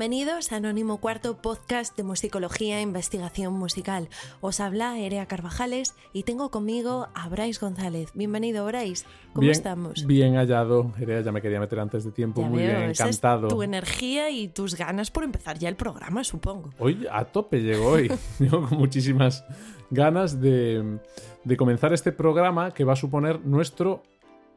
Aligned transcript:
Bienvenidos 0.00 0.50
a 0.50 0.56
Anónimo 0.56 0.96
Cuarto, 0.96 1.36
podcast 1.42 1.94
de 1.94 2.04
musicología 2.04 2.78
e 2.78 2.80
investigación 2.80 3.52
musical. 3.52 4.08
Os 4.40 4.58
habla 4.58 4.98
Erea 4.98 5.26
Carvajales 5.26 5.94
y 6.14 6.22
tengo 6.22 6.50
conmigo 6.50 7.08
a 7.12 7.28
Bryce 7.28 7.60
González. 7.60 8.10
Bienvenido, 8.14 8.64
Bryce. 8.64 9.04
¿Cómo 9.34 9.42
bien, 9.42 9.52
estamos? 9.52 10.06
Bien 10.06 10.36
hallado. 10.36 10.90
Erea, 10.98 11.20
ya 11.20 11.32
me 11.32 11.42
quería 11.42 11.60
meter 11.60 11.80
antes 11.80 12.02
de 12.02 12.12
tiempo. 12.12 12.40
Ya 12.40 12.48
Muy 12.48 12.62
veo, 12.62 12.78
bien, 12.78 12.90
esa 12.92 13.10
es 13.10 13.18
encantado. 13.18 13.48
tu 13.48 13.62
energía 13.62 14.30
y 14.30 14.48
tus 14.48 14.74
ganas 14.74 15.10
por 15.10 15.22
empezar 15.22 15.58
ya 15.58 15.68
el 15.68 15.76
programa, 15.76 16.24
supongo. 16.24 16.70
Hoy 16.78 17.06
a 17.12 17.26
tope 17.26 17.60
llegó 17.60 17.88
hoy. 17.88 18.10
Llego 18.38 18.66
con 18.66 18.78
muchísimas 18.78 19.44
ganas 19.90 20.40
de, 20.40 20.98
de 21.44 21.56
comenzar 21.58 21.92
este 21.92 22.10
programa 22.10 22.70
que 22.70 22.84
va 22.84 22.94
a 22.94 22.96
suponer 22.96 23.44
nuestro 23.44 24.02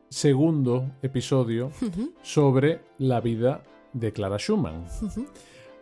segundo 0.08 0.90
episodio 1.02 1.70
sobre 2.22 2.80
la 2.98 3.20
vida 3.20 3.62
de 3.94 4.12
Clara 4.12 4.38
Schumann. 4.38 4.86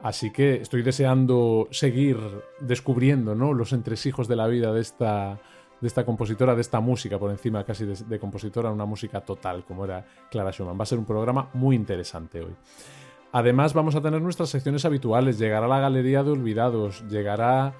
Así 0.01 0.31
que 0.31 0.55
estoy 0.55 0.81
deseando 0.81 1.67
seguir 1.71 2.17
descubriendo 2.59 3.35
¿no? 3.35 3.53
los 3.53 3.71
entresijos 3.71 4.27
de 4.27 4.35
la 4.35 4.47
vida 4.47 4.73
de 4.73 4.81
esta, 4.81 5.39
de 5.79 5.87
esta 5.87 6.05
compositora, 6.05 6.55
de 6.55 6.61
esta 6.61 6.79
música, 6.79 7.19
por 7.19 7.29
encima 7.29 7.63
casi 7.63 7.85
de, 7.85 7.95
de 7.95 8.19
compositora, 8.19 8.71
una 8.71 8.85
música 8.85 9.21
total 9.21 9.63
como 9.63 9.85
era 9.85 10.05
Clara 10.29 10.51
Schumann. 10.51 10.77
Va 10.79 10.83
a 10.83 10.87
ser 10.87 10.97
un 10.97 11.05
programa 11.05 11.49
muy 11.53 11.75
interesante 11.75 12.41
hoy. 12.41 12.55
Además 13.31 13.73
vamos 13.73 13.95
a 13.95 14.01
tener 14.01 14.21
nuestras 14.21 14.49
secciones 14.49 14.83
habituales, 14.83 15.37
llegará 15.39 15.67
la 15.67 15.79
Galería 15.79 16.23
de 16.23 16.31
Olvidados, 16.31 17.07
llegará 17.07 17.75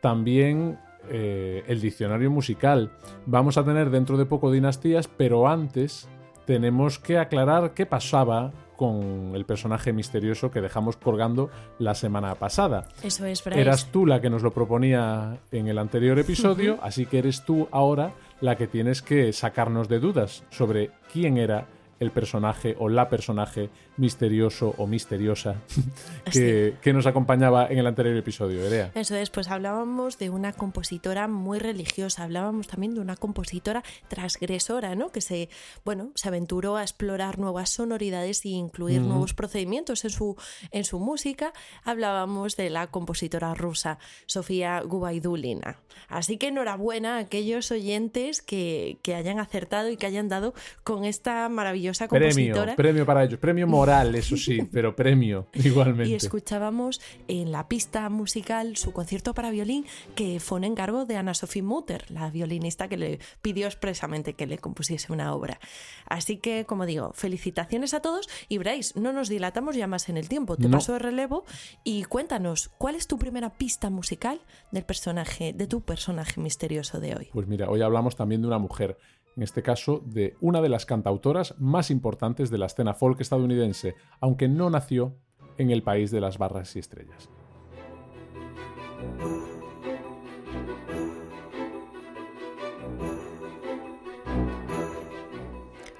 también 0.00 0.78
eh, 1.08 1.64
el 1.66 1.80
diccionario 1.80 2.30
musical. 2.30 2.90
Vamos 3.24 3.56
a 3.56 3.64
tener 3.64 3.90
dentro 3.90 4.18
de 4.18 4.26
poco 4.26 4.50
dinastías, 4.50 5.08
pero 5.08 5.48
antes 5.48 6.08
tenemos 6.46 6.98
que 6.98 7.18
aclarar 7.18 7.72
qué 7.72 7.86
pasaba 7.86 8.52
con 8.80 9.32
el 9.34 9.44
personaje 9.44 9.92
misterioso 9.92 10.50
que 10.50 10.62
dejamos 10.62 10.96
colgando 10.96 11.50
la 11.78 11.94
semana 11.94 12.34
pasada. 12.36 12.88
Eso 13.02 13.26
es, 13.26 13.44
Bryce. 13.44 13.60
Eras 13.60 13.92
tú 13.92 14.06
la 14.06 14.22
que 14.22 14.30
nos 14.30 14.42
lo 14.42 14.52
proponía 14.52 15.36
en 15.52 15.68
el 15.68 15.76
anterior 15.76 16.18
episodio, 16.18 16.78
así 16.80 17.04
que 17.04 17.18
eres 17.18 17.44
tú 17.44 17.68
ahora 17.72 18.14
la 18.40 18.56
que 18.56 18.68
tienes 18.68 19.02
que 19.02 19.34
sacarnos 19.34 19.90
de 19.90 20.00
dudas 20.00 20.44
sobre 20.48 20.92
quién 21.12 21.36
era 21.36 21.66
el 21.98 22.10
personaje 22.10 22.74
o 22.78 22.88
la 22.88 23.10
personaje 23.10 23.68
misterioso 24.00 24.74
o 24.78 24.86
misteriosa 24.86 25.56
que, 26.32 26.74
que 26.80 26.92
nos 26.92 27.06
acompañaba 27.06 27.66
en 27.68 27.78
el 27.78 27.86
anterior 27.86 28.16
episodio, 28.16 28.64
Erea. 28.66 28.90
Eso 28.94 29.14
es, 29.14 29.30
pues 29.30 29.48
hablábamos 29.48 30.18
de 30.18 30.30
una 30.30 30.52
compositora 30.52 31.28
muy 31.28 31.58
religiosa, 31.58 32.24
hablábamos 32.24 32.66
también 32.66 32.94
de 32.94 33.00
una 33.00 33.16
compositora 33.16 33.84
transgresora, 34.08 34.94
¿no? 34.94 35.10
Que 35.10 35.20
se, 35.20 35.50
bueno, 35.84 36.10
se 36.14 36.28
aventuró 36.28 36.76
a 36.76 36.82
explorar 36.82 37.38
nuevas 37.38 37.70
sonoridades 37.70 38.44
e 38.44 38.48
incluir 38.48 39.02
nuevos 39.02 39.34
procedimientos 39.34 40.04
en 40.04 40.10
su, 40.10 40.36
en 40.70 40.84
su 40.84 40.98
música. 40.98 41.52
Hablábamos 41.84 42.56
de 42.56 42.70
la 42.70 42.86
compositora 42.86 43.54
rusa 43.54 43.98
Sofía 44.26 44.80
Gubaidulina. 44.80 45.78
Así 46.08 46.38
que 46.38 46.48
enhorabuena 46.48 47.16
a 47.16 47.18
aquellos 47.20 47.70
oyentes 47.70 48.40
que, 48.40 48.98
que 49.02 49.14
hayan 49.14 49.38
acertado 49.38 49.90
y 49.90 49.96
que 49.96 50.06
hayan 50.06 50.28
dado 50.28 50.54
con 50.84 51.04
esta 51.04 51.48
maravillosa 51.48 52.08
Premio, 52.08 52.28
compositora. 52.28 52.76
premio 52.76 53.04
para 53.04 53.24
ellos, 53.24 53.38
premio 53.38 53.66
moral, 53.66 53.89
eso 53.90 54.36
sí, 54.36 54.62
pero 54.72 54.94
premio 54.94 55.48
igualmente. 55.54 56.10
Y 56.10 56.14
escuchábamos 56.14 57.00
en 57.28 57.52
la 57.52 57.68
pista 57.68 58.08
musical 58.08 58.76
su 58.76 58.92
concierto 58.92 59.34
para 59.34 59.50
violín 59.50 59.84
que 60.14 60.40
fue 60.40 60.58
un 60.58 60.64
encargo 60.64 61.04
de 61.04 61.16
Anna 61.16 61.34
Sophie 61.34 61.62
Mutter, 61.62 62.10
la 62.10 62.30
violinista 62.30 62.88
que 62.88 62.96
le 62.96 63.18
pidió 63.42 63.66
expresamente 63.66 64.34
que 64.34 64.46
le 64.46 64.58
compusiese 64.58 65.12
una 65.12 65.34
obra. 65.34 65.58
Así 66.06 66.36
que, 66.38 66.64
como 66.64 66.86
digo, 66.86 67.12
felicitaciones 67.14 67.94
a 67.94 68.00
todos 68.00 68.28
y 68.48 68.58
Bryce, 68.58 68.98
no 68.98 69.12
nos 69.12 69.28
dilatamos 69.28 69.76
ya 69.76 69.86
más 69.86 70.08
en 70.08 70.16
el 70.16 70.28
tiempo. 70.28 70.56
Te 70.56 70.68
No. 70.68 70.78
paso 70.78 70.92
de 70.92 71.00
relevo 71.00 71.44
y 71.84 72.04
cuéntanos, 72.04 72.68
¿cuál 72.78 72.94
es 72.94 73.06
tu 73.06 73.18
primera 73.18 73.50
pista 73.54 73.90
musical 73.90 74.40
del 74.70 74.84
personaje, 74.84 75.52
de 75.52 75.66
tu 75.66 75.80
personaje 75.82 76.40
misterioso 76.40 77.00
de 77.00 77.16
hoy? 77.16 77.28
Pues 77.32 77.46
mira, 77.46 77.68
hoy 77.68 77.82
hablamos 77.82 78.16
también 78.16 78.40
de 78.42 78.46
una 78.48 78.58
mujer, 78.58 78.98
en 79.40 79.44
este 79.44 79.62
caso 79.62 80.02
de 80.04 80.36
una 80.42 80.60
de 80.60 80.68
las 80.68 80.84
cantautoras 80.84 81.54
más 81.58 81.90
importantes 81.90 82.50
de 82.50 82.58
la 82.58 82.66
escena 82.66 82.92
folk 82.92 83.22
estadounidense, 83.22 83.94
aunque 84.20 84.48
no 84.48 84.68
nació 84.68 85.16
en 85.56 85.70
el 85.70 85.82
país 85.82 86.10
de 86.10 86.20
las 86.20 86.36
barras 86.36 86.76
y 86.76 86.78
estrellas. 86.78 87.30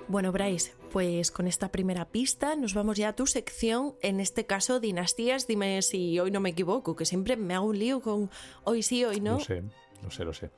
Bueno, 0.06 0.32
Bryce, 0.32 0.74
pues 0.92 1.30
con 1.30 1.46
esta 1.46 1.72
primera 1.72 2.10
pista 2.10 2.56
nos 2.56 2.74
vamos 2.74 2.98
ya 2.98 3.08
a 3.08 3.16
tu 3.16 3.26
sección, 3.26 3.94
en 4.02 4.20
este 4.20 4.44
caso 4.44 4.80
dinastías, 4.80 5.46
dime 5.46 5.80
si 5.80 6.20
hoy 6.20 6.30
no 6.30 6.40
me 6.40 6.50
equivoco, 6.50 6.94
que 6.94 7.06
siempre 7.06 7.38
me 7.38 7.54
hago 7.54 7.68
un 7.68 7.78
lío 7.78 8.02
con 8.02 8.28
hoy 8.64 8.82
sí, 8.82 9.02
hoy 9.02 9.22
no. 9.22 9.38
Lo 9.38 9.40
sé, 9.40 9.62
lo 10.02 10.10
sé, 10.10 10.24
lo 10.26 10.34
sé. 10.34 10.50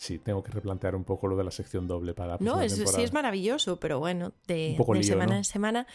Sí, 0.00 0.18
tengo 0.18 0.42
que 0.42 0.50
replantear 0.50 0.96
un 0.96 1.04
poco 1.04 1.26
lo 1.28 1.36
de 1.36 1.44
la 1.44 1.50
sección 1.50 1.86
doble 1.86 2.14
para 2.14 2.30
la 2.30 2.36
No, 2.40 2.58
es, 2.62 2.72
sí 2.72 3.02
es 3.02 3.12
maravilloso, 3.12 3.78
pero 3.78 3.98
bueno, 3.98 4.32
de, 4.46 4.74
lío, 4.94 5.02
semana 5.02 5.32
¿no? 5.32 5.36
en 5.36 5.44
semana, 5.44 5.86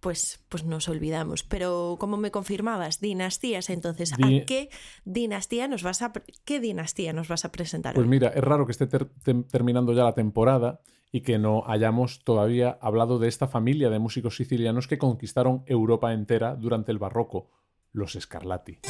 pues, 0.00 0.44
pues 0.48 0.64
nos 0.64 0.88
olvidamos. 0.88 1.44
Pero 1.44 1.94
como 2.00 2.16
me 2.16 2.32
confirmabas, 2.32 2.98
dinastías, 2.98 3.70
entonces, 3.70 4.14
Di- 4.16 4.40
¿a 4.40 4.44
qué 4.46 4.68
dinastía 5.04 5.68
nos 5.68 5.84
vas 5.84 6.02
a 6.02 6.12
qué 6.44 6.58
dinastía 6.58 7.12
nos 7.12 7.28
vas 7.28 7.44
a 7.44 7.52
presentar 7.52 7.94
Pues 7.94 8.02
hoy? 8.04 8.10
mira, 8.10 8.30
es 8.30 8.42
raro 8.42 8.66
que 8.66 8.72
esté 8.72 8.88
ter- 8.88 9.12
terminando 9.48 9.92
ya 9.92 10.02
la 10.02 10.14
temporada 10.14 10.80
y 11.12 11.20
que 11.20 11.38
no 11.38 11.62
hayamos 11.68 12.24
todavía 12.24 12.76
hablado 12.82 13.20
de 13.20 13.28
esta 13.28 13.46
familia 13.46 13.90
de 13.90 14.00
músicos 14.00 14.34
sicilianos 14.38 14.88
que 14.88 14.98
conquistaron 14.98 15.62
Europa 15.66 16.12
entera 16.12 16.56
durante 16.56 16.90
el 16.90 16.98
barroco, 16.98 17.52
los 17.92 18.14
Scarlatti. 18.20 18.80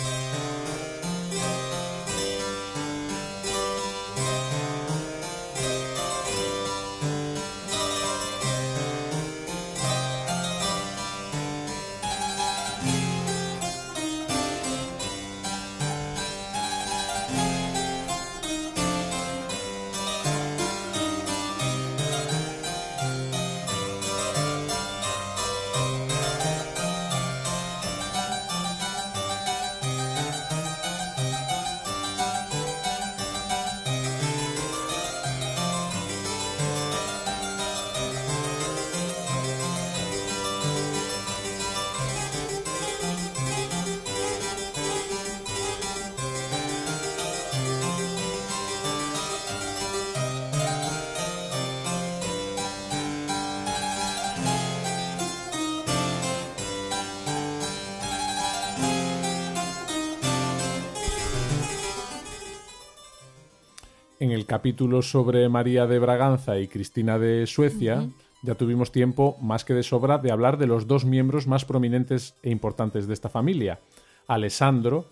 En 64.23 64.31
el 64.31 64.47
capítulo 64.47 65.03
sobre 65.03 65.49
María 65.49 65.89
de 65.89 65.99
Braganza 65.99 66.61
y 66.61 66.69
Cristina 66.69 67.19
de 67.19 67.45
Suecia, 67.49 68.07
ya 68.45 68.55
tuvimos 68.55 68.93
tiempo 68.93 69.37
más 69.41 69.65
que 69.65 69.75
de 69.75 69.83
sobra 69.83 70.19
de 70.19 70.31
hablar 70.31 70.59
de 70.59 70.69
los 70.69 70.87
dos 70.87 71.05
miembros 71.05 71.49
más 71.49 71.65
prominentes 71.65 72.37
e 72.41 72.51
importantes 72.51 73.09
de 73.09 73.15
esta 73.15 73.29
familia, 73.29 73.81
Alessandro 74.29 75.07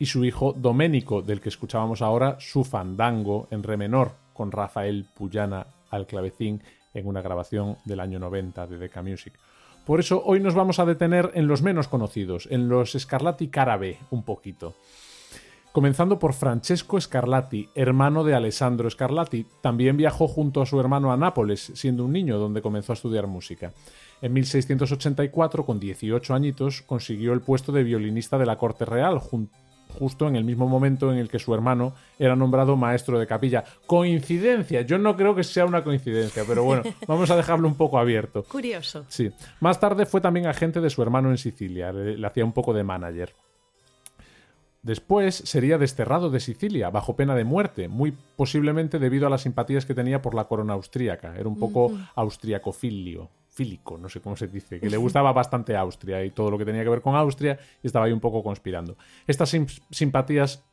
y 0.00 0.06
su 0.06 0.24
hijo 0.24 0.54
Doménico, 0.54 1.22
del 1.22 1.40
que 1.40 1.50
escuchábamos 1.50 2.02
ahora 2.02 2.36
su 2.40 2.64
fandango 2.64 3.46
en 3.52 3.62
re 3.62 3.76
menor, 3.76 4.14
con 4.32 4.50
Rafael 4.50 5.06
Puyana 5.14 5.68
al 5.88 6.08
clavecín 6.08 6.60
en 6.94 7.06
una 7.06 7.22
grabación 7.22 7.76
del 7.84 8.00
año 8.00 8.18
90 8.18 8.66
de 8.66 8.78
Decca 8.78 9.02
Music. 9.02 9.34
Por 9.86 10.00
eso 10.00 10.20
hoy 10.26 10.40
nos 10.40 10.56
vamos 10.56 10.80
a 10.80 10.84
detener 10.84 11.30
en 11.34 11.46
los 11.46 11.62
menos 11.62 11.86
conocidos, 11.86 12.48
en 12.50 12.68
los 12.68 12.96
Scarlatti 12.98 13.50
cara 13.50 13.76
B, 13.76 13.98
un 14.10 14.24
poquito. 14.24 14.74
Comenzando 15.72 16.18
por 16.18 16.32
Francesco 16.32 17.00
Scarlatti, 17.00 17.68
hermano 17.74 18.24
de 18.24 18.34
Alessandro 18.34 18.88
Scarlatti. 18.90 19.46
También 19.60 19.96
viajó 19.96 20.26
junto 20.26 20.62
a 20.62 20.66
su 20.66 20.80
hermano 20.80 21.12
a 21.12 21.16
Nápoles, 21.16 21.72
siendo 21.74 22.04
un 22.04 22.12
niño, 22.12 22.38
donde 22.38 22.62
comenzó 22.62 22.92
a 22.92 22.94
estudiar 22.94 23.26
música. 23.26 23.72
En 24.22 24.32
1684, 24.32 25.64
con 25.64 25.78
18 25.78 26.34
añitos, 26.34 26.82
consiguió 26.82 27.32
el 27.32 27.42
puesto 27.42 27.70
de 27.70 27.84
violinista 27.84 28.38
de 28.38 28.46
la 28.46 28.56
corte 28.56 28.86
real, 28.86 29.20
justo 29.20 30.26
en 30.26 30.36
el 30.36 30.44
mismo 30.44 30.66
momento 30.66 31.12
en 31.12 31.18
el 31.18 31.28
que 31.28 31.38
su 31.38 31.54
hermano 31.54 31.94
era 32.18 32.34
nombrado 32.34 32.76
maestro 32.76 33.18
de 33.18 33.26
capilla. 33.26 33.64
Coincidencia, 33.86 34.82
yo 34.82 34.98
no 34.98 35.16
creo 35.16 35.34
que 35.34 35.44
sea 35.44 35.66
una 35.66 35.84
coincidencia, 35.84 36.44
pero 36.46 36.64
bueno, 36.64 36.82
vamos 37.06 37.30
a 37.30 37.36
dejarlo 37.36 37.68
un 37.68 37.76
poco 37.76 37.98
abierto. 37.98 38.42
Curioso. 38.44 39.04
Sí. 39.08 39.30
Más 39.60 39.78
tarde 39.78 40.06
fue 40.06 40.20
también 40.20 40.46
agente 40.46 40.80
de 40.80 40.90
su 40.90 41.02
hermano 41.02 41.30
en 41.30 41.38
Sicilia, 41.38 41.92
le, 41.92 42.16
le 42.16 42.26
hacía 42.26 42.44
un 42.44 42.52
poco 42.52 42.72
de 42.72 42.84
manager. 42.84 43.34
Después 44.82 45.34
sería 45.34 45.76
desterrado 45.76 46.30
de 46.30 46.40
Sicilia 46.40 46.90
bajo 46.90 47.16
pena 47.16 47.34
de 47.34 47.44
muerte, 47.44 47.88
muy 47.88 48.16
posiblemente 48.36 48.98
debido 48.98 49.26
a 49.26 49.30
las 49.30 49.42
simpatías 49.42 49.84
que 49.86 49.94
tenía 49.94 50.22
por 50.22 50.34
la 50.34 50.44
corona 50.44 50.74
austríaca. 50.74 51.34
Era 51.36 51.48
un 51.48 51.58
poco 51.58 51.92
austriacofilio, 52.14 53.28
fílico, 53.48 53.98
no 53.98 54.08
sé 54.08 54.20
cómo 54.20 54.36
se 54.36 54.46
dice, 54.46 54.78
que 54.78 54.88
le 54.88 54.96
gustaba 54.96 55.32
bastante 55.32 55.76
Austria 55.76 56.24
y 56.24 56.30
todo 56.30 56.50
lo 56.50 56.58
que 56.58 56.64
tenía 56.64 56.84
que 56.84 56.90
ver 56.90 57.02
con 57.02 57.16
Austria 57.16 57.58
y 57.82 57.86
estaba 57.88 58.06
ahí 58.06 58.12
un 58.12 58.20
poco 58.20 58.42
conspirando. 58.44 58.96
Estas 59.26 59.50
sim- 59.50 59.66
simpatías 59.90 60.64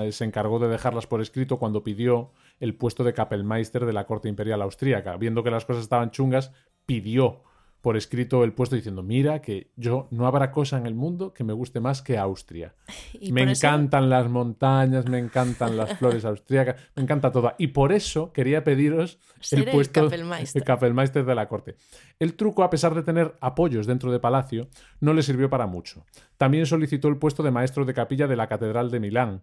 eh, 0.00 0.10
se 0.10 0.24
encargó 0.24 0.58
de 0.58 0.68
dejarlas 0.68 1.06
por 1.06 1.20
escrito 1.20 1.58
cuando 1.58 1.84
pidió 1.84 2.32
el 2.60 2.74
puesto 2.74 3.04
de 3.04 3.12
Kapellmeister 3.12 3.84
de 3.84 3.92
la 3.92 4.06
corte 4.06 4.30
imperial 4.30 4.62
austríaca. 4.62 5.16
Viendo 5.18 5.42
que 5.44 5.50
las 5.50 5.66
cosas 5.66 5.82
estaban 5.82 6.10
chungas, 6.10 6.50
pidió 6.86 7.42
por 7.84 7.98
escrito 7.98 8.44
el 8.44 8.54
puesto 8.54 8.76
diciendo, 8.76 9.02
mira 9.02 9.42
que 9.42 9.70
yo 9.76 10.08
no 10.10 10.26
habrá 10.26 10.50
cosa 10.50 10.78
en 10.78 10.86
el 10.86 10.94
mundo 10.94 11.34
que 11.34 11.44
me 11.44 11.52
guste 11.52 11.80
más 11.80 12.00
que 12.00 12.16
Austria. 12.16 12.74
Y 13.20 13.30
me 13.30 13.42
eso- 13.42 13.66
encantan 13.66 14.08
las 14.08 14.26
montañas, 14.30 15.06
me 15.06 15.18
encantan 15.18 15.76
las 15.76 15.92
flores 15.98 16.24
austríacas, 16.24 16.80
me 16.96 17.02
encanta 17.02 17.30
todo. 17.30 17.52
Y 17.58 17.66
por 17.68 17.92
eso 17.92 18.32
quería 18.32 18.64
pediros 18.64 19.18
Ser 19.38 19.58
el 19.58 19.68
el 19.68 19.74
puesto 19.74 20.04
Kapellmeister. 20.04 20.62
de 20.62 20.66
Kapellmeister 20.66 21.24
de 21.26 21.34
la 21.34 21.46
corte. 21.46 21.76
El 22.18 22.34
truco, 22.36 22.62
a 22.64 22.70
pesar 22.70 22.94
de 22.94 23.02
tener 23.02 23.34
apoyos 23.42 23.86
dentro 23.86 24.10
de 24.10 24.18
Palacio, 24.18 24.68
no 25.00 25.12
le 25.12 25.22
sirvió 25.22 25.50
para 25.50 25.66
mucho. 25.66 26.06
También 26.38 26.64
solicitó 26.64 27.08
el 27.08 27.18
puesto 27.18 27.42
de 27.42 27.50
maestro 27.50 27.84
de 27.84 27.92
capilla 27.92 28.26
de 28.26 28.36
la 28.36 28.48
Catedral 28.48 28.90
de 28.90 28.98
Milán. 29.00 29.42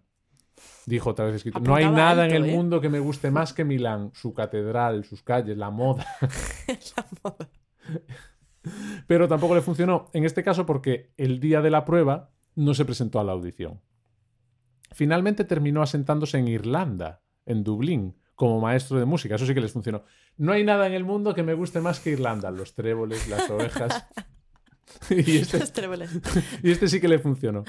Dijo 0.86 1.10
otra 1.10 1.26
vez 1.26 1.36
escrito, 1.36 1.60
no 1.60 1.76
hay 1.76 1.88
nada 1.88 2.24
alto, 2.24 2.34
en 2.34 2.42
el 2.42 2.50
¿eh? 2.50 2.56
mundo 2.56 2.80
que 2.80 2.88
me 2.88 2.98
guste 2.98 3.30
más 3.30 3.52
que 3.54 3.64
Milán, 3.64 4.10
su 4.14 4.34
catedral, 4.34 5.04
sus 5.04 5.22
calles, 5.22 5.56
la 5.56 5.70
moda. 5.70 6.04
Pero 9.06 9.28
tampoco 9.28 9.54
le 9.54 9.60
funcionó, 9.62 10.08
en 10.12 10.24
este 10.24 10.42
caso 10.42 10.66
porque 10.66 11.12
el 11.16 11.40
día 11.40 11.60
de 11.60 11.70
la 11.70 11.84
prueba 11.84 12.30
no 12.54 12.74
se 12.74 12.84
presentó 12.84 13.18
a 13.20 13.24
la 13.24 13.32
audición. 13.32 13.80
Finalmente 14.92 15.44
terminó 15.44 15.82
asentándose 15.82 16.38
en 16.38 16.48
Irlanda, 16.48 17.22
en 17.46 17.64
Dublín, 17.64 18.16
como 18.34 18.60
maestro 18.60 18.98
de 18.98 19.04
música. 19.06 19.36
Eso 19.36 19.46
sí 19.46 19.54
que 19.54 19.60
les 19.60 19.72
funcionó. 19.72 20.04
No 20.36 20.52
hay 20.52 20.64
nada 20.64 20.86
en 20.86 20.92
el 20.92 21.04
mundo 21.04 21.34
que 21.34 21.42
me 21.42 21.54
guste 21.54 21.80
más 21.80 22.00
que 22.00 22.10
Irlanda. 22.10 22.50
Los 22.50 22.74
tréboles, 22.74 23.28
las 23.28 23.48
ovejas. 23.48 24.06
y, 25.10 25.38
este, 25.38 25.60
Los 25.60 25.72
tréboles. 25.72 26.10
y 26.62 26.70
este 26.70 26.88
sí 26.88 27.00
que 27.00 27.08
le 27.08 27.18
funcionó. 27.18 27.64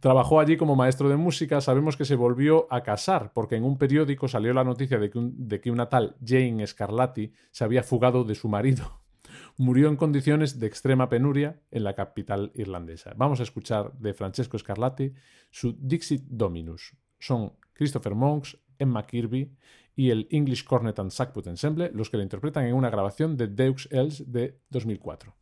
Trabajó 0.00 0.40
allí 0.40 0.56
como 0.56 0.76
maestro 0.76 1.08
de 1.10 1.16
música. 1.16 1.60
Sabemos 1.60 1.96
que 1.96 2.04
se 2.06 2.14
volvió 2.14 2.66
a 2.72 2.82
casar 2.82 3.32
porque 3.34 3.56
en 3.56 3.64
un 3.64 3.76
periódico 3.76 4.28
salió 4.28 4.54
la 4.54 4.64
noticia 4.64 4.98
de 4.98 5.10
que, 5.10 5.18
un- 5.18 5.48
de 5.48 5.60
que 5.60 5.70
una 5.70 5.88
tal 5.90 6.16
Jane 6.24 6.66
Scarlatti 6.66 7.32
se 7.50 7.64
había 7.64 7.82
fugado 7.82 8.24
de 8.24 8.34
su 8.34 8.48
marido. 8.48 9.01
Murió 9.56 9.88
en 9.88 9.96
condiciones 9.96 10.58
de 10.58 10.66
extrema 10.66 11.08
penuria 11.08 11.60
en 11.70 11.84
la 11.84 11.94
capital 11.94 12.52
irlandesa. 12.54 13.12
Vamos 13.16 13.40
a 13.40 13.42
escuchar 13.42 13.92
de 13.98 14.14
Francesco 14.14 14.58
Scarlatti 14.58 15.12
su 15.50 15.76
Dixit 15.78 16.22
Dominus. 16.28 16.96
Son 17.18 17.52
Christopher 17.74 18.14
Monks, 18.14 18.58
Emma 18.78 19.06
Kirby 19.06 19.54
y 19.94 20.10
el 20.10 20.26
English 20.30 20.64
Cornet 20.64 20.98
and 20.98 21.10
Sackbut 21.10 21.46
Ensemble 21.46 21.90
los 21.92 22.10
que 22.10 22.16
la 22.16 22.22
interpretan 22.22 22.64
en 22.66 22.74
una 22.74 22.90
grabación 22.90 23.36
de 23.36 23.48
Deux 23.48 23.88
Els 23.90 24.30
de 24.30 24.58
2004. 24.70 25.34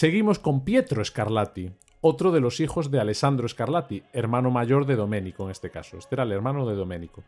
Seguimos 0.00 0.38
con 0.38 0.64
Pietro 0.64 1.04
Scarlatti, 1.04 1.70
otro 2.00 2.32
de 2.32 2.40
los 2.40 2.60
hijos 2.60 2.90
de 2.90 3.00
Alessandro 3.00 3.46
Scarlatti, 3.46 4.02
hermano 4.14 4.50
mayor 4.50 4.86
de 4.86 4.96
Domenico 4.96 5.44
en 5.44 5.50
este 5.50 5.68
caso. 5.68 5.98
Este 5.98 6.14
era 6.14 6.22
el 6.22 6.32
hermano 6.32 6.66
de 6.66 6.74
Domenico. 6.74 7.22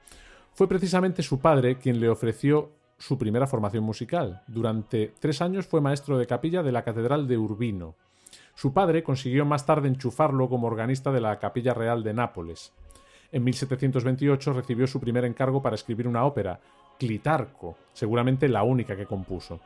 Fue 0.55 0.67
precisamente 0.67 1.23
su 1.23 1.39
padre 1.39 1.77
quien 1.77 2.01
le 2.01 2.09
ofreció 2.09 2.71
su 2.97 3.19
primera 3.19 3.47
formación 3.47 3.85
musical. 3.85 4.41
Durante 4.47 5.13
tres 5.21 5.43
años 5.43 5.67
fue 5.67 5.83
maestro 5.83 6.17
de 6.17 6.27
capilla 6.27 6.63
de 6.63 6.73
la 6.73 6.83
Catedral 6.83 7.29
de 7.29 7.37
Urbino. 7.37 7.95
Su 8.55 8.73
padre 8.73 9.03
consiguió 9.03 9.45
más 9.45 9.67
tarde 9.67 9.89
enchufarlo 9.89 10.49
como 10.49 10.67
organista 10.67 11.13
de 11.13 11.21
la 11.21 11.39
Capilla 11.39 11.75
Real 11.75 12.03
de 12.03 12.15
Nápoles. 12.15 12.73
En 13.33 13.45
1728 13.45 14.55
recibió 14.55 14.87
su 14.87 14.99
primer 14.99 15.27
encargo 15.27 15.61
para 15.61 15.75
escribir 15.75 16.09
una 16.09 16.25
ópera, 16.25 16.59
Clitarco, 16.99 17.77
seguramente 17.93 18.49
la 18.49 18.63
única 18.63 18.97
que 18.97 19.05
compuso. 19.05 19.61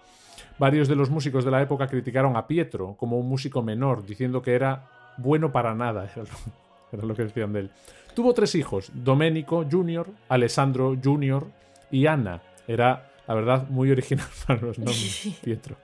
Varios 0.59 0.89
de 0.89 0.97
los 0.97 1.11
músicos 1.11 1.45
de 1.45 1.51
la 1.51 1.61
época 1.61 1.87
criticaron 1.87 2.37
a 2.37 2.47
Pietro 2.47 2.97
como 2.97 3.19
un 3.19 3.29
músico 3.29 3.63
menor, 3.63 4.07
diciendo 4.07 4.41
que 4.41 4.55
era 4.55 4.89
bueno 5.19 5.53
para 5.53 5.75
nada, 5.75 6.11
era 6.17 6.23
lo, 6.25 6.53
era 6.93 7.07
lo 7.07 7.15
que 7.15 7.25
decían 7.25 7.53
de 7.53 7.61
él. 7.61 7.71
Tuvo 8.15 8.33
tres 8.33 8.55
hijos, 8.55 8.91
Domenico 8.95 9.67
Jr., 9.71 10.09
Alessandro 10.29 10.97
Jr. 11.03 11.47
y 11.91 12.07
Ana. 12.07 12.41
Era, 12.67 13.13
la 13.29 13.35
verdad, 13.35 13.69
muy 13.69 13.91
original 13.91 14.27
para 14.47 14.63
los 14.63 14.79
nombres, 14.79 15.39
Pietro. 15.45 15.77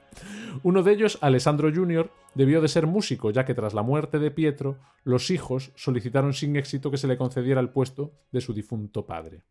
Uno 0.62 0.82
de 0.82 0.92
ellos, 0.92 1.18
Alessandro 1.20 1.70
Jr., 1.72 2.10
debió 2.34 2.62
de 2.62 2.68
ser 2.68 2.86
músico, 2.86 3.30
ya 3.30 3.44
que 3.44 3.54
tras 3.54 3.74
la 3.74 3.82
muerte 3.82 4.18
de 4.18 4.30
Pietro, 4.30 4.78
los 5.04 5.30
hijos 5.30 5.72
solicitaron 5.74 6.32
sin 6.32 6.56
éxito 6.56 6.90
que 6.90 6.96
se 6.96 7.06
le 7.06 7.18
concediera 7.18 7.60
el 7.60 7.68
puesto 7.68 8.12
de 8.30 8.40
su 8.40 8.54
difunto 8.54 9.04
padre. 9.04 9.42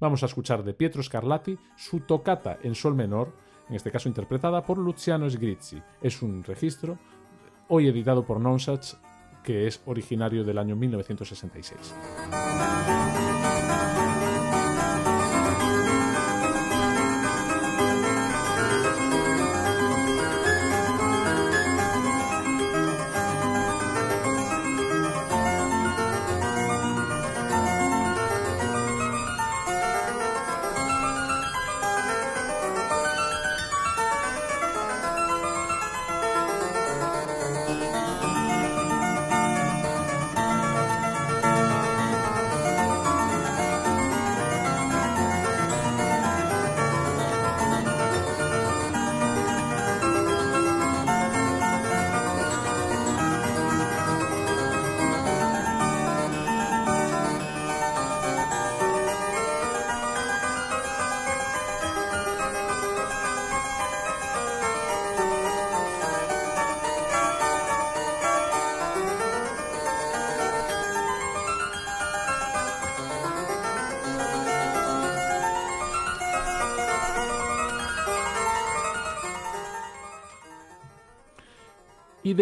Vamos 0.00 0.22
a 0.22 0.26
escuchar 0.26 0.64
de 0.64 0.74
Pietro 0.74 1.02
Scarlatti 1.02 1.58
su 1.76 2.00
tocata 2.00 2.58
en 2.62 2.74
sol 2.74 2.94
menor, 2.94 3.32
en 3.68 3.76
este 3.76 3.90
caso 3.90 4.08
interpretada 4.08 4.62
por 4.64 4.78
Luciano 4.78 5.28
Sgrizzi. 5.28 5.82
Es 6.00 6.22
un 6.22 6.42
registro 6.44 6.98
hoy 7.68 7.88
editado 7.88 8.24
por 8.24 8.40
Nonsatz, 8.40 8.96
que 9.42 9.66
es 9.66 9.80
originario 9.86 10.44
del 10.44 10.58
año 10.58 10.76
1966. 10.76 11.94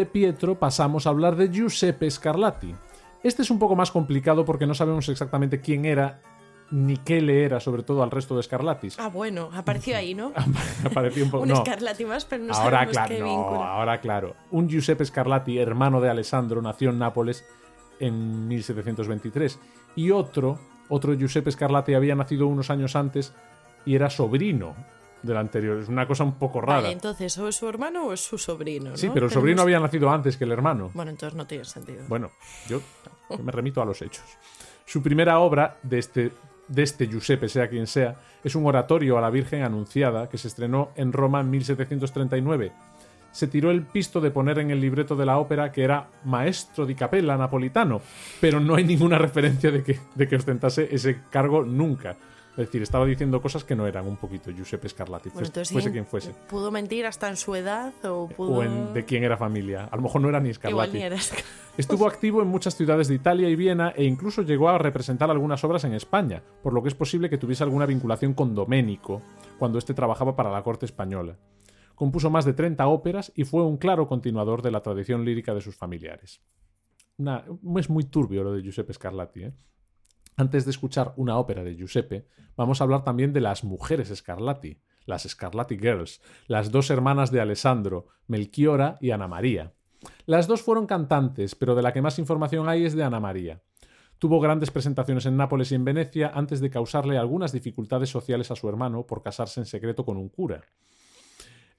De 0.01 0.07
Pietro 0.07 0.59
pasamos 0.59 1.07
a 1.07 1.11
hablar 1.11 1.37
de 1.37 1.51
Giuseppe 1.51 2.11
Scarlatti. 2.11 2.75
Este 3.23 3.43
es 3.43 3.51
un 3.51 3.59
poco 3.59 3.77
más 3.77 3.91
complicado 3.91 4.47
porque 4.47 4.67
no 4.67 4.75
sabemos 4.75 5.09
exactamente 5.11 5.61
quién 5.61 5.85
era 5.85 6.23
ni 6.71 6.97
qué 6.97 7.21
le 7.21 7.45
era, 7.45 7.61
sobre 7.61 7.83
todo 7.83 8.03
al 8.03 8.11
resto 8.11 8.35
de 8.37 8.43
Scarlatis. 8.43 8.99
Ah, 8.99 9.09
bueno, 9.09 9.51
apareció 9.53 9.97
ahí, 9.97 10.15
¿no? 10.15 10.33
Apareció 10.85 11.25
un 11.25 11.31
poco. 11.31 11.43
un 11.43 11.51
no. 11.51 11.57
Scarlatti 11.57 12.05
más, 12.07 12.25
pero 12.25 12.45
no 12.45 12.55
ahora, 12.55 12.79
sabemos 12.79 12.93
claro, 12.93 13.09
qué 13.09 13.19
no, 13.21 13.27
vínculo. 13.27 13.63
ahora 13.63 14.01
claro. 14.01 14.37
Un 14.53 14.69
Giuseppe 14.69 15.05
Scarlatti, 15.05 15.59
hermano 15.59 16.01
de 16.01 16.09
Alessandro, 16.09 16.63
nació 16.63 16.91
en 16.91 16.99
Nápoles 16.99 17.45
en 17.99 18.49
1723. 18.49 19.59
Y 19.97 20.13
otro, 20.13 20.59
otro 20.89 21.13
Giuseppe 21.13 21.51
Scarlatti 21.51 21.93
había 21.93 22.15
nacido 22.15 22.47
unos 22.47 22.71
años 22.71 22.97
antes 22.97 23.35
y 23.85 23.97
era 23.97 24.09
sobrino 24.09 24.75
del 25.23 25.37
anterior. 25.37 25.79
Es 25.79 25.89
una 25.89 26.07
cosa 26.07 26.25
un 26.25 26.35
poco 26.35 26.61
rara. 26.61 26.83
Vale, 26.83 26.93
entonces, 26.93 27.37
o 27.39 27.49
es 27.49 27.57
su 27.57 27.69
hermano 27.69 28.07
o 28.07 28.13
es 28.13 28.21
su 28.21 28.39
sobrino, 28.39 28.91
¿no? 28.91 28.97
sí, 28.97 29.11
pero 29.13 29.27
el 29.27 29.33
sobrino 29.33 29.63
había 29.63 29.81
nacido 29.81 30.11
antes 30.11 30.37
que 30.37 30.45
el 30.45 30.53
hermano. 30.53 30.91
Bueno, 30.95 31.11
entonces 31.11 31.37
no 31.37 31.47
tiene 31.47 31.65
sentido. 31.65 32.03
Bueno, 32.09 32.31
yo 32.69 32.81
me 33.43 33.53
remito 33.53 33.83
a 33.83 33.85
los 33.85 34.01
hechos. 34.03 34.25
Su 34.85 35.03
primera 35.03 35.39
obra 35.39 35.79
de 35.83 35.99
este, 35.99 36.33
de 36.69 36.83
este 36.83 37.07
Giuseppe, 37.07 37.49
sea 37.49 37.69
quien 37.69 37.87
sea, 37.87 38.17
es 38.43 38.55
un 38.55 38.67
oratorio 38.67 39.19
a 39.19 39.21
la 39.21 39.31
Virgen 39.31 39.63
Anunciada 39.63 40.29
que 40.29 40.39
se 40.39 40.49
estrenó 40.49 40.91
en 40.97 41.13
Roma 41.13 41.41
en 41.41 41.51
1739. 41.51 42.73
Se 43.33 43.47
tiró 43.47 43.71
el 43.71 43.83
pisto 43.83 44.21
de 44.21 44.33
poner 44.33 44.59
en 44.59 44.73
el 44.73 44.81
libreto 44.81 45.15
de 45.15 45.25
la 45.25 45.39
ópera 45.39 45.71
que 45.71 45.85
era 45.85 46.09
maestro 46.25 46.85
di 46.85 46.97
capella 46.97 47.37
napolitano, 47.37 48.01
pero 48.41 48.59
no 48.59 48.75
hay 48.75 48.85
ninguna 48.85 49.19
referencia 49.19 49.71
de 49.71 49.85
que, 49.85 50.01
de 50.15 50.27
que 50.27 50.37
ostentase 50.37 50.89
ese 50.91 51.21
cargo 51.31 51.63
nunca. 51.63 52.17
Es 52.53 52.67
decir, 52.67 52.83
estaba 52.83 53.07
diciendo 53.07 53.41
cosas 53.41 53.65
que 53.65 53.77
no 53.77 53.87
eran 53.87 54.07
un 54.07 54.17
poquito 54.17 54.51
Giuseppe 54.51 54.89
Scarlatti, 54.89 55.29
Bueno, 55.31 55.39
fuese, 55.39 55.49
entonces, 55.51 55.73
fuese 55.73 55.85
¿quién- 55.91 56.05
quien 56.05 56.07
fuese. 56.07 56.35
¿Pudo 56.49 56.71
mentir 56.71 57.07
hasta 57.07 57.29
en 57.29 57.37
su 57.37 57.55
edad 57.55 57.93
o 58.05 58.29
pudo...? 58.29 58.51
O 58.53 58.63
en 58.63 58.93
de 58.93 59.05
quién 59.05 59.23
era 59.25 59.37
familia. 59.37 59.85
A 59.91 59.97
lo 59.97 60.03
mejor 60.03 60.21
no 60.21 60.29
era 60.29 60.41
ni 60.41 60.53
Scarlatti. 60.53 60.75
Igual 60.89 60.93
ni 60.93 61.03
era 61.03 61.17
Estuvo 61.79 62.07
activo 62.07 62.43
en 62.43 62.49
muchas 62.49 62.75
ciudades 62.77 63.09
de 63.09 63.15
Italia 63.15 63.49
y 63.49 63.55
Viena 63.57 63.91
e 63.97 64.05
incluso 64.05 64.43
llegó 64.43 64.69
a 64.69 64.79
representar 64.79 65.31
algunas 65.31 65.63
obras 65.65 65.85
en 65.85 65.95
España, 65.95 66.43
por 66.63 66.73
lo 66.75 66.83
que 66.83 66.89
es 66.89 66.95
posible 66.95 67.31
que 67.31 67.39
tuviese 67.39 67.63
alguna 67.63 67.87
vinculación 67.87 68.35
con 68.35 68.55
Doménico 68.55 69.23
cuando 69.59 69.79
éste 69.79 69.95
trabajaba 69.95 70.35
para 70.37 70.51
la 70.51 70.63
corte 70.63 70.85
española. 70.87 71.39
Compuso 71.95 72.31
más 72.31 72.45
de 72.45 72.53
30 72.53 72.87
óperas 72.89 73.33
y 73.37 73.45
fue 73.45 73.65
un 73.65 73.77
claro 73.77 74.09
continuador 74.09 74.61
de 74.63 74.71
la 74.73 74.81
tradición 74.83 75.25
lírica 75.25 75.55
de 75.55 75.61
sus 75.61 75.77
familiares. 75.77 76.43
Una- 77.17 77.45
es 77.79 77.89
muy 77.89 78.05
turbio 78.05 78.43
lo 78.43 78.53
de 78.53 78.63
Giuseppe 78.63 78.93
Scarlatti. 78.93 79.45
¿eh? 79.45 79.53
Antes 80.37 80.65
de 80.65 80.71
escuchar 80.71 81.13
una 81.17 81.39
ópera 81.39 81.63
de 81.65 81.77
Giuseppe, 81.77 82.27
vamos 82.57 82.81
a 82.81 82.85
hablar 82.85 83.05
también 83.05 83.33
de 83.33 83.41
las 83.41 83.65
mujeres 83.65 84.13
Scarlatti, 84.15 84.81
las 85.07 85.23
Scarlatti 85.23 85.79
Girls, 85.79 86.21
las 86.47 86.71
dos 86.71 86.91
hermanas 86.91 87.31
de 87.31 87.41
Alessandro, 87.41 88.09
Melchiora 88.27 88.97
y 89.01 89.11
Ana 89.11 89.29
María. 89.29 89.75
Las 90.27 90.47
dos 90.47 90.63
fueron 90.63 90.87
cantantes, 90.87 91.55
pero 91.55 91.75
de 91.75 91.83
la 91.83 91.93
que 91.93 92.03
más 92.03 92.19
información 92.19 92.69
hay 92.69 92.85
es 92.85 92.95
de 92.95 93.05
Ana 93.05 93.21
María. 93.21 93.63
Tuvo 94.19 94.41
grandes 94.41 94.71
presentaciones 94.71 95.25
en 95.27 95.37
Nápoles 95.37 95.73
y 95.73 95.75
en 95.75 95.85
Venecia 95.85 96.31
antes 96.35 96.61
de 96.61 96.71
causarle 96.71 97.17
algunas 97.17 97.53
dificultades 97.53 98.11
sociales 98.11 98.51
a 98.51 98.57
su 98.57 98.69
hermano 98.69 99.07
por 99.07 99.23
casarse 99.23 99.61
en 99.61 99.67
secreto 99.67 100.05
con 100.05 100.17
un 100.17 100.29
cura. 100.29 100.63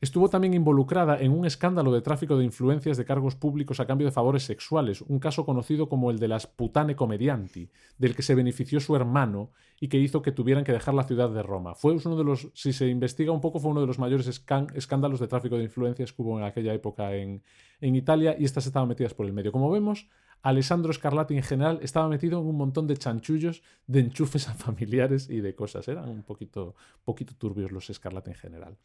Estuvo 0.01 0.29
también 0.29 0.55
involucrada 0.55 1.22
en 1.22 1.31
un 1.31 1.46
escándalo 1.46 1.93
de 1.93 2.01
tráfico 2.01 2.36
de 2.36 2.43
influencias 2.43 2.98
de 2.98 3.05
cargos 3.05 3.36
públicos 3.36 3.79
a 3.79 3.86
cambio 3.86 4.08
de 4.08 4.12
favores 4.12 4.41
sexuales, 4.41 5.01
un 5.01 5.20
caso 5.20 5.46
conocido 5.46 5.89
como 5.89 6.10
el 6.10 6.17
de 6.17 6.27
las 6.27 6.48
putane 6.48 6.96
comedianti, 6.96 7.70
del 8.00 8.15
que 8.15 8.24
se 8.24 8.34
benefició 8.34 8.79
su 8.79 8.96
hermano 8.96 9.51
y 9.79 9.89
que 9.89 10.00
hizo 10.00 10.24
que 10.24 10.31
tuvieran 10.31 10.63
que 10.63 10.72
dejar 10.72 10.96
la 10.96 11.03
ciudad 11.03 11.29
de 11.29 11.43
Roma. 11.43 11.75
Fue 11.75 11.93
uno 11.93 12.17
de 12.17 12.24
los, 12.24 12.50
si 12.55 12.74
se 12.74 12.88
investiga 12.88 13.31
un 13.31 13.41
poco, 13.41 13.60
fue 13.60 13.70
uno 13.70 13.81
de 13.81 13.86
los 13.86 14.00
mayores 14.00 14.27
escándalos 14.27 15.20
de 15.20 15.27
tráfico 15.27 15.55
de 15.55 15.65
influencias 15.65 16.12
que 16.13 16.22
hubo 16.24 16.36
en 16.39 16.46
aquella 16.46 16.74
época 16.74 17.13
en, 17.13 17.43
en 17.79 17.96
Italia 17.96 18.36
y 18.39 18.46
estas 18.46 18.65
estaban 18.65 18.89
metidas 18.89 19.13
por 19.13 19.27
el 19.27 19.34
medio. 19.34 19.51
Como 19.51 19.70
vemos, 19.70 20.08
Alessandro 20.41 20.91
Scarlatti 20.91 21.36
en 21.36 21.43
general 21.43 21.77
estaba 21.84 22.08
metido 22.08 22.39
en 22.39 22.48
un 22.48 22.58
montón 22.58 22.88
de 22.88 22.98
chanchullos, 22.98 23.62
de 23.86 24.00
enchufes 24.00 24.48
a 24.50 24.55
familiares 24.55 25.29
y 25.29 25.41
de 25.41 25.53
cosas. 25.53 25.88
Eran 25.88 26.10
un 26.10 26.24
poquito, 26.24 26.74
poquito 27.05 27.36
turbios 27.36 27.72
los 27.72 27.86
Scarlatti 27.86 28.31
en 28.31 28.38
general. 28.38 28.77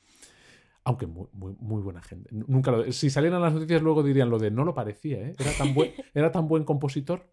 Aunque 0.87 1.09
muy, 1.09 1.26
muy, 1.33 1.57
muy 1.59 1.83
buena 1.83 2.00
gente. 2.00 2.31
Nunca 2.33 2.71
lo- 2.71 2.93
si 2.93 3.11
salieran 3.11 3.43
las 3.43 3.52
noticias 3.52 3.83
luego 3.83 4.05
dirían 4.05 4.31
lo 4.31 4.38
de 4.38 4.52
no 4.52 4.64
lo 4.64 4.73
parecía, 4.73 5.19
¿eh? 5.19 5.35
Era 5.37 5.50
tan 5.59 5.75
buen, 5.75 5.90
era 6.14 6.31
tan 6.31 6.47
buen 6.47 6.62
compositor. 6.62 7.26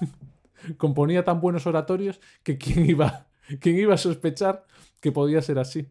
Componía 0.76 1.24
tan 1.24 1.40
buenos 1.40 1.66
oratorios 1.66 2.20
que 2.42 2.58
quién 2.58 2.84
iba, 2.86 3.26
quién 3.60 3.78
iba 3.78 3.94
a 3.94 3.98
sospechar 3.98 4.66
que 5.00 5.10
podía 5.10 5.42
ser 5.42 5.58
así. 5.58 5.88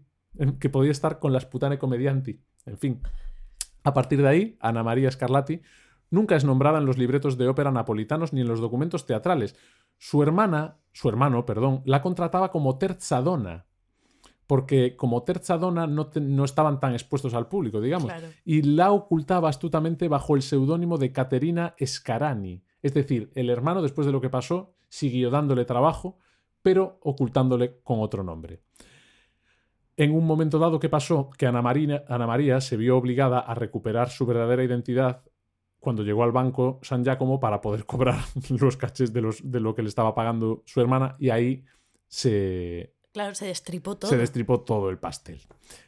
Que 0.60 0.70
podía 0.70 0.92
estar 0.92 1.20
con 1.20 1.34
las 1.34 1.46
putane 1.46 1.78
comedianti. 1.78 2.40
En 2.66 2.78
fin. 2.78 3.02
A 3.84 3.94
partir 3.94 4.22
de 4.22 4.28
ahí, 4.28 4.58
Ana 4.62 4.84
María 4.84 5.12
Scarlatti 5.12 5.62
nunca 6.12 6.36
es 6.36 6.46
nombrada 6.46 6.78
en 6.78 6.86
los 6.86 6.98
libretos 7.00 7.38
de 7.38 7.48
ópera 7.48 7.72
napolitanos 7.72 8.32
ni 8.32 8.42
en 8.42 8.48
los 8.48 8.62
documentos 8.62 9.06
teatrales. 9.08 9.56
Su 9.98 10.22
hermana, 10.24 10.78
su 10.94 11.10
hermano, 11.10 11.46
perdón, 11.46 11.82
la 11.86 12.02
contrataba 12.02 12.52
como 12.52 12.78
terza 12.78 13.22
donna, 13.22 13.66
porque 14.52 14.98
como 14.98 15.24
terza 15.24 15.58
donna 15.58 15.88
no, 15.88 16.08
te- 16.08 16.20
no 16.20 16.44
estaban 16.44 16.82
tan 16.82 16.92
expuestos 16.92 17.34
al 17.34 17.48
público, 17.48 17.80
digamos, 17.80 18.12
Claro. 18.12 18.28
y 18.44 18.64
la 18.64 18.92
ocultaba 18.92 19.48
astutamente 19.48 20.10
bajo 20.10 20.36
el 20.36 20.42
seudónimo 20.42 20.98
de 20.98 21.14
Caterina 21.14 21.74
Scarani. 21.82 22.62
Es 22.82 22.94
decir, 22.94 23.32
el 23.36 23.50
hermano, 23.50 23.82
después 23.82 24.06
de 24.06 24.12
lo 24.12 24.20
que 24.20 24.30
pasó, 24.30 24.74
siguió 24.90 25.30
dándole 25.30 25.64
trabajo, 25.64 26.18
pero 26.62 27.00
ocultándole 27.02 27.80
con 27.82 28.02
otro 28.02 28.24
nombre. 28.26 28.60
En 29.96 30.14
un 30.14 30.26
momento 30.28 30.60
dado, 30.60 30.80
¿qué 30.80 30.90
pasó? 30.90 31.30
Que 31.38 31.46
Ana, 31.48 31.62
Marina- 31.62 32.04
Ana 32.10 32.28
María 32.28 32.60
se 32.60 32.76
vio 32.76 32.98
obligada 32.98 33.40
a 33.40 33.56
recuperar 33.56 34.10
su 34.10 34.26
verdadera 34.26 34.66
identidad 34.66 35.24
cuando 35.80 36.04
llegó 36.04 36.24
al 36.24 36.34
banco 36.34 36.80
San 36.82 37.06
Giacomo 37.06 37.40
para 37.40 37.62
poder 37.62 37.86
cobrar 37.86 38.20
los 38.60 38.76
cachés 38.76 39.14
de, 39.14 39.22
los, 39.22 39.50
de 39.50 39.62
lo 39.62 39.74
que 39.76 39.82
le 39.82 39.88
estaba 39.88 40.14
pagando 40.14 40.62
su 40.66 40.82
hermana 40.82 41.16
y 41.20 41.30
ahí 41.30 41.64
se, 42.10 42.94
Claro, 43.14 43.36
se 43.36 43.46
destripó 43.46 43.98
todo. 43.98 44.10
se 44.10 44.18
destripó 44.18 44.62
todo 44.62 44.90
el 44.90 44.98
pastel. 44.98 45.42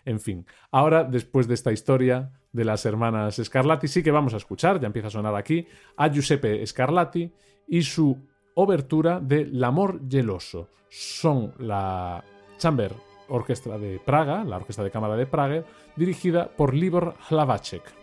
En 0.03 0.19
fin, 0.19 0.45
ahora, 0.71 1.03
después 1.03 1.47
de 1.47 1.53
esta 1.53 1.71
historia 1.71 2.31
de 2.51 2.65
las 2.65 2.85
hermanas 2.85 3.41
Scarlatti, 3.41 3.87
sí 3.87 4.03
que 4.03 4.11
vamos 4.11 4.33
a 4.33 4.37
escuchar, 4.37 4.79
ya 4.79 4.87
empieza 4.87 5.07
a 5.07 5.11
sonar 5.11 5.35
aquí, 5.35 5.65
a 5.95 6.09
Giuseppe 6.09 6.65
Scarlatti 6.65 7.31
y 7.67 7.81
su 7.83 8.17
obertura 8.55 9.19
de 9.19 9.45
L'amor 9.45 10.01
geloso. 10.09 10.69
Son 10.89 11.53
la 11.59 12.23
Chamber 12.57 12.93
Orquestra 13.29 13.77
de 13.77 13.99
Praga, 13.99 14.43
la 14.43 14.57
Orquesta 14.57 14.83
de 14.83 14.91
Cámara 14.91 15.15
de 15.15 15.25
Praga, 15.25 15.63
dirigida 15.95 16.49
por 16.49 16.73
Libor 16.73 17.15
Hlavacek. 17.29 18.02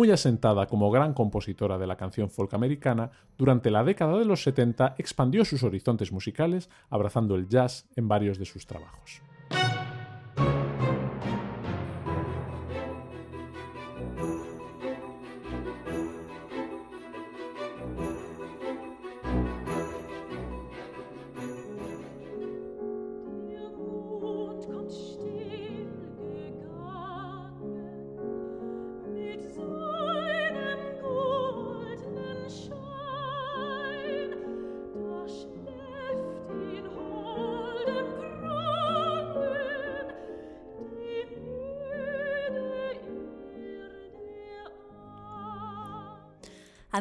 Muy 0.00 0.10
asentada 0.10 0.64
como 0.66 0.90
gran 0.90 1.12
compositora 1.12 1.76
de 1.76 1.86
la 1.86 1.98
canción 1.98 2.30
folk 2.30 2.54
americana, 2.54 3.10
durante 3.36 3.70
la 3.70 3.84
década 3.84 4.16
de 4.16 4.24
los 4.24 4.42
70 4.44 4.94
expandió 4.96 5.44
sus 5.44 5.62
horizontes 5.62 6.10
musicales, 6.10 6.70
abrazando 6.88 7.34
el 7.34 7.48
jazz 7.48 7.86
en 7.96 8.08
varios 8.08 8.38
de 8.38 8.46
sus 8.46 8.66
trabajos. 8.66 9.20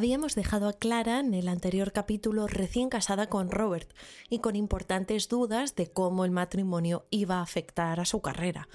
Habíamos 0.09 0.33
dejado 0.33 0.67
a 0.67 0.73
Clara 0.73 1.19
en 1.19 1.35
el 1.35 1.47
anterior 1.47 1.91
capítulo 1.91 2.47
recién 2.47 2.89
casada 2.89 3.29
con 3.29 3.51
Robert 3.51 3.93
y 4.27 4.39
con 4.39 4.55
importantes 4.55 5.29
dudas 5.29 5.75
de 5.75 5.85
cómo 5.85 6.25
el 6.25 6.31
matrimonio 6.31 7.05
iba 7.11 7.35
a 7.35 7.41
afectar 7.43 7.99
a 7.99 8.05
su 8.05 8.19
carrera. 8.19 8.69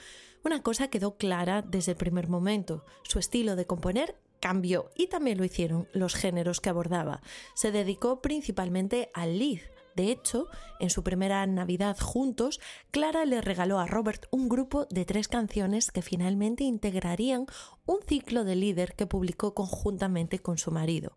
Una 0.45 0.63
cosa 0.63 0.91
quedó 0.91 1.17
clara 1.17 1.63
desde 1.63 1.91
el 1.91 1.99
primer 1.99 2.29
momento, 2.29 2.85
su 3.03 3.19
estilo 3.19 3.57
de 3.57 3.67
componer 3.67 4.15
cambió 4.39 4.93
y 4.95 5.09
también 5.09 5.39
lo 5.39 5.45
hicieron 5.45 5.89
los 5.93 6.15
géneros 6.15 6.61
que 6.61 6.69
abordaba. 6.69 7.21
Se 7.55 7.73
dedicó 7.73 8.23
principalmente 8.23 9.11
al 9.13 9.37
lead, 9.37 9.59
de 9.95 10.11
hecho, 10.11 10.49
en 10.81 10.91
su 10.91 11.03
primera 11.03 11.47
Navidad 11.47 11.97
juntos, 12.01 12.61
Clara 12.91 13.25
le 13.25 13.41
regaló 13.41 13.79
a 13.79 13.87
Robert 13.87 14.27
un 14.31 14.49
grupo 14.49 14.87
de 14.91 15.05
tres 15.05 15.29
canciones 15.29 15.91
que 15.91 16.03
finalmente 16.03 16.65
integrarían 16.65 17.47
un 17.87 17.99
ciclo 18.07 18.45
de 18.45 18.57
líder 18.57 18.95
que 18.95 19.07
publicó 19.07 19.55
conjuntamente 19.55 20.41
con 20.41 20.59
su 20.59 20.71
marido. 20.71 21.17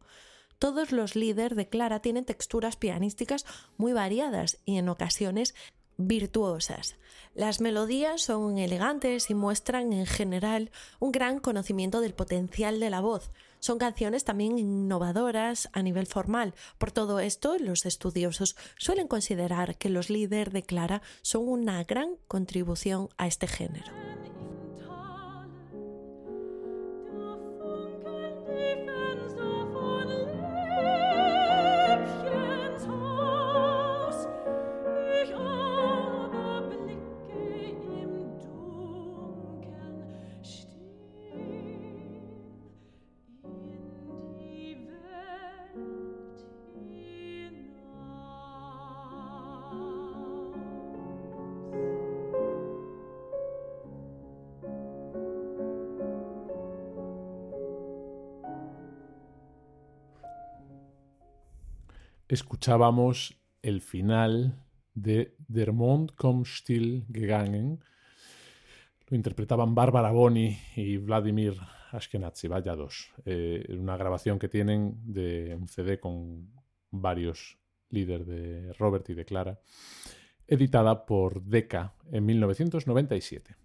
Todos 0.59 0.91
los 0.91 1.15
líderes 1.15 1.55
de 1.55 1.69
Clara 1.69 2.01
tienen 2.01 2.25
texturas 2.25 2.75
pianísticas 2.75 3.45
muy 3.77 3.93
variadas 3.93 4.59
y 4.65 4.77
en 4.77 4.89
ocasiones 4.89 5.53
virtuosas. 5.97 6.95
Las 7.33 7.61
melodías 7.61 8.21
son 8.21 8.57
elegantes 8.57 9.29
y 9.29 9.35
muestran 9.35 9.93
en 9.93 10.05
general 10.05 10.71
un 10.99 11.11
gran 11.11 11.39
conocimiento 11.39 12.01
del 12.01 12.13
potencial 12.13 12.79
de 12.79 12.89
la 12.89 13.01
voz, 13.01 13.31
son 13.59 13.77
canciones 13.77 14.23
también 14.23 14.57
innovadoras 14.57 15.69
a 15.73 15.81
nivel 15.81 16.07
formal. 16.07 16.53
Por 16.77 16.91
todo 16.91 17.19
esto, 17.19 17.57
los 17.59 17.85
estudiosos 17.85 18.55
suelen 18.77 19.07
considerar 19.07 19.77
que 19.77 19.89
los 19.89 20.09
líderes 20.09 20.53
de 20.53 20.63
Clara 20.63 21.01
son 21.21 21.47
una 21.47 21.83
gran 21.83 22.15
contribución 22.27 23.09
a 23.17 23.27
este 23.27 23.47
género. 23.47 23.91
Escuchábamos 62.27 63.37
el 63.61 63.81
final 63.81 64.63
de 64.93 65.35
Der 65.47 65.71
Mond 65.71 66.15
kommt 66.15 66.47
still 66.47 67.05
gegangen. 67.11 67.79
Lo 69.07 69.15
interpretaban 69.15 69.75
Bárbara 69.75 70.11
Boni 70.11 70.57
y 70.75 70.97
Vladimir 70.97 71.55
Ashkenazi, 71.91 72.47
vaya 72.47 72.75
dos. 72.75 73.11
Eh, 73.25 73.65
una 73.77 73.95
grabación 73.95 74.39
que 74.39 74.49
tienen 74.49 74.97
de 75.03 75.55
un 75.55 75.67
CD 75.67 75.99
con 75.99 76.51
varios 76.91 77.57
líderes 77.89 78.27
de 78.27 78.73
Robert 78.73 79.09
y 79.09 79.13
de 79.13 79.25
Clara, 79.25 79.59
editada 80.45 81.05
por 81.05 81.41
Decca 81.43 81.93
en 82.11 82.25
1997. 82.25 83.55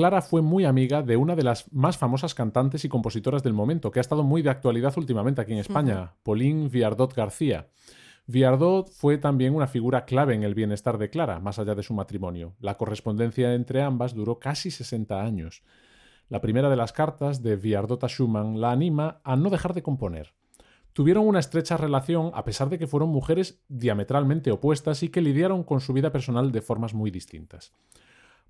Clara 0.00 0.22
fue 0.22 0.40
muy 0.40 0.64
amiga 0.64 1.02
de 1.02 1.18
una 1.18 1.36
de 1.36 1.42
las 1.42 1.70
más 1.74 1.98
famosas 1.98 2.34
cantantes 2.34 2.86
y 2.86 2.88
compositoras 2.88 3.42
del 3.42 3.52
momento, 3.52 3.90
que 3.90 3.98
ha 3.98 4.00
estado 4.00 4.22
muy 4.22 4.40
de 4.40 4.48
actualidad 4.48 4.96
últimamente 4.96 5.42
aquí 5.42 5.52
en 5.52 5.58
España, 5.58 6.14
Pauline 6.22 6.70
Viardot 6.70 7.12
García. 7.14 7.68
Viardot 8.26 8.90
fue 8.90 9.18
también 9.18 9.54
una 9.54 9.66
figura 9.66 10.06
clave 10.06 10.34
en 10.34 10.42
el 10.42 10.54
bienestar 10.54 10.96
de 10.96 11.10
Clara, 11.10 11.38
más 11.38 11.58
allá 11.58 11.74
de 11.74 11.82
su 11.82 11.92
matrimonio. 11.92 12.54
La 12.60 12.78
correspondencia 12.78 13.52
entre 13.52 13.82
ambas 13.82 14.14
duró 14.14 14.38
casi 14.38 14.70
60 14.70 15.20
años. 15.20 15.64
La 16.30 16.40
primera 16.40 16.70
de 16.70 16.76
las 16.76 16.94
cartas 16.94 17.42
de 17.42 17.56
Viardot 17.56 18.02
a 18.02 18.08
Schumann 18.08 18.58
la 18.58 18.72
anima 18.72 19.20
a 19.22 19.36
no 19.36 19.50
dejar 19.50 19.74
de 19.74 19.82
componer. 19.82 20.32
Tuvieron 20.94 21.28
una 21.28 21.40
estrecha 21.40 21.76
relación 21.76 22.30
a 22.32 22.44
pesar 22.44 22.70
de 22.70 22.78
que 22.78 22.86
fueron 22.86 23.10
mujeres 23.10 23.60
diametralmente 23.68 24.50
opuestas 24.50 25.02
y 25.02 25.10
que 25.10 25.20
lidiaron 25.20 25.62
con 25.62 25.82
su 25.82 25.92
vida 25.92 26.10
personal 26.10 26.52
de 26.52 26.62
formas 26.62 26.94
muy 26.94 27.10
distintas. 27.10 27.74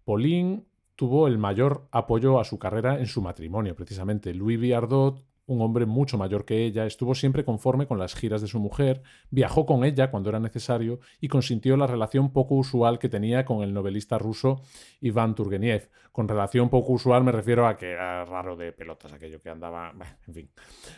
Pauline 0.05 0.63
tuvo 1.01 1.29
el 1.29 1.39
mayor 1.39 1.89
apoyo 1.93 2.39
a 2.39 2.45
su 2.45 2.59
carrera 2.59 2.99
en 2.99 3.07
su 3.07 3.23
matrimonio, 3.23 3.75
precisamente. 3.75 4.35
Louis 4.35 4.61
Viardot, 4.61 5.25
un 5.47 5.63
hombre 5.63 5.87
mucho 5.87 6.19
mayor 6.19 6.45
que 6.45 6.67
ella, 6.67 6.85
estuvo 6.85 7.15
siempre 7.15 7.43
conforme 7.43 7.87
con 7.87 7.99
las 7.99 8.15
giras 8.15 8.43
de 8.43 8.49
su 8.49 8.61
mujer, 8.61 9.01
viajó 9.31 9.65
con 9.65 9.83
ella 9.85 10.11
cuando 10.11 10.29
era 10.29 10.41
necesario 10.41 11.01
y 11.19 11.29
consintió 11.29 11.79
la 11.79 11.87
relación 11.87 12.35
poco 12.35 12.55
usual 12.57 12.99
que 12.99 13.09
tenía 13.09 13.47
con 13.47 13.63
el 13.63 13.73
novelista 13.73 14.19
ruso 14.19 14.61
Iván 15.01 15.35
Turgeniev. 15.35 15.89
Con 16.13 16.29
relación 16.29 16.69
poco 16.69 16.93
usual 16.93 17.25
me 17.25 17.33
refiero 17.33 17.67
a 17.67 17.79
que 17.79 17.93
era 17.93 18.27
raro 18.27 18.55
de 18.55 18.71
pelotas 18.73 19.15
aquello 19.15 19.41
que 19.41 19.49
andaba... 19.49 19.95
En 20.29 20.35
fin. 20.35 20.51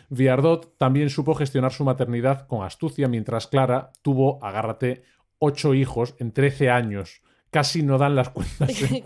Viardot 0.09 0.77
también 0.77 1.09
supo 1.09 1.33
gestionar 1.33 1.71
su 1.71 1.85
maternidad 1.85 2.45
con 2.45 2.65
astucia 2.65 3.07
mientras 3.07 3.47
Clara 3.47 3.93
tuvo, 4.01 4.43
agárrate, 4.43 5.03
ocho 5.39 5.73
hijos 5.73 6.13
en 6.19 6.33
trece 6.33 6.69
años 6.69 7.21
casi 7.53 7.83
no 7.83 7.97
dan 7.97 8.15
las 8.15 8.29
cuentas 8.29 8.69
¿eh? 8.91 9.03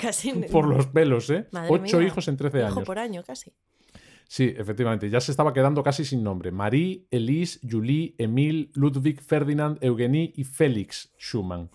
por 0.52 0.68
los 0.68 0.88
pelos, 0.88 1.30
¿eh? 1.30 1.48
Ocho 1.70 2.02
hijos 2.02 2.28
en 2.28 2.38
13 2.38 2.64
años. 2.64 2.84
por 2.84 2.98
año, 2.98 3.22
casi. 3.24 3.52
Sí, 4.28 4.54
efectivamente, 4.58 5.10
ya 5.10 5.22
se 5.22 5.32
estaba 5.32 5.54
quedando 5.54 5.84
casi 5.84 6.04
sin 6.04 6.24
nombre. 6.24 6.52
Marie, 6.52 7.08
Elise, 7.12 7.60
Julie, 7.70 8.16
Emile, 8.18 8.72
Ludwig, 8.74 9.22
Ferdinand, 9.22 9.78
Eugenie 9.82 10.34
y 10.36 10.44
Félix 10.44 11.14
Schumann. 11.18 11.70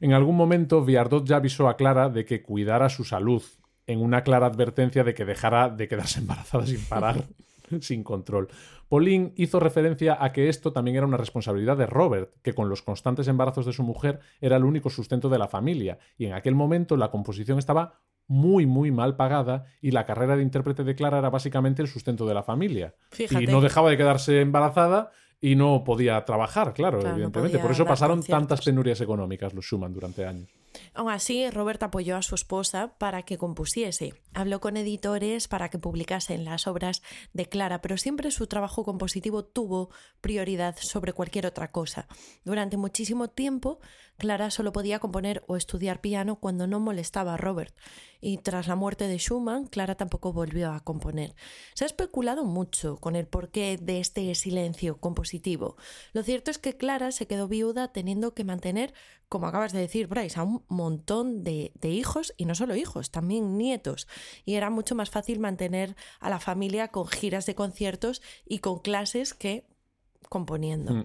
En 0.00 0.12
algún 0.12 0.36
momento, 0.36 0.84
Viardot 0.84 1.26
ya 1.26 1.36
avisó 1.36 1.68
a 1.68 1.76
Clara 1.76 2.08
de 2.08 2.24
que 2.24 2.42
cuidara 2.42 2.88
su 2.88 3.04
salud, 3.04 3.42
en 3.86 4.00
una 4.00 4.22
clara 4.22 4.46
advertencia 4.46 5.04
de 5.04 5.14
que 5.14 5.24
dejara 5.24 5.68
de 5.68 5.88
quedarse 5.88 6.20
embarazada 6.20 6.66
sin 6.66 6.80
parar. 6.84 7.24
sin 7.80 8.02
control. 8.02 8.48
Pauline 8.90 9.32
hizo 9.36 9.60
referencia 9.60 10.18
a 10.20 10.32
que 10.32 10.48
esto 10.48 10.72
también 10.72 10.96
era 10.96 11.06
una 11.06 11.16
responsabilidad 11.16 11.76
de 11.76 11.86
Robert, 11.86 12.32
que 12.42 12.54
con 12.54 12.68
los 12.68 12.82
constantes 12.82 13.28
embarazos 13.28 13.64
de 13.64 13.72
su 13.72 13.84
mujer 13.84 14.18
era 14.40 14.56
el 14.56 14.64
único 14.64 14.90
sustento 14.90 15.28
de 15.28 15.38
la 15.38 15.46
familia, 15.46 16.00
y 16.18 16.26
en 16.26 16.32
aquel 16.32 16.56
momento 16.56 16.96
la 16.96 17.08
composición 17.12 17.60
estaba 17.60 18.00
muy, 18.26 18.66
muy 18.66 18.90
mal 18.90 19.14
pagada 19.14 19.66
y 19.80 19.92
la 19.92 20.06
carrera 20.06 20.36
de 20.36 20.42
intérprete 20.42 20.82
de 20.82 20.96
Clara 20.96 21.18
era 21.18 21.30
básicamente 21.30 21.82
el 21.82 21.88
sustento 21.88 22.26
de 22.26 22.34
la 22.34 22.42
familia. 22.42 22.96
Y 23.16 23.46
no 23.46 23.60
dejaba 23.60 23.90
de 23.90 23.96
quedarse 23.96 24.40
embarazada 24.40 25.12
y 25.40 25.54
no 25.54 25.84
podía 25.84 26.24
trabajar, 26.24 26.74
claro, 26.74 27.00
evidentemente. 27.00 27.60
Por 27.60 27.70
eso 27.70 27.84
pasaron 27.84 28.24
tantas 28.24 28.60
penurias 28.60 29.00
económicas 29.00 29.54
los 29.54 29.64
Schumann 29.64 29.92
durante 29.92 30.26
años. 30.26 30.48
Aún 30.92 31.10
así, 31.10 31.48
Robert 31.50 31.82
apoyó 31.82 32.16
a 32.16 32.22
su 32.22 32.34
esposa 32.34 32.94
para 32.98 33.22
que 33.22 33.38
compusiese. 33.38 34.14
Habló 34.34 34.60
con 34.60 34.76
editores 34.76 35.46
para 35.46 35.68
que 35.68 35.78
publicasen 35.78 36.44
las 36.44 36.66
obras 36.66 37.02
de 37.32 37.46
Clara, 37.46 37.80
pero 37.80 37.96
siempre 37.96 38.30
su 38.30 38.48
trabajo 38.48 38.84
compositivo 38.84 39.44
tuvo 39.44 39.90
prioridad 40.20 40.76
sobre 40.80 41.12
cualquier 41.12 41.46
otra 41.46 41.70
cosa. 41.70 42.08
Durante 42.44 42.76
muchísimo 42.76 43.28
tiempo, 43.28 43.78
Clara 44.20 44.50
solo 44.50 44.70
podía 44.70 44.98
componer 44.98 45.42
o 45.46 45.56
estudiar 45.56 46.02
piano 46.02 46.36
cuando 46.36 46.66
no 46.66 46.78
molestaba 46.78 47.34
a 47.34 47.36
Robert. 47.38 47.74
y 48.22 48.36
tras 48.36 48.68
la 48.68 48.76
muerte 48.76 49.08
de 49.08 49.16
Schumann, 49.16 49.66
Clara 49.66 49.94
tampoco 49.94 50.34
volvió 50.34 50.72
a 50.72 50.80
componer. 50.80 51.34
Se 51.72 51.84
ha 51.84 51.86
especulado 51.86 52.44
mucho 52.44 52.98
con 52.98 53.16
el 53.16 53.26
porqué 53.26 53.78
de 53.80 53.98
este 53.98 54.34
silencio 54.34 55.00
compositivo. 55.00 55.76
Lo 56.12 56.22
cierto 56.22 56.50
es 56.50 56.58
que 56.58 56.76
Clara 56.76 57.12
se 57.12 57.26
quedó 57.26 57.48
viuda 57.48 57.94
teniendo 57.94 58.34
que 58.34 58.44
mantener, 58.44 58.92
como 59.30 59.46
acabas 59.46 59.72
de 59.72 59.80
decir, 59.80 60.06
Bryce, 60.06 60.38
a 60.38 60.42
un 60.42 60.62
montón 60.68 61.42
de, 61.42 61.72
hijos 61.82 62.34
y 62.36 62.44
no 62.44 62.54
solo 62.54 62.76
hijos, 62.76 63.10
también 63.10 63.56
nietos. 63.56 64.06
Y 64.44 64.56
era 64.56 64.68
mucho 64.68 64.94
más 64.94 65.08
fácil 65.08 65.38
mantener 65.38 65.96
a 66.20 66.28
la 66.28 66.40
familia 66.40 66.88
con 66.88 67.06
giras 67.06 67.46
de 67.46 67.54
conciertos 67.54 68.20
y 68.44 68.58
con 68.58 68.80
clases 68.80 69.32
que 69.32 69.64
componiendo. 70.28 70.92
Mm. 70.92 71.04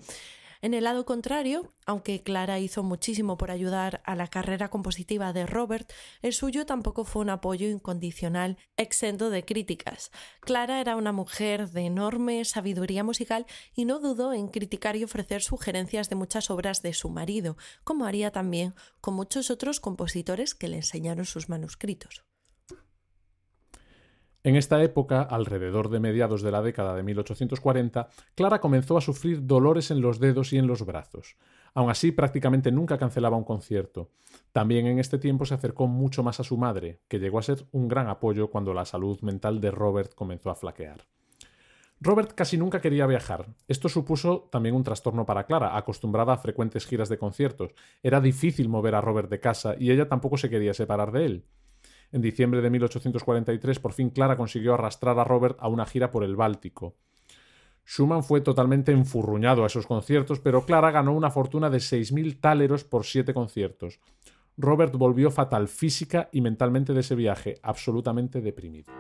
En 0.62 0.74
el 0.74 0.86
lado 0.86 1.06
contrario, 1.06 1.74
aunque 1.86 2.24
Clara 2.24 2.60
hizo 2.60 2.84
muchísimo 2.84 3.38
por 3.38 3.52
ayudar 3.52 4.02
a 4.06 4.16
la 4.16 4.28
carrera 4.28 4.70
compositiva 4.70 5.34
de 5.34 5.46
Robert, 5.46 5.92
el 6.22 6.34
suyo 6.34 6.66
tampoco 6.66 7.06
fue 7.06 7.22
un 7.22 7.30
apoyo 7.30 7.70
incondicional 7.70 8.58
exento 8.78 9.30
de 9.30 9.46
críticas. 9.46 10.12
Clara 10.42 10.82
era 10.82 10.96
una 10.96 11.12
mujer 11.12 11.70
de 11.70 11.82
enorme 11.82 12.44
sabiduría 12.46 13.04
musical 13.04 13.46
y 13.74 13.86
no 13.86 14.00
dudó 14.00 14.34
en 14.34 14.48
criticar 14.48 14.96
y 14.96 15.04
ofrecer 15.04 15.42
sugerencias 15.42 16.10
de 16.10 16.16
muchas 16.16 16.50
obras 16.50 16.82
de 16.82 16.94
su 16.94 17.10
marido, 17.10 17.58
como 17.84 18.06
haría 18.06 18.32
también 18.32 18.76
con 19.02 19.14
muchos 19.14 19.50
otros 19.52 19.80
compositores 19.80 20.56
que 20.56 20.68
le 20.68 20.78
enseñaron 20.78 21.26
sus 21.26 21.50
manuscritos. 21.50 22.24
En 24.46 24.56
esta 24.56 24.84
época, 24.84 25.24
alrededor 25.24 25.90
de 25.90 26.00
mediados 26.00 26.44
de 26.44 26.52
la 26.52 26.62
década 26.62 26.96
de 26.96 27.02
1840, 27.02 28.10
Clara 28.36 28.62
comenzó 28.62 28.96
a 28.96 29.02
sufrir 29.02 29.48
dolores 29.48 29.90
en 29.90 30.02
los 30.02 30.20
dedos 30.20 30.54
y 30.54 30.60
en 30.60 30.68
los 30.68 30.86
brazos. 30.86 31.36
Aun 31.74 31.90
así, 31.90 32.12
prácticamente 32.12 32.72
nunca 32.72 33.00
cancelaba 33.00 33.38
un 33.38 33.44
concierto. 33.44 34.12
También 34.52 34.86
en 34.86 35.00
este 35.00 35.18
tiempo 35.18 35.48
se 35.48 35.56
acercó 35.56 35.88
mucho 35.88 36.22
más 36.22 36.40
a 36.40 36.44
su 36.44 36.58
madre, 36.58 37.00
que 37.08 37.18
llegó 37.18 37.40
a 37.40 37.42
ser 37.42 37.66
un 37.72 37.88
gran 37.88 38.08
apoyo 38.08 38.52
cuando 38.52 38.76
la 38.76 38.86
salud 38.86 39.20
mental 39.22 39.60
de 39.60 39.72
Robert 39.72 40.14
comenzó 40.14 40.52
a 40.52 40.56
flaquear. 40.56 41.08
Robert 42.00 42.34
casi 42.34 42.56
nunca 42.56 42.82
quería 42.82 43.08
viajar. 43.08 43.48
Esto 43.68 43.90
supuso 43.90 44.48
también 44.52 44.76
un 44.76 44.84
trastorno 44.84 45.26
para 45.26 45.48
Clara, 45.48 45.76
acostumbrada 45.76 46.34
a 46.34 46.38
frecuentes 46.38 46.86
giras 46.86 47.10
de 47.10 47.18
conciertos. 47.18 47.74
Era 48.04 48.22
difícil 48.22 48.70
mover 48.70 48.94
a 48.94 49.02
Robert 49.02 49.32
de 49.32 49.40
casa 49.40 49.76
y 49.80 49.90
ella 49.90 50.08
tampoco 50.08 50.38
se 50.38 50.52
quería 50.52 50.76
separar 50.76 51.12
de 51.12 51.26
él. 51.26 51.46
En 52.16 52.22
diciembre 52.22 52.62
de 52.62 52.70
1843, 52.70 53.80
por 53.80 53.92
fin 53.92 54.10
Clara 54.10 54.38
consiguió 54.38 54.74
arrastrar 54.74 55.20
a 55.20 55.26
Robert 55.26 55.58
a 55.60 55.68
una 55.68 55.86
gira 55.86 56.12
por 56.12 56.24
el 56.24 56.38
Báltico. 56.38 56.96
Schumann 57.86 58.24
fue 58.24 58.40
totalmente 58.40 58.94
enfurruñado 58.94 59.66
a 59.66 59.68
esos 59.68 59.86
conciertos, 59.86 60.40
pero 60.40 60.66
Clara 60.66 60.92
ganó 60.92 61.12
una 61.12 61.30
fortuna 61.30 61.70
de 61.70 61.80
6.000 61.80 62.40
táleros 62.40 62.86
por 62.86 63.04
siete 63.04 63.34
conciertos. 63.34 64.00
Robert 64.56 64.96
volvió 64.96 65.30
fatal 65.30 65.68
física 65.68 66.30
y 66.32 66.40
mentalmente 66.40 66.94
de 66.94 67.02
ese 67.02 67.16
viaje, 67.16 67.60
absolutamente 67.62 68.40
deprimido. 68.40 68.94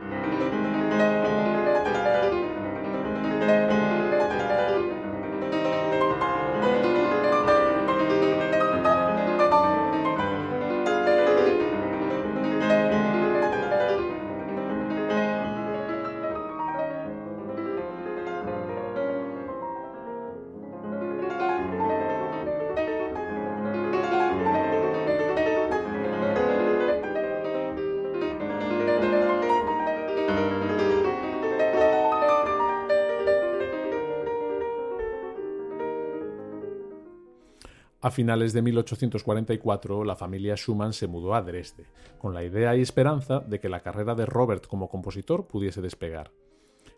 A 38.06 38.12
finales 38.12 38.54
de 38.54 38.62
1844, 38.62 40.04
la 40.04 40.16
familia 40.16 40.56
Schumann 40.56 40.94
se 40.94 41.08
mudó 41.08 41.34
a 41.34 41.42
Dresde, 41.42 41.88
con 42.20 42.36
la 42.36 42.44
idea 42.44 42.76
y 42.76 42.82
esperanza 42.82 43.40
de 43.40 43.60
que 43.60 43.68
la 43.68 43.80
carrera 43.80 44.14
de 44.14 44.28
Robert 44.28 44.68
como 44.68 44.90
compositor 44.90 45.48
pudiese 45.48 45.82
despegar. 45.82 46.32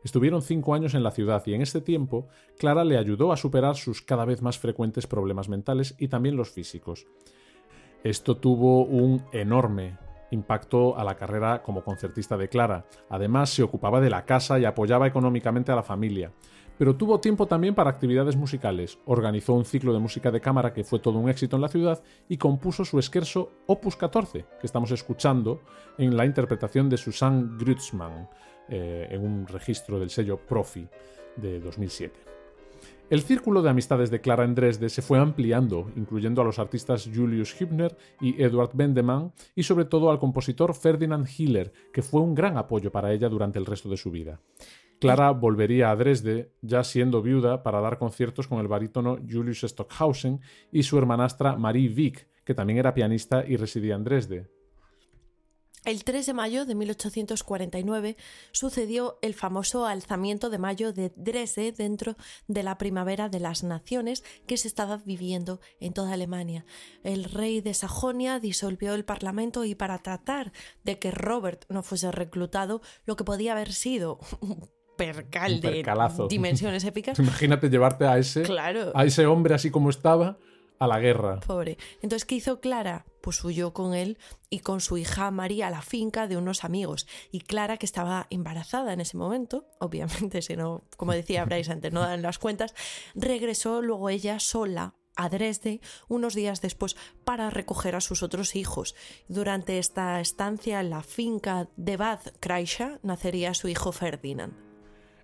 Estuvieron 0.04 0.41
cinco 0.41 0.74
años 0.74 0.96
en 0.96 1.04
la 1.04 1.12
ciudad 1.12 1.41
y 1.46 1.54
en 1.54 1.62
este 1.62 1.80
tiempo 1.80 2.28
Clara 2.60 2.84
le 2.84 2.98
ayudó 2.98 3.32
a 3.32 3.38
superar 3.38 3.78
sus 3.78 4.02
cada 4.02 4.26
vez 4.26 4.41
más 4.41 4.60
frecuentes 4.60 5.08
problemas 5.08 5.48
mentales 5.48 5.96
y 5.98 6.10
también 6.10 6.36
los 6.36 6.52
físicos. 6.52 7.08
Esto 8.04 8.36
tuvo 8.36 8.84
un 8.84 9.24
enorme 9.32 9.98
impacto 10.32 10.98
a 10.98 11.06
la 11.06 11.15
carrera 11.15 11.63
como 11.63 11.86
concertista 11.86 12.36
de 12.36 12.50
Clara. 12.50 12.86
Además, 13.08 13.52
se 13.52 13.63
ocupaba 13.63 14.02
de 14.02 14.10
la 14.10 14.26
casa 14.26 14.60
y 14.60 14.65
apoyaba 14.65 15.08
económicamente 15.08 15.72
a 15.72 15.78
la 15.78 15.84
familia 15.84 16.34
pero 16.77 16.95
tuvo 16.95 17.19
tiempo 17.19 17.47
también 17.47 17.75
para 17.75 17.89
actividades 17.89 18.35
musicales. 18.35 18.99
Organizó 19.05 19.53
un 19.53 19.65
ciclo 19.65 19.93
de 19.93 19.99
música 19.99 20.31
de 20.31 20.41
cámara 20.41 20.73
que 20.73 20.83
fue 20.83 20.99
todo 20.99 21.19
un 21.19 21.29
éxito 21.29 21.55
en 21.55 21.61
la 21.61 21.69
ciudad 21.69 22.03
y 22.29 22.37
compuso 22.37 22.85
su 22.85 22.99
esquerzo 22.99 23.51
Opus 23.65 23.95
14, 23.95 24.45
que 24.59 24.67
estamos 24.67 24.91
escuchando 24.91 25.61
en 25.97 26.15
la 26.15 26.25
interpretación 26.25 26.89
de 26.89 26.97
Susanne 26.97 27.57
Grützmann, 27.57 28.29
eh, 28.69 29.07
en 29.11 29.25
un 29.25 29.47
registro 29.47 29.99
del 29.99 30.09
sello 30.09 30.37
Profi 30.37 30.87
de 31.35 31.59
2007. 31.59 32.27
El 33.09 33.21
círculo 33.21 33.61
de 33.61 33.69
amistades 33.69 34.11
de 34.11 34.19
Clara 34.19 34.43
en 34.43 34.53
Dresde 34.53 34.89
se 34.89 35.01
fue 35.01 35.17
ampliando, 35.17 35.89
incluyendo 35.95 36.41
a 36.41 36.43
los 36.43 36.59
artistas 36.59 37.09
Julius 37.13 37.55
Hübner 37.59 37.95
y 38.19 38.41
Eduard 38.43 38.71
Bendemann, 38.73 39.31
y 39.55 39.63
sobre 39.63 39.85
todo 39.85 40.11
al 40.11 40.19
compositor 40.19 40.75
Ferdinand 40.75 41.25
Hiller, 41.25 41.71
que 41.93 42.01
fue 42.01 42.19
un 42.19 42.35
gran 42.35 42.57
apoyo 42.57 42.91
para 42.91 43.13
ella 43.13 43.29
durante 43.29 43.59
el 43.59 43.65
resto 43.65 43.87
de 43.87 43.95
su 43.95 44.11
vida. 44.11 44.41
Clara 44.99 45.31
volvería 45.31 45.91
a 45.91 45.95
Dresde, 45.95 46.51
ya 46.62 46.83
siendo 46.83 47.21
viuda, 47.21 47.62
para 47.62 47.81
dar 47.81 47.99
conciertos 47.99 48.47
con 48.47 48.60
el 48.60 48.67
barítono 48.67 49.17
Julius 49.17 49.62
Stockhausen 49.62 50.41
y 50.71 50.83
su 50.83 50.97
hermanastra 50.97 51.55
Marie 51.55 51.89
Wieck, 51.89 52.27
que 52.43 52.55
también 52.55 52.79
era 52.79 52.93
pianista 52.93 53.45
y 53.45 53.57
residía 53.57 53.95
en 53.95 54.03
Dresde. 54.03 54.57
El 55.86 56.03
3 56.03 56.25
de 56.25 56.33
mayo 56.33 56.65
de 56.65 56.75
1849 56.75 58.17
sucedió 58.51 59.19
el 59.21 59.33
famoso 59.33 59.86
alzamiento 59.86 60.49
de 60.49 60.57
mayo 60.57 60.91
de 60.91 61.13
Dresde 61.15 61.71
dentro 61.71 62.17
de 62.47 62.63
la 62.63 62.77
primavera 62.77 63.29
de 63.29 63.39
las 63.39 63.63
naciones 63.63 64.23
que 64.47 64.57
se 64.57 64.67
estaba 64.67 64.97
viviendo 64.97 65.62
en 65.79 65.93
toda 65.93 66.12
Alemania. 66.13 66.65
El 67.03 67.23
rey 67.23 67.62
de 67.62 67.73
Sajonia 67.73 68.39
disolvió 68.39 68.95
el 68.95 69.05
parlamento 69.05 69.63
y 69.63 69.75
para 69.75 69.99
tratar 69.99 70.51
de 70.83 70.99
que 70.99 71.12
Robert 71.12 71.63
no 71.69 71.83
fuese 71.83 72.12
reclutado, 72.12 72.81
lo 73.05 73.15
que 73.15 73.23
podía 73.23 73.53
haber 73.53 73.71
sido 73.71 74.19
percal 74.97 75.62
de 75.62 75.83
dimensiones 76.29 76.83
épicas. 76.83 77.17
Imagínate 77.19 77.69
llevarte 77.69 78.05
a 78.05 78.17
ese, 78.17 78.43
a 78.93 79.05
ese 79.05 79.25
hombre 79.25 79.55
así 79.55 79.71
como 79.71 79.89
estaba 79.89 80.38
a 80.79 80.88
la 80.88 80.99
guerra. 80.99 81.39
Pobre. 81.41 81.77
Entonces, 82.01 82.25
¿qué 82.25 82.36
hizo 82.36 82.60
Clara? 82.60 83.05
Pues 83.21 83.43
huyó 83.43 83.73
con 83.73 83.93
él 83.93 84.17
y 84.49 84.60
con 84.60 84.79
su 84.79 84.97
hija 84.97 85.31
María 85.31 85.67
a 85.67 85.71
la 85.71 85.81
finca 85.81 86.27
de 86.27 86.38
unos 86.38 86.63
amigos. 86.63 87.07
Y 87.31 87.41
Clara, 87.41 87.77
que 87.77 87.86
estaba 87.86 88.27
embarazada 88.29 88.93
en 88.93 89.01
ese 89.01 89.17
momento, 89.17 89.65
obviamente, 89.79 90.41
si 90.41 90.55
no, 90.55 90.83
como 90.97 91.13
decía 91.13 91.45
Bryce 91.45 91.71
antes, 91.71 91.93
no 91.93 92.01
dan 92.01 92.21
las 92.21 92.39
cuentas, 92.39 92.73
regresó 93.15 93.81
luego 93.81 94.10
ella 94.10 94.39
sola 94.39 94.95
a 95.15 95.29
Dresde 95.29 95.81
unos 96.07 96.36
días 96.36 96.62
después 96.62 96.95
para 97.25 97.49
recoger 97.49 97.95
a 97.95 98.01
sus 98.01 98.21
otros 98.21 98.55
hijos. 98.55 98.93
Durante 99.27 99.79
esta 99.79 100.21
estancia 100.21 100.79
en 100.79 100.91
la 100.91 101.01
finca 101.01 101.69
de 101.75 101.97
Bad 101.97 102.19
Kreischa 102.39 102.99
nacería 103.01 103.55
su 103.55 103.67
hijo 103.67 103.91
Ferdinand. 103.91 104.66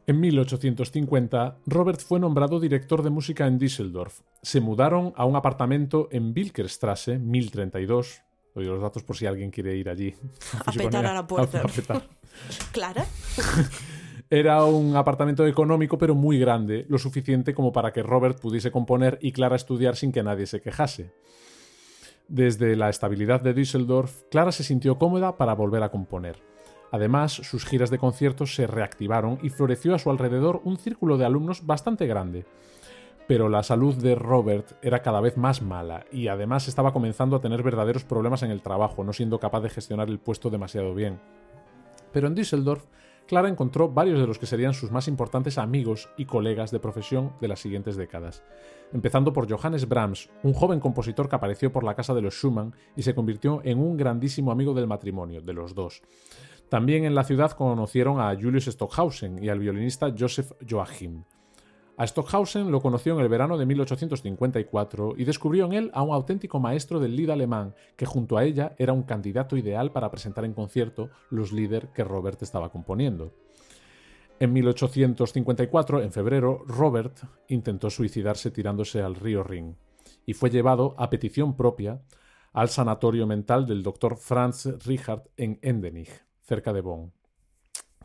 En 0.06 0.20
1850, 0.20 1.60
Robert 1.66 2.02
fue 2.02 2.20
nombrado 2.20 2.60
director 2.60 3.04
de 3.04 3.10
música 3.10 3.48
en 3.48 3.58
Düsseldorf. 3.58 4.20
Se 4.42 4.60
mudaron 4.60 5.14
a 5.16 5.24
un 5.24 5.38
apartamento 5.38 6.10
en 6.12 6.34
Wilkerstrasse, 6.36 7.20
1032. 7.20 8.22
Doy 8.54 8.66
los 8.66 8.82
datos 8.82 9.04
por 9.04 9.16
si 9.16 9.26
alguien 9.26 9.50
quiere 9.50 9.78
ir 9.78 9.90
allí. 9.90 10.14
A 10.66 10.72
petar 10.74 11.06
a 11.06 11.14
la 11.14 11.26
puerta. 11.26 11.64
¿Clara? 12.74 13.06
Era 14.30 14.66
un 14.66 14.96
apartamento 14.96 15.46
económico 15.46 15.98
pero 15.98 16.16
muy 16.16 16.40
grande, 16.40 16.86
lo 16.90 16.98
suficiente 16.98 17.54
como 17.54 17.72
para 17.72 17.94
que 17.94 18.04
Robert 18.04 18.40
pudiese 18.40 18.72
componer 18.72 19.20
y 19.22 19.32
Clara 19.32 19.56
estudiar 19.56 19.96
sin 19.96 20.12
que 20.12 20.24
nadie 20.24 20.48
se 20.48 20.60
quejase. 20.60 21.14
Desde 22.28 22.76
la 22.76 22.90
estabilidad 22.90 23.42
de 23.42 23.54
Düsseldorf, 23.54 24.24
Clara 24.32 24.52
se 24.52 24.64
sintió 24.64 24.98
cómoda 24.98 25.38
para 25.38 25.54
volver 25.54 25.84
a 25.84 25.90
componer. 25.90 26.53
Además, 26.94 27.32
sus 27.34 27.66
giras 27.66 27.90
de 27.90 27.98
conciertos 27.98 28.54
se 28.54 28.68
reactivaron 28.68 29.40
y 29.42 29.50
floreció 29.50 29.96
a 29.96 30.00
su 30.00 30.12
alrededor 30.12 30.62
un 30.64 30.78
círculo 30.78 31.18
de 31.18 31.26
alumnos 31.26 31.66
bastante 31.66 32.06
grande. 32.06 32.46
Pero 33.28 33.50
la 33.50 33.64
salud 33.64 33.96
de 33.96 34.14
Robert 34.14 34.74
era 34.84 35.02
cada 35.02 35.20
vez 35.20 35.36
más 35.36 35.64
mala 35.64 36.06
y 36.12 36.28
además 36.28 36.68
estaba 36.68 36.94
comenzando 36.94 37.36
a 37.36 37.42
tener 37.42 37.64
verdaderos 37.64 38.04
problemas 38.04 38.44
en 38.44 38.52
el 38.52 38.62
trabajo, 38.62 39.04
no 39.04 39.12
siendo 39.12 39.40
capaz 39.40 39.62
de 39.62 39.72
gestionar 39.72 40.08
el 40.08 40.20
puesto 40.20 40.52
demasiado 40.52 40.94
bien. 40.94 41.20
Pero 42.12 42.28
en 42.28 42.36
Düsseldorf, 42.36 42.86
Clara 43.26 43.50
encontró 43.50 43.90
varios 43.90 44.20
de 44.20 44.28
los 44.28 44.38
que 44.38 44.46
serían 44.46 44.76
sus 44.76 44.92
más 44.92 45.08
importantes 45.08 45.58
amigos 45.58 46.10
y 46.16 46.26
colegas 46.26 46.70
de 46.70 46.80
profesión 46.80 47.34
de 47.42 47.48
las 47.48 47.60
siguientes 47.60 47.96
décadas, 47.96 48.44
empezando 48.92 49.34
por 49.34 49.52
Johannes 49.52 49.90
Brahms, 49.90 50.30
un 50.44 50.54
joven 50.54 50.80
compositor 50.80 51.28
que 51.28 51.38
apareció 51.38 51.72
por 51.72 51.86
la 51.86 51.96
casa 51.96 52.14
de 52.14 52.22
los 52.22 52.36
Schumann 52.36 52.76
y 52.96 53.02
se 53.02 53.16
convirtió 53.16 53.62
en 53.64 53.80
un 53.80 53.98
grandísimo 53.98 54.52
amigo 54.52 54.76
del 54.76 54.86
matrimonio, 54.86 55.42
de 55.42 55.54
los 55.54 55.74
dos. 55.74 56.04
También 56.74 57.06
en 57.06 57.14
la 57.14 57.24
ciudad 57.24 57.52
conocieron 57.52 58.20
a 58.20 58.34
Julius 58.34 58.66
Stockhausen 58.66 59.44
y 59.44 59.48
al 59.48 59.60
violinista 59.60 60.12
Joseph 60.18 60.54
Joachim. 60.68 61.24
A 61.98 62.08
Stockhausen 62.08 62.72
lo 62.72 62.82
conoció 62.82 63.14
en 63.14 63.20
el 63.20 63.30
verano 63.30 63.60
de 63.60 63.68
1854 63.68 65.14
y 65.16 65.24
descubrió 65.24 65.66
en 65.66 65.74
él 65.74 65.92
a 65.94 66.02
un 66.02 66.16
auténtico 66.16 66.60
maestro 66.60 67.00
del 67.00 67.16
lied 67.16 67.30
alemán, 67.30 67.76
que 67.96 68.08
junto 68.08 68.40
a 68.40 68.44
ella 68.44 68.74
era 68.80 68.92
un 68.92 69.04
candidato 69.04 69.56
ideal 69.56 69.92
para 69.92 70.10
presentar 70.10 70.46
en 70.46 70.56
concierto 70.56 71.12
los 71.30 71.52
líder 71.52 71.90
que 71.90 72.04
Robert 72.04 72.42
estaba 72.42 72.72
componiendo. 72.72 73.36
En 74.40 74.52
1854, 74.52 76.02
en 76.02 76.12
febrero, 76.12 76.64
Robert 76.66 77.20
intentó 77.50 77.92
suicidarse 77.92 78.50
tirándose 78.50 79.04
al 79.04 79.14
río 79.14 79.44
Rin 79.44 79.78
y 80.26 80.34
fue 80.34 80.50
llevado, 80.50 80.96
a 80.98 81.12
petición 81.12 81.56
propia, 81.56 82.02
al 82.52 82.70
sanatorio 82.70 83.28
mental 83.28 83.68
del 83.68 83.84
doctor 83.84 84.18
Franz 84.18 84.66
Richard 84.84 85.30
en 85.38 85.60
Endenich, 85.62 86.24
cerca 86.44 86.74
de 86.74 86.82
Bonn. 86.82 87.14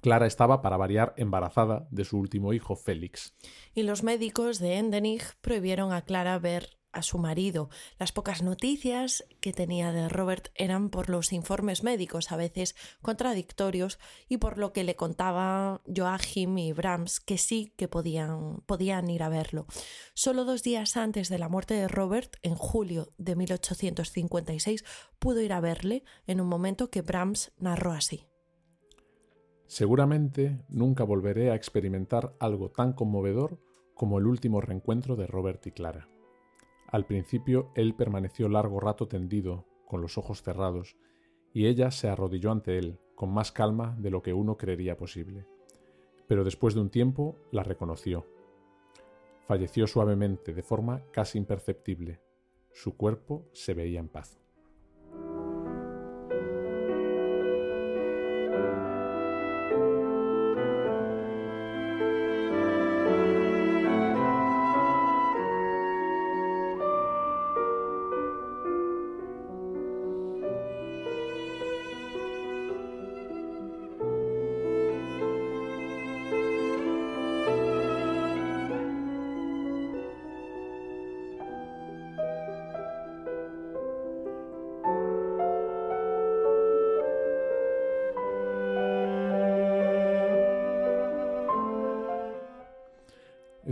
Clara 0.01 0.27
estaba, 0.27 0.63
para 0.63 0.77
variar, 0.77 1.15
embarazada 1.17 1.89
de 1.91 2.05
su 2.05 2.19
último 2.19 2.53
hijo, 2.53 2.77
Félix. 2.77 3.35
Y 3.75 3.83
los 3.83 4.03
médicos 4.03 4.59
de 4.61 4.77
Endenich 4.77 5.35
prohibieron 5.41 5.93
a 5.93 6.03
Clara 6.03 6.39
ver 6.39 6.79
a 6.93 7.03
su 7.03 7.19
marido. 7.19 7.69
Las 7.99 8.13
pocas 8.13 8.43
noticias 8.43 9.25
que 9.41 9.53
tenía 9.53 9.93
de 9.93 10.09
Robert 10.09 10.49
eran 10.55 10.89
por 10.89 11.11
los 11.11 11.33
informes 11.33 11.83
médicos, 11.83 12.33
a 12.33 12.37
veces 12.37 12.75
contradictorios, 13.03 13.99
y 14.29 14.39
por 14.39 14.59
lo 14.59 14.73
que 14.73 14.85
le 14.85 14.97
contaba 14.97 15.83
Joachim 15.95 16.57
y 16.59 16.73
Brahms, 16.73 17.21
que 17.21 17.39
sí 17.39 17.75
que 17.77 17.89
podían, 17.89 18.63
podían 18.67 19.11
ir 19.11 19.23
a 19.23 19.29
verlo. 19.29 19.67
Solo 20.15 20.45
dos 20.45 20.63
días 20.63 20.97
antes 20.97 21.29
de 21.29 21.39
la 21.39 21.49
muerte 21.49 21.75
de 21.75 21.89
Robert, 21.89 22.37
en 22.43 22.55
julio 22.55 23.13
de 23.19 23.37
1856, 23.37 24.85
pudo 25.19 25.41
ir 25.41 25.53
a 25.53 25.61
verle 25.61 26.05
en 26.27 26.41
un 26.41 26.49
momento 26.49 26.91
que 26.91 27.03
Brahms 27.03 27.53
narró 27.59 27.93
así. 27.93 28.28
Seguramente 29.69 30.65
nunca 30.71 31.05
volveré 31.05 31.51
a 31.51 31.55
experimentar 31.55 32.35
algo 32.41 32.71
tan 32.71 32.95
conmovedor 32.95 33.59
como 33.93 34.19
el 34.19 34.27
último 34.27 34.63
reencuentro 34.63 35.15
de 35.15 35.27
Robert 35.27 35.67
y 35.67 35.73
Clara. 35.73 36.09
Al 36.87 37.05
principio 37.05 37.71
él 37.75 37.95
permaneció 37.95 38.49
largo 38.49 38.81
rato 38.81 39.09
tendido, 39.09 39.67
con 39.87 40.01
los 40.01 40.17
ojos 40.17 40.43
cerrados, 40.43 40.97
y 41.53 41.67
ella 41.67 41.91
se 41.91 42.09
arrodilló 42.09 42.51
ante 42.51 42.79
él, 42.79 42.99
con 43.15 43.31
más 43.31 43.53
calma 43.53 43.95
de 43.99 44.11
lo 44.11 44.23
que 44.23 44.33
uno 44.33 44.57
creería 44.57 44.97
posible. 44.97 45.47
Pero 46.27 46.45
después 46.45 46.75
de 46.75 46.81
un 46.81 46.89
tiempo 46.89 47.37
la 47.53 47.63
reconoció. 47.63 48.27
Falleció 49.47 49.87
suavemente, 49.87 50.55
de 50.55 50.63
forma 50.63 51.03
casi 51.13 51.37
imperceptible. 51.37 52.23
Su 52.73 52.97
cuerpo 52.97 53.45
se 53.53 53.75
veía 53.75 54.01
en 54.01 54.09
paz. 54.09 54.38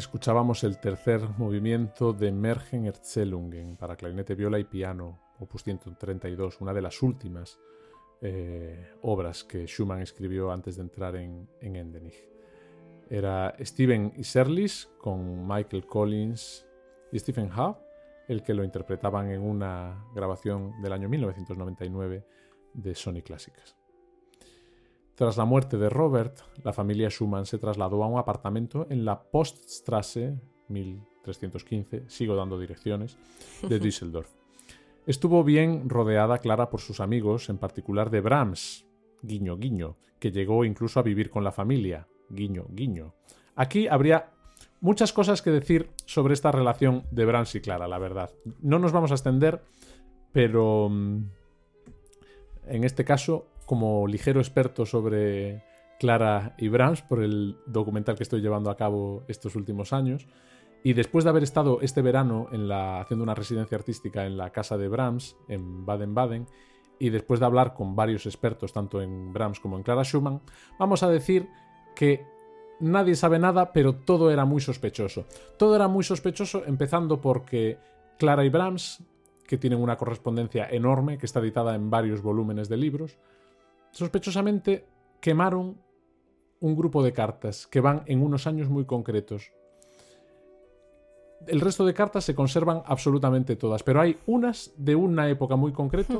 Escuchábamos 0.06 0.62
el 0.62 0.78
tercer 0.78 1.20
movimiento 1.36 2.12
de 2.12 2.30
Mergen 2.30 2.86
Erzählungen 2.86 3.76
para 3.76 3.96
clarinete, 3.96 4.36
viola 4.36 4.56
y 4.56 4.62
piano, 4.62 5.18
opus 5.40 5.64
132, 5.64 6.60
una 6.60 6.72
de 6.72 6.80
las 6.80 7.02
últimas 7.02 7.58
eh, 8.20 8.92
obras 9.02 9.42
que 9.42 9.66
Schumann 9.66 10.02
escribió 10.02 10.52
antes 10.52 10.76
de 10.76 10.82
entrar 10.82 11.16
en, 11.16 11.48
en 11.60 11.74
Endenich. 11.74 12.24
Era 13.10 13.56
Steven 13.58 14.12
Iserlis 14.16 14.88
con 14.96 15.44
Michael 15.44 15.86
Collins 15.86 16.64
y 17.10 17.18
Stephen 17.18 17.50
Howe, 17.50 17.76
el 18.28 18.44
que 18.44 18.54
lo 18.54 18.62
interpretaban 18.62 19.32
en 19.32 19.42
una 19.42 20.06
grabación 20.14 20.80
del 20.82 20.92
año 20.92 21.08
1999 21.08 22.24
de 22.74 22.94
Sony 22.94 23.22
Clásicas. 23.24 23.76
Tras 25.16 25.38
la 25.38 25.46
muerte 25.46 25.78
de 25.78 25.88
Robert, 25.88 26.40
la 26.62 26.74
familia 26.74 27.08
Schumann 27.08 27.46
se 27.46 27.56
trasladó 27.56 28.04
a 28.04 28.06
un 28.06 28.18
apartamento 28.18 28.86
en 28.90 29.06
la 29.06 29.22
Poststrasse 29.22 30.38
1315, 30.68 32.04
sigo 32.06 32.36
dando 32.36 32.60
direcciones, 32.60 33.16
de 33.66 33.78
Düsseldorf. 33.80 34.28
Estuvo 35.06 35.42
bien 35.42 35.88
rodeada 35.88 36.36
Clara 36.36 36.68
por 36.68 36.82
sus 36.82 37.00
amigos, 37.00 37.48
en 37.48 37.56
particular 37.56 38.10
de 38.10 38.20
Brahms, 38.20 38.84
guiño 39.22 39.56
guiño, 39.56 39.96
que 40.18 40.32
llegó 40.32 40.66
incluso 40.66 41.00
a 41.00 41.02
vivir 41.02 41.30
con 41.30 41.44
la 41.44 41.52
familia, 41.52 42.06
guiño 42.28 42.66
guiño. 42.68 43.14
Aquí 43.54 43.88
habría 43.88 44.32
muchas 44.82 45.14
cosas 45.14 45.40
que 45.40 45.50
decir 45.50 45.88
sobre 46.04 46.34
esta 46.34 46.52
relación 46.52 47.04
de 47.10 47.24
Brahms 47.24 47.54
y 47.54 47.62
Clara, 47.62 47.88
la 47.88 47.98
verdad. 47.98 48.32
No 48.60 48.78
nos 48.78 48.92
vamos 48.92 49.12
a 49.12 49.14
extender, 49.14 49.62
pero 50.32 50.90
mm, 50.90 51.24
en 52.66 52.84
este 52.84 53.06
caso 53.06 53.46
como 53.66 54.06
ligero 54.06 54.40
experto 54.40 54.86
sobre 54.86 55.62
Clara 55.98 56.54
y 56.56 56.68
Brahms 56.68 57.02
por 57.02 57.22
el 57.22 57.58
documental 57.66 58.16
que 58.16 58.22
estoy 58.22 58.40
llevando 58.40 58.70
a 58.70 58.76
cabo 58.76 59.24
estos 59.28 59.56
últimos 59.56 59.92
años. 59.92 60.26
Y 60.82 60.92
después 60.92 61.24
de 61.24 61.30
haber 61.30 61.42
estado 61.42 61.80
este 61.82 62.00
verano 62.00 62.48
haciendo 63.00 63.24
una 63.24 63.34
residencia 63.34 63.76
artística 63.76 64.24
en 64.24 64.36
la 64.36 64.50
casa 64.50 64.78
de 64.78 64.88
Brahms, 64.88 65.36
en 65.48 65.84
Baden-Baden, 65.84 66.46
y 66.98 67.10
después 67.10 67.40
de 67.40 67.46
hablar 67.46 67.74
con 67.74 67.96
varios 67.96 68.24
expertos, 68.24 68.72
tanto 68.72 69.02
en 69.02 69.32
Brahms 69.32 69.58
como 69.58 69.76
en 69.76 69.82
Clara 69.82 70.04
Schumann, 70.04 70.40
vamos 70.78 71.02
a 71.02 71.10
decir 71.10 71.48
que 71.94 72.24
nadie 72.78 73.16
sabe 73.16 73.38
nada, 73.38 73.72
pero 73.72 73.96
todo 73.96 74.30
era 74.30 74.44
muy 74.44 74.60
sospechoso. 74.60 75.26
Todo 75.58 75.74
era 75.74 75.88
muy 75.88 76.04
sospechoso, 76.04 76.62
empezando 76.64 77.20
porque 77.20 77.78
Clara 78.18 78.44
y 78.44 78.48
Brahms, 78.48 79.02
que 79.46 79.58
tienen 79.58 79.80
una 79.80 79.96
correspondencia 79.96 80.68
enorme, 80.70 81.18
que 81.18 81.26
está 81.26 81.40
editada 81.40 81.74
en 81.74 81.90
varios 81.90 82.22
volúmenes 82.22 82.68
de 82.68 82.76
libros, 82.76 83.18
sospechosamente 83.90 84.86
quemaron 85.20 85.80
un 86.60 86.76
grupo 86.76 87.02
de 87.02 87.12
cartas 87.12 87.66
que 87.66 87.80
van 87.80 88.02
en 88.06 88.22
unos 88.22 88.46
años 88.46 88.68
muy 88.68 88.84
concretos. 88.84 89.52
El 91.46 91.60
resto 91.60 91.84
de 91.84 91.94
cartas 91.94 92.24
se 92.24 92.34
conservan 92.34 92.82
absolutamente 92.86 93.56
todas, 93.56 93.82
pero 93.82 94.00
hay 94.00 94.18
unas 94.26 94.72
de 94.76 94.94
una 94.94 95.28
época 95.28 95.56
muy 95.56 95.72
concreta 95.72 96.18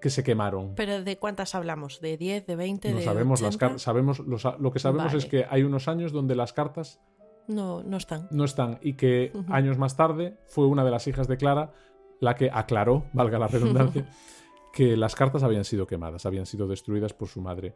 que 0.00 0.10
se 0.10 0.22
quemaron. 0.22 0.74
¿Pero 0.74 1.02
de 1.02 1.18
cuántas 1.18 1.54
hablamos? 1.54 2.00
¿De 2.00 2.16
10, 2.16 2.46
de 2.46 2.56
20, 2.56 2.90
no 2.90 2.98
de 2.98 3.04
sabemos 3.04 3.40
Las 3.40 3.58
sabemos 3.80 4.20
lo 4.20 4.72
que 4.72 4.78
sabemos 4.78 5.14
es 5.14 5.26
que 5.26 5.46
hay 5.48 5.62
unos 5.64 5.88
años 5.88 6.12
donde 6.12 6.34
las 6.34 6.52
cartas 6.52 7.00
no, 7.48 7.82
no 7.82 7.96
están. 7.96 8.28
No 8.30 8.44
están 8.44 8.78
y 8.82 8.94
que 8.94 9.32
años 9.48 9.78
más 9.78 9.96
tarde 9.96 10.36
fue 10.46 10.66
una 10.66 10.84
de 10.84 10.90
las 10.90 11.06
hijas 11.06 11.28
de 11.28 11.36
Clara 11.36 11.72
la 12.20 12.34
que 12.34 12.50
aclaró, 12.52 13.04
valga 13.12 13.38
la 13.38 13.48
redundancia, 13.48 14.06
que 14.72 14.96
las 14.96 15.14
cartas 15.14 15.42
habían 15.42 15.64
sido 15.64 15.86
quemadas, 15.86 16.26
habían 16.26 16.46
sido 16.46 16.66
destruidas 16.66 17.12
por 17.12 17.28
su 17.28 17.40
madre. 17.40 17.74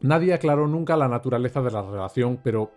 Nadie 0.00 0.34
aclaró 0.34 0.68
nunca 0.68 0.96
la 0.96 1.08
naturaleza 1.08 1.62
de 1.62 1.70
la 1.70 1.82
relación, 1.82 2.40
pero 2.42 2.70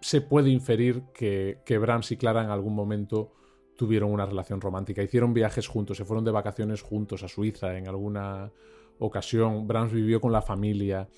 se 0.00 0.20
puede 0.20 0.50
inferir 0.50 1.04
que, 1.14 1.60
que 1.64 1.78
Brahms 1.78 2.12
y 2.12 2.16
Clara 2.16 2.42
en 2.42 2.50
algún 2.50 2.74
momento 2.74 3.32
tuvieron 3.76 4.10
una 4.10 4.26
relación 4.26 4.60
romántica. 4.60 5.02
Hicieron 5.02 5.34
viajes 5.34 5.68
juntos, 5.68 5.96
se 5.96 6.04
fueron 6.04 6.24
de 6.24 6.30
vacaciones 6.30 6.82
juntos 6.82 7.22
a 7.22 7.28
Suiza 7.28 7.76
en 7.76 7.86
alguna 7.86 8.50
ocasión. 8.98 9.66
Brahms 9.66 9.92
vivió 9.92 10.20
con 10.20 10.32
la 10.32 10.42
familia. 10.42 11.08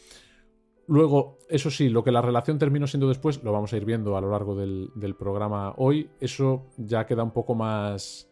Luego, 0.89 1.39
eso 1.49 1.71
sí, 1.71 1.89
lo 1.89 2.03
que 2.03 2.11
la 2.11 2.23
relación 2.23 2.59
terminó 2.59 2.87
siendo 2.87 3.09
después, 3.09 3.43
lo 3.45 3.53
vamos 3.53 3.73
a 3.73 3.77
ir 3.77 3.85
viendo 3.85 4.17
a 4.17 4.21
lo 4.21 4.31
largo 4.31 4.55
del, 4.55 4.91
del 4.95 5.15
programa 5.15 5.75
hoy, 5.77 6.11
eso 6.19 6.71
ya 6.79 7.05
queda 7.05 7.23
un 7.23 7.33
poco 7.33 7.55
más, 7.55 8.31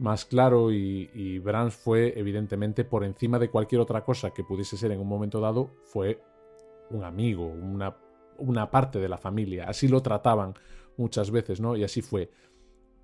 más 0.00 0.24
claro 0.24 0.72
y, 0.72 1.10
y, 1.14 1.40
fue 1.70 2.18
evidentemente 2.18 2.84
por 2.84 3.04
encima 3.04 3.38
de 3.38 3.50
cualquier 3.50 3.82
otra 3.82 4.02
cosa 4.02 4.30
que 4.30 4.42
pudiese 4.42 4.78
ser 4.78 4.92
en 4.92 5.00
un 5.00 5.06
momento 5.06 5.40
dado, 5.40 5.70
fue 5.84 6.22
un 6.90 7.04
amigo, 7.04 7.46
una, 7.46 8.70
parte 8.70 8.98
de 8.98 9.08
la 9.08 9.18
familia. 9.18 9.66
Así 9.68 9.88
lo 9.88 10.00
trataban 10.00 10.54
muchas 10.96 11.30
veces, 11.30 11.60
¿no? 11.60 11.76
Y 11.76 11.84
así 11.84 12.00
fue. 12.00 12.30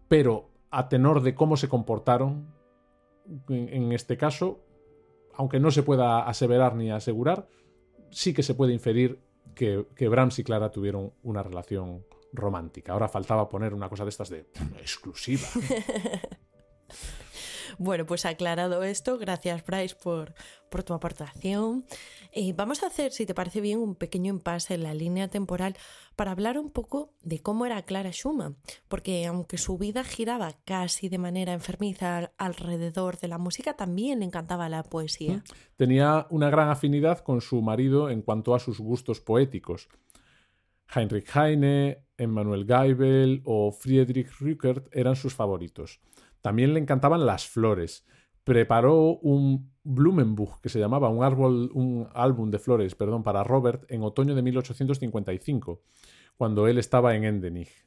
Pero 0.09 0.49
a 0.71 0.89
tenor 0.89 1.23
de 1.23 1.35
cómo 1.35 1.59
se 1.59 1.69
comportaron, 1.69 2.55
en, 3.49 3.93
este 3.93 4.17
caso, 4.17 4.65
aunque 5.35 5.61
no 5.61 5.71
se 5.71 5.83
pueda 5.83 6.27
aseverar 6.27 6.77
ni 6.77 6.91
asegurar, 6.91 7.47
sí 8.11 8.33
que 8.33 8.43
se 8.43 8.55
puede 8.55 8.73
inferir 8.73 9.21
que, 9.55 9.87
que 9.95 10.07
y 10.07 10.43
Clara 10.45 10.71
tuvieron 10.71 11.13
una 11.23 11.43
relación 11.43 12.07
romántica. 12.33 12.93
Ahora 12.93 13.09
faltaba 13.09 13.49
poner 13.49 13.75
una 13.75 13.91
cosa 13.91 14.05
de 14.05 14.11
estas 14.11 14.31
de 14.31 14.47
exclusiva. 14.79 15.47
Bueno, 17.79 18.07
pues 18.07 18.25
aclarado 18.25 18.83
esto, 18.83 19.19
gracias 19.19 19.65
Bryce 19.65 19.97
por, 20.03 20.35
tu 20.85 20.95
aportación. 20.95 21.85
Eh, 22.33 22.53
vamos 22.55 22.83
a 22.83 22.89
hacer, 22.89 23.13
si 23.13 23.25
te 23.25 23.35
parece 23.35 23.61
bien, 23.61 23.79
un 23.79 23.95
pequeño 23.95 24.33
impasse 24.33 24.75
en 24.75 24.83
la 24.83 24.95
línea 24.95 25.29
temporal 25.29 25.75
para 26.17 26.33
hablar 26.33 26.59
un 26.59 26.71
poco 26.71 27.15
de 27.23 27.41
cómo 27.41 27.65
era 27.65 27.83
Clara 27.83 28.13
Schumann, 28.13 28.57
porque 28.89 29.27
aunque 29.27 29.59
su 29.59 29.79
vida 29.79 30.05
giraba 30.05 30.55
casi 30.65 31.09
de 31.09 31.19
manera 31.19 31.53
enfermiza 31.53 32.33
alrededor 32.37 33.19
de 33.19 33.29
la 33.29 33.39
música, 33.39 33.75
también 33.75 34.21
le 34.21 34.27
encantaba 34.27 34.69
la 34.69 34.83
poesía. 34.83 35.43
Tenía 35.77 36.27
una 36.31 36.51
gran 36.51 36.69
afinidad 36.69 37.21
con 37.21 37.41
su 37.41 37.63
marido 37.63 38.11
en 38.11 38.23
cuanto 38.23 38.55
a 38.55 38.59
sus 38.59 38.81
gustos 38.81 39.21
poéticos. 39.21 39.89
Heinrich 40.95 41.35
Heine, 41.35 42.05
Emmanuel 42.17 42.67
Geibel 42.67 43.43
o 43.45 43.73
Friedrich 43.73 44.31
Rückert 44.41 44.89
eran 44.93 45.17
sus 45.17 45.35
favoritos. 45.35 46.01
También 46.47 46.75
le 46.75 46.79
encantaban 46.79 47.27
las 47.27 47.49
flores. 47.49 48.07
Preparó 48.45 49.19
un 49.19 49.73
Blumenbuch, 49.83 50.61
que 50.61 50.69
se 50.69 50.79
llamaba 50.79 51.09
un, 51.09 51.25
árbol, 51.25 51.73
un 51.75 52.07
álbum 52.15 52.53
de 52.53 52.61
flores 52.61 52.95
perdón, 52.95 53.25
para 53.25 53.43
Robert 53.43 53.85
en 53.89 54.05
otoño 54.05 54.33
de 54.33 54.43
1855, 54.43 55.83
cuando 56.37 56.69
él 56.69 56.79
estaba 56.79 57.17
en 57.17 57.25
Endenich. 57.25 57.85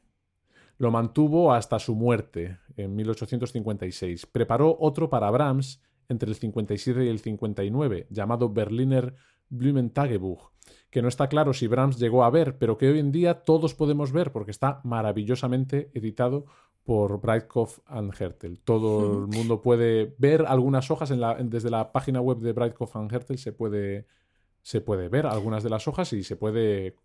Lo 0.78 0.92
mantuvo 0.92 1.54
hasta 1.54 1.80
su 1.80 1.96
muerte 1.96 2.58
en 2.76 2.98
1856. 2.98 4.26
Preparó 4.26 4.76
otro 4.78 5.10
para 5.10 5.32
Brahms 5.32 5.82
entre 6.10 6.30
el 6.30 6.36
57 6.36 7.06
y 7.06 7.08
el 7.08 7.20
59, 7.20 8.08
llamado 8.10 8.50
Berliner 8.50 9.16
Blumentagebuch, 9.48 10.52
que 10.90 11.02
no 11.02 11.08
está 11.08 11.30
claro 11.30 11.54
si 11.54 11.68
Brahms 11.68 11.98
llegó 11.98 12.26
a 12.26 12.30
ver, 12.30 12.58
pero 12.58 12.78
que 12.78 12.90
hoy 12.90 13.00
en 13.00 13.14
día 13.14 13.36
todos 13.46 13.74
podemos 13.74 14.12
ver 14.12 14.34
porque 14.34 14.52
está 14.52 14.82
maravillosamente 14.84 15.92
editado 15.94 16.46
por 16.90 17.22
Breitkopf 17.22 17.82
and 17.86 18.12
Hertel. 18.20 18.58
Todo 18.62 19.20
el 19.20 19.28
mundo 19.28 19.62
puede 19.62 20.16
ver 20.18 20.46
algunas 20.48 20.90
hojas 20.90 21.12
en 21.12 21.22
la, 21.22 21.36
desde 21.36 21.70
la 21.70 21.92
página 21.92 22.20
web 22.20 22.40
de 22.40 22.52
Breitkopf 22.52 22.96
and 22.96 23.14
Hertel 23.14 23.38
se 23.38 23.52
puede, 23.52 24.08
se 24.64 24.82
puede 24.82 25.08
ver 25.08 25.28
algunas 25.28 25.62
de 25.62 25.70
las 25.70 25.88
hojas 25.88 26.12
y 26.14 26.24
se 26.24 26.36
puede 26.36 26.96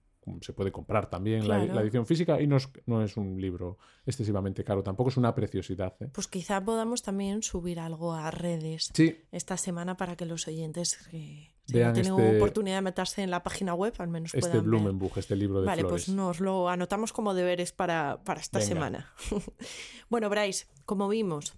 se 0.40 0.52
puede 0.52 0.72
comprar 0.72 1.08
también 1.08 1.46
la, 1.48 1.62
edición 1.80 2.06
física 2.06 2.40
y 2.40 2.46
no 2.46 2.56
es, 2.56 2.68
no 2.86 3.02
es, 3.02 3.16
un 3.16 3.40
libro 3.40 3.78
excesivamente 4.06 4.64
caro, 4.64 4.82
tampoco 4.82 5.10
es 5.10 5.16
una 5.16 5.34
preciosidad. 5.34 5.94
¿eh? 6.00 6.08
Pues 6.12 6.28
quizá 6.28 6.64
podamos 6.64 7.02
también 7.02 7.42
subir 7.42 7.80
algo 7.80 8.12
a 8.12 8.30
redes 8.30 8.92
esta 9.32 9.56
semana 9.56 9.96
para 9.96 10.16
que 10.16 10.26
los 10.26 10.46
oyentes 10.48 10.96
que 11.10 11.54
tienen 11.66 11.96
este 11.96 12.36
oportunidad 12.36 12.76
de 12.76 12.82
meterse 12.82 13.22
en 13.22 13.30
la 13.30 13.42
página 13.42 13.74
web 13.74 13.94
al 13.98 14.08
menos 14.08 14.34
este 14.34 14.48
puedan 14.48 14.64
Blumenbuch, 14.64 15.16
este 15.16 15.34
libro 15.34 15.60
de 15.60 15.66
Vale, 15.66 15.84
pues 15.84 16.08
nos 16.08 16.40
lo 16.40 16.68
anotamos 16.68 17.12
como 17.12 17.32
deberes 17.34 17.72
para, 17.72 18.22
para 18.24 18.40
esta 18.40 18.60
semana. 18.60 19.12
bueno, 20.10 20.28
Bryce, 20.28 20.66
como 20.84 21.08
vimos, 21.08 21.54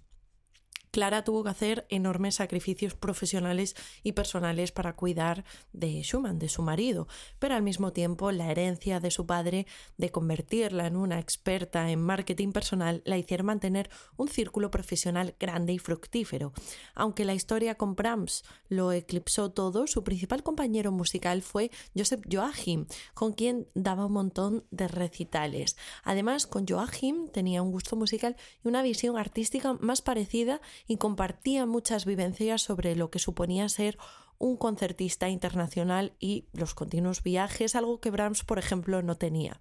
Clara 0.97 1.23
tuvo 1.23 1.43
que 1.43 1.51
hacer 1.51 1.85
enormes 1.89 2.33
sacrificios 2.33 2.95
profesionales 2.95 3.75
y 4.01 4.13
personales 4.13 4.71
para 4.71 4.95
cuidar 4.95 5.45
de 5.71 6.01
Schumann, 6.01 6.39
de 6.39 6.49
su 6.49 6.63
marido, 6.63 7.07
pero 7.37 7.53
al 7.53 7.61
mismo 7.61 7.93
tiempo 7.93 8.31
la 8.31 8.49
herencia 8.49 8.99
de 8.99 9.11
su 9.11 9.27
padre 9.27 9.67
de 9.97 10.09
convertirla 10.09 10.87
en 10.87 10.95
una 10.95 11.19
experta 11.19 11.91
en 11.91 12.01
marketing 12.01 12.51
personal 12.51 13.03
la 13.05 13.15
hicieron 13.15 13.45
mantener 13.45 13.91
un 14.15 14.27
círculo 14.27 14.71
profesional 14.71 15.35
grande 15.39 15.71
y 15.71 15.77
fructífero. 15.77 16.51
Aunque 16.95 17.25
la 17.25 17.35
historia 17.35 17.75
con 17.75 17.93
Brahms 17.93 18.43
lo 18.67 18.91
eclipsó 18.91 19.51
todo, 19.51 19.85
su 19.85 20.03
principal 20.03 20.41
compañero 20.41 20.91
musical 20.91 21.43
fue 21.43 21.69
Joseph 21.95 22.25
Joachim, 22.27 22.87
con 23.13 23.33
quien 23.33 23.67
daba 23.75 24.07
un 24.07 24.13
montón 24.13 24.65
de 24.71 24.87
recitales. 24.87 25.77
Además, 26.03 26.47
con 26.47 26.65
Joachim 26.67 27.29
tenía 27.29 27.61
un 27.61 27.69
gusto 27.69 27.95
musical 27.95 28.35
y 28.65 28.67
una 28.67 28.81
visión 28.81 29.15
artística 29.15 29.73
más 29.73 30.01
parecida 30.01 30.59
y 30.87 30.97
compartía 30.97 31.65
muchas 31.65 32.05
vivencias 32.05 32.61
sobre 32.61 32.95
lo 32.95 33.09
que 33.11 33.19
suponía 33.19 33.69
ser 33.69 33.97
un 34.39 34.55
concertista 34.55 35.29
internacional 35.29 36.13
y 36.19 36.45
los 36.53 36.75
continuos 36.75 37.23
viajes, 37.23 37.75
algo 37.75 37.99
que 37.99 38.11
Brahms, 38.11 38.43
por 38.43 38.59
ejemplo, 38.59 39.01
no 39.01 39.15
tenía. 39.15 39.59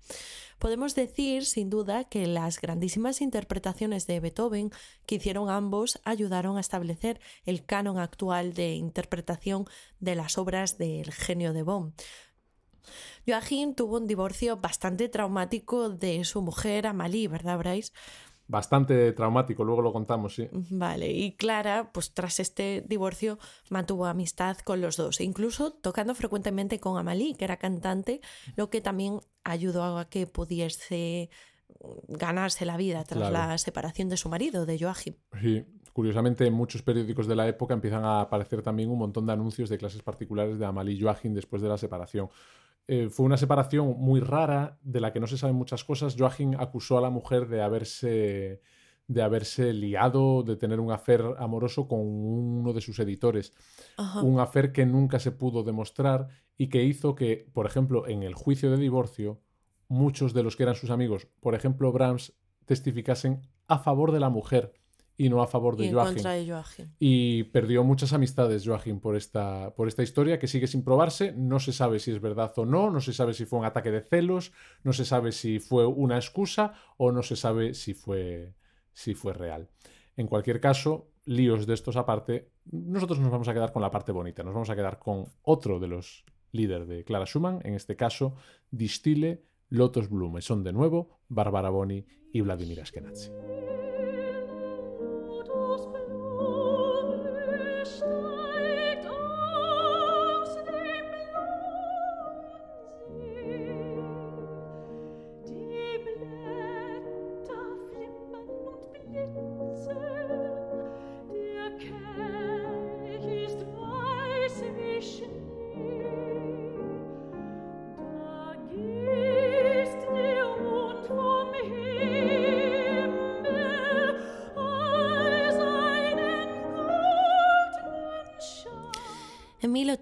Podemos 0.58 0.94
decir, 0.94 1.44
sin 1.44 1.70
duda, 1.70 2.04
que 2.04 2.26
las 2.26 2.60
grandísimas 2.60 3.20
interpretaciones 3.20 4.06
de 4.06 4.20
Beethoven 4.20 4.70
que 5.06 5.16
hicieron 5.16 5.50
ambos 5.50 6.00
ayudaron 6.04 6.56
a 6.56 6.60
establecer 6.60 7.20
el 7.44 7.64
canon 7.64 7.98
actual 7.98 8.54
de 8.54 8.74
interpretación 8.74 9.66
de 10.00 10.14
las 10.14 10.38
obras 10.38 10.78
del 10.78 11.12
genio 11.12 11.52
de 11.52 11.62
Bonn. 11.62 11.94
Joachim 13.26 13.74
tuvo 13.74 13.96
un 13.96 14.06
divorcio 14.06 14.58
bastante 14.58 15.08
traumático 15.08 15.88
de 15.88 16.24
su 16.24 16.42
mujer 16.42 16.86
Amalie, 16.86 17.28
¿verdad, 17.28 17.58
Bryce? 17.58 17.92
Bastante 18.48 19.12
traumático, 19.12 19.64
luego 19.64 19.82
lo 19.82 19.92
contamos, 19.92 20.34
sí. 20.34 20.48
Vale, 20.70 21.10
y 21.10 21.32
Clara, 21.32 21.90
pues 21.92 22.12
tras 22.12 22.40
este 22.40 22.84
divorcio, 22.86 23.38
mantuvo 23.70 24.06
amistad 24.06 24.58
con 24.58 24.80
los 24.80 24.96
dos, 24.96 25.20
incluso 25.20 25.72
tocando 25.72 26.14
frecuentemente 26.14 26.80
con 26.80 26.98
Amalí, 26.98 27.34
que 27.34 27.44
era 27.44 27.56
cantante, 27.56 28.20
lo 28.56 28.70
que 28.70 28.80
también 28.80 29.20
ayudó 29.44 29.98
a 29.98 30.08
que 30.08 30.26
pudiese 30.26 31.30
ganarse 32.08 32.64
la 32.64 32.76
vida 32.76 33.04
tras 33.04 33.30
la 33.30 33.58
separación 33.58 34.08
de 34.08 34.16
su 34.16 34.28
marido, 34.28 34.66
de 34.66 34.78
Joachim. 34.78 35.14
Sí, 35.40 35.64
curiosamente 35.92 36.46
en 36.46 36.52
muchos 36.52 36.82
periódicos 36.82 37.26
de 37.26 37.36
la 37.36 37.48
época 37.48 37.74
empiezan 37.74 38.04
a 38.04 38.20
aparecer 38.20 38.62
también 38.62 38.90
un 38.90 38.98
montón 38.98 39.26
de 39.26 39.32
anuncios 39.32 39.68
de 39.68 39.78
clases 39.78 40.02
particulares 40.02 40.58
de 40.58 40.66
Amalí 40.66 40.94
y 40.94 41.00
Joachim 41.00 41.34
después 41.34 41.62
de 41.62 41.68
la 41.68 41.78
separación. 41.78 42.28
Eh, 42.88 43.08
fue 43.10 43.26
una 43.26 43.36
separación 43.36 43.96
muy 43.98 44.20
rara, 44.20 44.78
de 44.82 45.00
la 45.00 45.12
que 45.12 45.20
no 45.20 45.26
se 45.26 45.38
saben 45.38 45.56
muchas 45.56 45.84
cosas. 45.84 46.14
Joachim 46.16 46.54
acusó 46.58 46.98
a 46.98 47.00
la 47.00 47.10
mujer 47.10 47.48
de 47.48 47.60
haberse, 47.62 48.60
de 49.08 49.22
haberse 49.22 49.72
liado, 49.72 50.42
de 50.44 50.56
tener 50.56 50.78
un 50.78 50.92
afer 50.92 51.22
amoroso 51.38 51.88
con 51.88 52.00
uno 52.00 52.72
de 52.72 52.80
sus 52.80 52.98
editores. 53.00 53.52
Un 54.22 54.38
afer 54.38 54.72
que 54.72 54.86
nunca 54.86 55.18
se 55.18 55.32
pudo 55.32 55.64
demostrar 55.64 56.28
y 56.56 56.68
que 56.68 56.84
hizo 56.84 57.14
que, 57.14 57.48
por 57.52 57.66
ejemplo, 57.66 58.06
en 58.06 58.22
el 58.22 58.34
juicio 58.34 58.70
de 58.70 58.76
divorcio, 58.76 59.40
muchos 59.88 60.32
de 60.32 60.42
los 60.42 60.56
que 60.56 60.62
eran 60.62 60.74
sus 60.74 60.90
amigos, 60.90 61.28
por 61.40 61.54
ejemplo, 61.54 61.92
Brahms, 61.92 62.34
testificasen 62.66 63.42
a 63.68 63.78
favor 63.78 64.12
de 64.12 64.20
la 64.20 64.28
mujer 64.28 64.72
y 65.18 65.28
no 65.28 65.42
a 65.42 65.46
favor 65.46 65.76
de, 65.76 65.92
Joachim. 65.92 66.88
Y 66.98 67.44
perdió 67.44 67.84
muchas 67.84 68.12
amistades 68.12 68.66
Joachim 68.66 69.00
por 69.00 69.16
esta, 69.16 69.74
por 69.74 69.88
esta 69.88 70.02
historia 70.02 70.38
que 70.38 70.46
sigue 70.46 70.66
sin 70.66 70.84
probarse. 70.84 71.32
No 71.32 71.58
se 71.58 71.72
sabe 71.72 71.98
si 71.98 72.10
es 72.10 72.20
verdad 72.20 72.52
o 72.56 72.66
no, 72.66 72.90
no 72.90 73.00
se 73.00 73.12
sabe 73.12 73.32
si 73.32 73.46
fue 73.46 73.58
un 73.58 73.64
ataque 73.64 73.90
de 73.90 74.02
celos, 74.02 74.52
no 74.82 74.92
se 74.92 75.04
sabe 75.04 75.32
si 75.32 75.58
fue 75.58 75.86
una 75.86 76.16
excusa 76.16 76.74
o 76.98 77.12
no 77.12 77.22
se 77.22 77.36
sabe 77.36 77.74
si 77.74 77.94
fue, 77.94 78.54
si 78.92 79.14
fue 79.14 79.32
real. 79.32 79.68
En 80.16 80.26
cualquier 80.26 80.60
caso, 80.60 81.08
líos 81.24 81.66
de 81.66 81.74
estos 81.74 81.96
aparte, 81.96 82.50
nosotros 82.70 83.18
nos 83.18 83.30
vamos 83.30 83.48
a 83.48 83.54
quedar 83.54 83.72
con 83.72 83.82
la 83.82 83.90
parte 83.90 84.12
bonita, 84.12 84.42
nos 84.42 84.54
vamos 84.54 84.70
a 84.70 84.76
quedar 84.76 84.98
con 84.98 85.26
otro 85.42 85.78
de 85.78 85.88
los 85.88 86.24
líderes 86.52 86.88
de 86.88 87.04
Clara 87.04 87.26
Schumann, 87.26 87.60
en 87.64 87.74
este 87.74 87.96
caso, 87.96 88.34
Distile, 88.70 89.44
Lotus 89.68 90.08
Blume. 90.08 90.40
Son 90.42 90.62
de 90.62 90.72
nuevo 90.72 91.20
Barbara 91.28 91.70
Boni 91.70 92.06
y 92.32 92.40
Vladimir 92.40 92.80
Askenazi. 92.80 93.30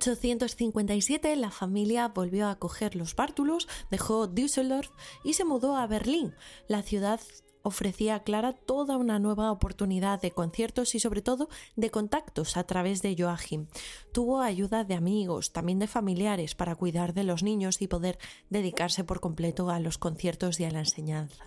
1857 0.06 1.34
la 1.36 1.50
familia 1.50 2.08
volvió 2.08 2.48
a 2.48 2.58
coger 2.58 2.94
los 2.94 3.16
bártulos, 3.16 3.68
dejó 3.90 4.26
Düsseldorf 4.26 4.90
y 5.24 5.34
se 5.34 5.44
mudó 5.44 5.76
a 5.76 5.86
Berlín, 5.86 6.34
la 6.68 6.82
ciudad 6.82 7.20
ofrecía 7.62 8.16
a 8.16 8.22
Clara 8.22 8.52
toda 8.52 8.98
una 8.98 9.18
nueva 9.18 9.50
oportunidad 9.50 10.20
de 10.20 10.32
conciertos 10.32 10.94
y 10.94 11.00
sobre 11.00 11.22
todo 11.22 11.48
de 11.76 11.90
contactos 11.90 12.58
a 12.58 12.64
través 12.64 13.00
de 13.00 13.16
Joachim. 13.18 13.68
Tuvo 14.12 14.42
ayuda 14.42 14.84
de 14.84 14.94
amigos, 14.94 15.52
también 15.52 15.78
de 15.78 15.86
familiares 15.86 16.54
para 16.54 16.76
cuidar 16.76 17.14
de 17.14 17.24
los 17.24 17.42
niños 17.42 17.80
y 17.80 17.88
poder 17.88 18.18
dedicarse 18.50 19.02
por 19.02 19.20
completo 19.20 19.70
a 19.70 19.80
los 19.80 19.96
conciertos 19.96 20.60
y 20.60 20.64
a 20.64 20.70
la 20.70 20.80
enseñanza. 20.80 21.44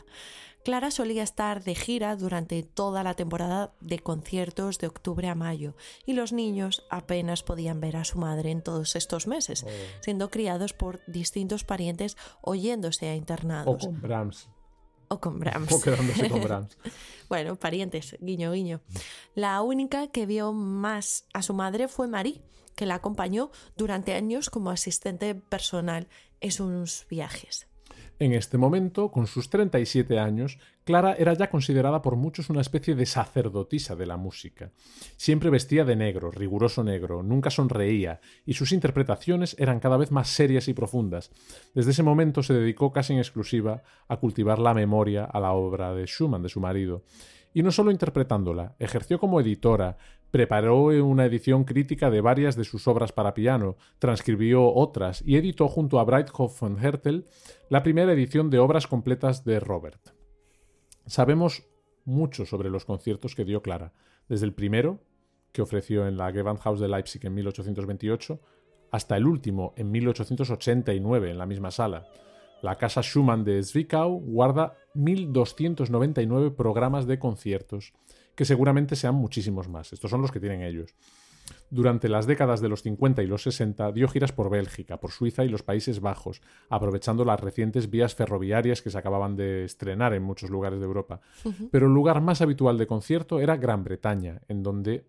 Clara 0.67 0.91
solía 0.91 1.23
estar 1.23 1.63
de 1.63 1.75
gira 1.75 2.17
durante 2.17 2.61
toda 2.61 3.01
la 3.01 3.13
temporada 3.13 3.71
de 3.79 3.99
conciertos 3.99 4.79
de 4.79 4.87
octubre 4.87 5.29
a 5.29 5.33
mayo 5.33 5.77
y 6.05 6.11
los 6.11 6.33
niños 6.33 6.85
apenas 6.89 7.41
podían 7.41 7.79
ver 7.79 7.95
a 7.95 8.03
su 8.03 8.17
madre 8.19 8.51
en 8.51 8.61
todos 8.61 8.97
estos 8.97 9.27
meses, 9.27 9.63
oh. 9.63 9.69
siendo 10.01 10.29
criados 10.29 10.73
por 10.73 10.99
distintos 11.07 11.63
parientes 11.63 12.17
oyéndose 12.41 13.07
a 13.07 13.15
internados. 13.15 13.81
O 13.81 13.87
con 13.87 14.01
Brahms. 14.01 14.49
O 15.07 15.21
con 15.21 15.39
Brahms. 15.39 15.71
O 15.71 15.79
quedándose 15.79 16.29
con 16.29 16.41
Brahms. 16.41 16.77
bueno, 17.29 17.55
parientes, 17.55 18.17
guiño, 18.19 18.51
guiño. 18.51 18.81
La 19.35 19.61
única 19.61 20.07
que 20.07 20.25
vio 20.25 20.51
más 20.51 21.27
a 21.33 21.43
su 21.43 21.53
madre 21.53 21.87
fue 21.87 22.09
Marie, 22.09 22.41
que 22.75 22.85
la 22.85 22.95
acompañó 22.95 23.51
durante 23.77 24.15
años 24.15 24.49
como 24.49 24.71
asistente 24.71 25.33
personal 25.33 26.09
en 26.41 26.51
sus 26.51 27.07
viajes. 27.09 27.69
En 28.19 28.33
este 28.33 28.57
momento, 28.57 29.11
con 29.11 29.27
sus 29.27 29.51
37 29.51 30.17
años, 30.17 30.57
Clara 30.85 31.13
era 31.13 31.33
ya 31.33 31.51
considerada 31.51 32.01
por 32.01 32.15
muchos 32.15 32.49
una 32.49 32.61
especie 32.61 32.95
de 32.95 33.05
sacerdotisa 33.05 33.95
de 33.95 34.07
la 34.07 34.17
música. 34.17 34.71
Siempre 35.17 35.51
vestía 35.51 35.85
de 35.85 35.95
negro, 35.95 36.31
riguroso 36.31 36.83
negro, 36.83 37.21
nunca 37.21 37.51
sonreía, 37.51 38.19
y 38.43 38.53
sus 38.53 38.71
interpretaciones 38.71 39.55
eran 39.59 39.79
cada 39.79 39.97
vez 39.97 40.11
más 40.11 40.29
serias 40.29 40.67
y 40.67 40.73
profundas. 40.73 41.29
Desde 41.75 41.91
ese 41.91 42.01
momento 42.01 42.41
se 42.41 42.55
dedicó 42.55 42.91
casi 42.91 43.13
en 43.13 43.19
exclusiva 43.19 43.83
a 44.07 44.17
cultivar 44.17 44.57
la 44.57 44.73
memoria 44.73 45.23
a 45.23 45.39
la 45.39 45.51
obra 45.51 45.93
de 45.93 46.07
Schumann, 46.07 46.41
de 46.41 46.49
su 46.49 46.59
marido. 46.59 47.03
Y 47.53 47.61
no 47.61 47.71
solo 47.71 47.91
interpretándola, 47.91 48.75
ejerció 48.79 49.19
como 49.19 49.39
editora, 49.39 49.97
Preparó 50.31 50.87
una 51.05 51.25
edición 51.25 51.63
crítica 51.63 52.09
de 52.09 52.21
varias 52.21 52.55
de 52.55 52.65
sus 52.65 52.87
obras 52.87 53.11
para 53.11 53.33
piano, 53.33 53.77
transcribió 53.99 54.73
otras 54.73 55.23
y 55.25 55.37
editó 55.37 55.67
junto 55.67 55.99
a 55.99 56.03
Breithoff 56.03 56.59
von 56.59 56.77
Hertel 56.83 57.25
la 57.69 57.83
primera 57.83 58.11
edición 58.11 58.49
de 58.49 58.59
obras 58.59 58.87
completas 58.87 59.45
de 59.45 59.59
Robert. 59.59 60.09
Sabemos 61.05 61.63
mucho 62.03 62.45
sobre 62.45 62.69
los 62.69 62.85
conciertos 62.85 63.35
que 63.35 63.45
dio 63.45 63.61
Clara, 63.61 63.93
desde 64.27 64.45
el 64.45 64.53
primero, 64.53 64.99
que 65.51 65.61
ofreció 65.61 66.07
en 66.07 66.17
la 66.17 66.31
Gewandhaus 66.31 66.79
de 66.79 66.87
Leipzig 66.87 67.25
en 67.25 67.33
1828, 67.33 68.39
hasta 68.91 69.17
el 69.17 69.25
último 69.25 69.73
en 69.77 69.91
1889 69.91 71.31
en 71.31 71.37
la 71.37 71.45
misma 71.45 71.71
sala. 71.71 72.07
La 72.61 72.75
Casa 72.75 73.01
Schumann 73.01 73.43
de 73.43 73.61
Zwickau 73.63 74.19
guarda 74.19 74.73
1.299 74.95 76.55
programas 76.55 77.05
de 77.05 77.19
conciertos 77.19 77.93
que 78.37 78.45
seguramente 78.45 78.95
sean 78.95 79.15
muchísimos 79.15 79.67
más. 79.67 79.91
Estos 79.91 80.11
son 80.11 80.21
los 80.21 80.31
que 80.31 80.39
tienen 80.39 80.61
ellos. 80.61 80.93
Durante 81.71 82.07
las 82.07 82.27
décadas 82.27 82.61
de 82.61 82.69
los 82.69 82.83
50 82.83 83.23
y 83.23 83.27
los 83.27 83.41
60 83.41 83.91
dio 83.93 84.07
giras 84.07 84.31
por 84.31 84.51
Bélgica, 84.51 84.99
por 84.99 85.11
Suiza 85.11 85.43
y 85.43 85.49
los 85.49 85.63
Países 85.63 86.01
Bajos, 86.01 86.41
aprovechando 86.69 87.25
las 87.25 87.39
recientes 87.39 87.89
vías 87.89 88.13
ferroviarias 88.13 88.83
que 88.83 88.91
se 88.91 88.97
acababan 88.97 89.35
de 89.35 89.65
estrenar 89.65 90.13
en 90.13 90.21
muchos 90.21 90.51
lugares 90.51 90.79
de 90.79 90.85
Europa. 90.85 91.19
Pero 91.71 91.87
el 91.87 91.93
lugar 91.93 92.21
más 92.21 92.41
habitual 92.41 92.77
de 92.77 92.85
concierto 92.85 93.39
era 93.39 93.57
Gran 93.57 93.83
Bretaña, 93.83 94.41
en 94.47 94.61
donde 94.61 95.07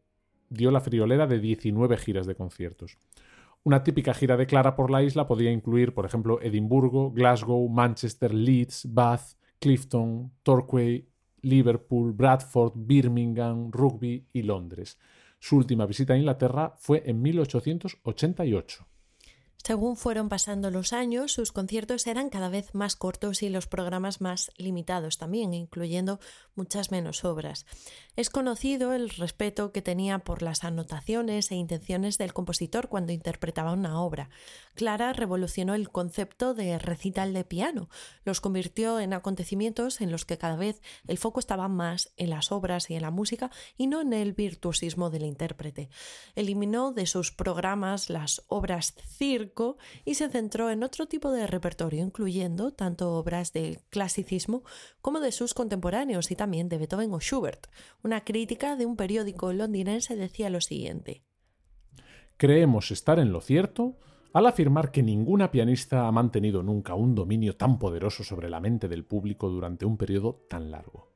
dio 0.49 0.71
la 0.71 0.81
friolera 0.81 1.27
de 1.27 1.39
19 1.39 1.99
giras 1.99 2.27
de 2.27 2.35
conciertos. 2.35 2.97
Una 3.63 3.85
típica 3.85 4.15
gira 4.15 4.39
de 4.39 4.47
Clara 4.47 4.75
por 4.75 4.91
la 4.91 5.03
isla 5.03 5.27
podía 5.27 5.53
incluir, 5.53 5.93
por 5.93 6.07
ejemplo, 6.07 6.41
Edimburgo, 6.41 7.11
Glasgow, 7.11 7.69
Manchester, 7.69 8.33
Leeds, 8.33 8.87
Bath, 8.89 9.37
Clifton, 9.59 10.33
Torquay, 10.43 11.07
Liverpool, 11.43 12.13
Bradford, 12.13 12.73
Birmingham, 12.75 13.71
Rugby 13.71 14.27
y 14.33 14.43
Londres. 14.43 14.99
Su 15.39 15.57
última 15.57 15.87
visita 15.87 16.15
a 16.15 16.19
Inglaterra 16.19 16.75
fue 16.79 17.03
en 17.07 17.23
1888. 17.23 18.87
Según 19.65 19.97
fueron 19.97 20.31
pasando 20.31 20.71
los 20.71 20.95
años, 20.95 21.33
sus 21.33 21.53
conciertos 21.53 22.07
eran 22.07 22.31
cada 22.31 22.49
vez 22.49 22.75
más 22.75 22.97
cortos 22.97 23.43
y 23.43 23.51
los 23.51 23.67
programas 23.67 24.21
más 24.23 24.51
limitados 24.57 25.19
también, 25.19 25.53
incluyendo 25.53 26.21
muchas 26.55 26.91
menos 26.91 27.25
obras. 27.25 27.67
Es 28.17 28.31
conocido 28.31 28.95
el 28.95 29.11
respeto 29.11 29.71
que 29.71 29.83
tenía 29.83 30.21
por 30.21 30.43
las 30.43 30.65
anotaciones 30.65 31.51
e 31.51 31.57
intenciones 31.57 32.19
del 32.19 32.33
compositor 32.33 32.89
cuando 32.89 33.13
interpretaba 33.13 33.73
una 33.73 34.01
obra. 34.01 34.31
Clara 34.75 35.13
revolucionó 35.13 35.75
el 35.75 35.91
concepto 35.91 36.55
de 36.55 36.79
recital 36.79 37.35
de 37.35 37.45
piano, 37.45 37.91
los 38.25 38.41
convirtió 38.41 39.01
en 39.01 39.13
acontecimientos 39.13 40.01
en 40.01 40.11
los 40.11 40.25
que 40.25 40.39
cada 40.39 40.57
vez 40.57 40.81
el 41.07 41.19
foco 41.19 41.41
estaba 41.41 41.69
más 41.69 42.11
en 42.17 42.31
las 42.31 42.53
obras 42.53 42.89
y 42.91 42.95
en 42.95 43.03
la 43.03 43.11
música 43.11 43.51
y 43.77 43.87
no 43.87 44.01
en 44.01 44.15
el 44.15 44.33
virtuosismo 44.33 45.11
del 45.11 45.25
intérprete. 45.25 45.91
Eliminó 46.37 46.93
de 46.93 47.07
sus 47.07 47.33
programas 47.33 48.09
las 48.09 48.43
obras 48.49 48.95
circo 49.07 49.48
y 50.05 50.15
se 50.15 50.29
centró 50.29 50.71
en 50.71 50.83
otro 50.83 51.07
tipo 51.07 51.31
de 51.31 51.47
repertorio, 51.47 52.05
incluyendo 52.05 52.73
tanto 52.73 53.13
obras 53.15 53.53
de 53.53 53.81
clasicismo 53.91 54.63
como 55.01 55.21
de 55.21 55.33
sus 55.33 55.55
contemporáneos 55.55 56.31
y 56.31 56.37
también 56.37 56.69
de 56.69 56.79
Beethoven 56.79 57.13
o 57.13 57.21
Schubert. 57.21 57.67
Una 58.03 58.25
crítica 58.25 58.77
de 58.77 58.87
un 58.87 58.97
periódico 58.97 59.53
londinense 59.53 60.17
decía 60.17 60.51
lo 60.51 60.61
siguiente. 60.61 61.23
Creemos 62.37 62.91
estar 62.91 63.19
en 63.19 63.33
lo 63.33 63.41
cierto 63.41 63.97
al 64.33 64.47
afirmar 64.47 64.93
que 64.93 65.03
ninguna 65.03 65.51
pianista 65.51 66.07
ha 66.07 66.13
mantenido 66.13 66.63
nunca 66.63 66.95
un 66.95 67.15
dominio 67.15 67.57
tan 67.57 67.79
poderoso 67.79 68.23
sobre 68.23 68.49
la 68.49 68.61
mente 68.61 68.89
del 68.89 69.05
público 69.05 69.49
durante 69.49 69.87
un 69.87 69.97
periodo 69.97 70.45
tan 70.49 70.71
largo. 70.71 71.09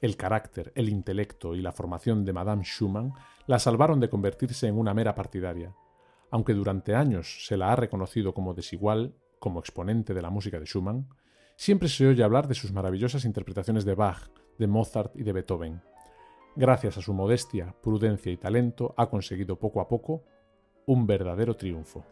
El 0.00 0.16
carácter, 0.16 0.72
el 0.74 0.88
intelecto 0.88 1.54
y 1.54 1.62
la 1.62 1.72
formación 1.72 2.24
de 2.24 2.32
Madame 2.32 2.64
Schumann 2.64 3.12
la 3.46 3.58
salvaron 3.58 4.00
de 4.00 4.08
convertirse 4.08 4.66
en 4.66 4.78
una 4.78 4.94
mera 4.94 5.14
partidaria. 5.14 5.74
Aunque 6.34 6.52
durante 6.52 6.96
años 6.96 7.46
se 7.46 7.56
la 7.56 7.72
ha 7.72 7.76
reconocido 7.76 8.34
como 8.34 8.54
desigual, 8.54 9.14
como 9.38 9.60
exponente 9.60 10.14
de 10.14 10.20
la 10.20 10.30
música 10.30 10.58
de 10.58 10.66
Schumann, 10.66 11.08
siempre 11.54 11.88
se 11.88 12.08
oye 12.08 12.24
hablar 12.24 12.48
de 12.48 12.56
sus 12.56 12.72
maravillosas 12.72 13.24
interpretaciones 13.24 13.84
de 13.84 13.94
Bach, 13.94 14.32
de 14.58 14.66
Mozart 14.66 15.14
y 15.14 15.22
de 15.22 15.32
Beethoven. 15.32 15.80
Gracias 16.56 16.98
a 16.98 17.02
su 17.02 17.14
modestia, 17.14 17.76
prudencia 17.80 18.32
y 18.32 18.36
talento 18.36 18.94
ha 18.96 19.08
conseguido 19.08 19.60
poco 19.60 19.80
a 19.80 19.86
poco 19.86 20.24
un 20.86 21.06
verdadero 21.06 21.54
triunfo. 21.54 22.04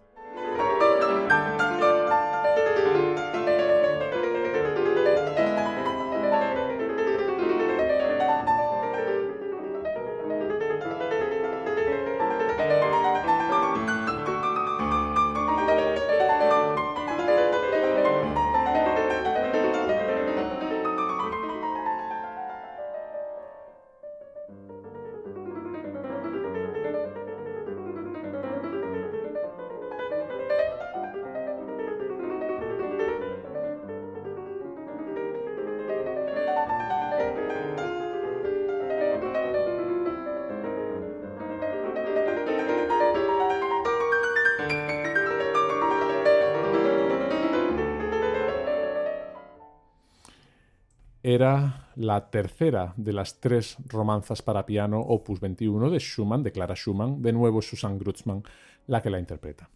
Era 51.35 51.91
la 51.97 52.31
tercera 52.31 52.95
de 52.97 53.13
las 53.13 53.41
tres 53.41 53.77
romanzas 53.87 54.43
para 54.43 54.67
piano 54.67 55.01
opus 55.01 55.41
21 55.41 55.91
de 55.91 55.99
Schumann, 55.99 56.43
de 56.43 56.53
Clara 56.53 56.75
Schumann, 56.75 57.23
de 57.23 57.33
nuevo 57.33 57.63
Susan 57.63 57.99
Grutzmann, 57.99 58.43
la 58.87 59.03
que 59.03 59.11
la 59.11 59.19
interpreta. 59.19 59.69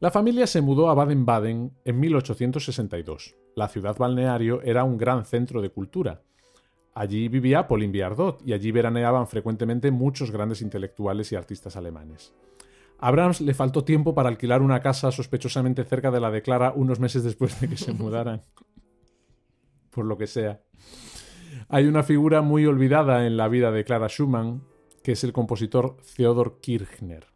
La 0.00 0.10
familia 0.10 0.46
se 0.46 0.60
mudó 0.60 0.90
a 0.90 0.94
Baden-Baden 0.94 1.72
en 1.84 2.00
1862. 2.00 3.34
La 3.54 3.68
ciudad 3.68 3.96
balneario 3.96 4.60
era 4.62 4.84
un 4.84 4.98
gran 4.98 5.24
centro 5.24 5.62
de 5.62 5.70
cultura. 5.70 6.22
Allí 6.94 7.28
vivía 7.28 7.66
Pauline 7.66 7.92
Biardot 7.92 8.42
y 8.46 8.52
allí 8.52 8.70
veraneaban 8.70 9.26
frecuentemente 9.26 9.90
muchos 9.90 10.30
grandes 10.30 10.62
intelectuales 10.62 11.32
y 11.32 11.36
artistas 11.36 11.76
alemanes. 11.76 12.34
A 12.98 13.10
Brahms 13.10 13.40
le 13.40 13.54
faltó 13.54 13.84
tiempo 13.84 14.14
para 14.14 14.28
alquilar 14.28 14.62
una 14.62 14.80
casa 14.80 15.10
sospechosamente 15.10 15.84
cerca 15.84 16.10
de 16.10 16.20
la 16.20 16.30
de 16.30 16.42
Clara 16.42 16.72
unos 16.74 17.00
meses 17.00 17.24
después 17.24 17.60
de 17.60 17.68
que 17.68 17.76
se 17.76 17.92
mudaran 17.94 18.42
por 19.94 20.04
lo 20.04 20.18
que 20.18 20.26
sea. 20.26 20.60
Hay 21.68 21.86
una 21.86 22.02
figura 22.02 22.42
muy 22.42 22.66
olvidada 22.66 23.26
en 23.26 23.36
la 23.36 23.48
vida 23.48 23.70
de 23.70 23.84
Clara 23.84 24.08
Schumann, 24.08 24.62
que 25.02 25.12
es 25.12 25.24
el 25.24 25.32
compositor 25.32 25.96
Theodor 26.16 26.60
Kirchner. 26.60 27.26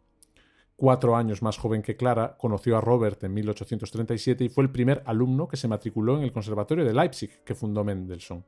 Cuatro 0.75 1.15
años 1.15 1.41
más 1.41 1.57
joven 1.57 1.81
que 1.81 1.95
Clara, 1.97 2.37
conoció 2.37 2.77
a 2.77 2.81
Robert 2.81 3.23
en 3.23 3.33
1837 3.33 4.45
y 4.45 4.49
fue 4.49 4.63
el 4.63 4.71
primer 4.71 5.03
alumno 5.05 5.47
que 5.47 5.57
se 5.57 5.67
matriculó 5.67 6.17
en 6.17 6.23
el 6.23 6.31
Conservatorio 6.31 6.85
de 6.85 6.93
Leipzig 6.93 7.43
que 7.43 7.55
fundó 7.55 7.83
Mendelssohn. 7.83 8.45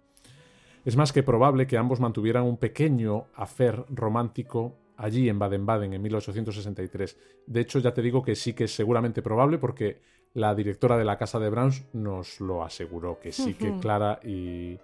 Es 0.85 0.95
más 0.95 1.11
que 1.11 1.23
probable 1.23 1.67
que 1.67 1.77
ambos 1.77 1.99
mantuvieran 1.99 2.43
un 2.43 2.57
pequeño 2.57 3.25
afer 3.35 3.85
romántico 3.89 4.77
allí 4.97 5.29
en 5.29 5.39
Baden-Baden 5.39 5.93
en 5.93 6.01
1863. 6.01 7.17
De 7.47 7.61
hecho, 7.61 7.79
ya 7.79 7.93
te 7.93 8.01
digo 8.01 8.23
que 8.23 8.35
sí 8.35 8.53
que 8.53 8.63
es 8.63 8.75
seguramente 8.75 9.21
probable 9.21 9.57
porque 9.57 10.01
la 10.33 10.55
directora 10.55 10.97
de 10.97 11.05
la 11.05 11.17
casa 11.17 11.39
de 11.39 11.49
Browns 11.49 11.85
nos 11.93 12.39
lo 12.39 12.63
aseguró, 12.63 13.19
que 13.19 13.31
sí 13.31 13.53
que 13.53 13.77
Clara 13.79 14.19
y, 14.23 14.79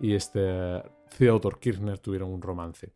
y 0.00 0.14
este 0.14 0.82
Theodor 1.16 1.58
Kirchner 1.58 1.98
tuvieron 1.98 2.30
un 2.30 2.42
romance. 2.42 2.92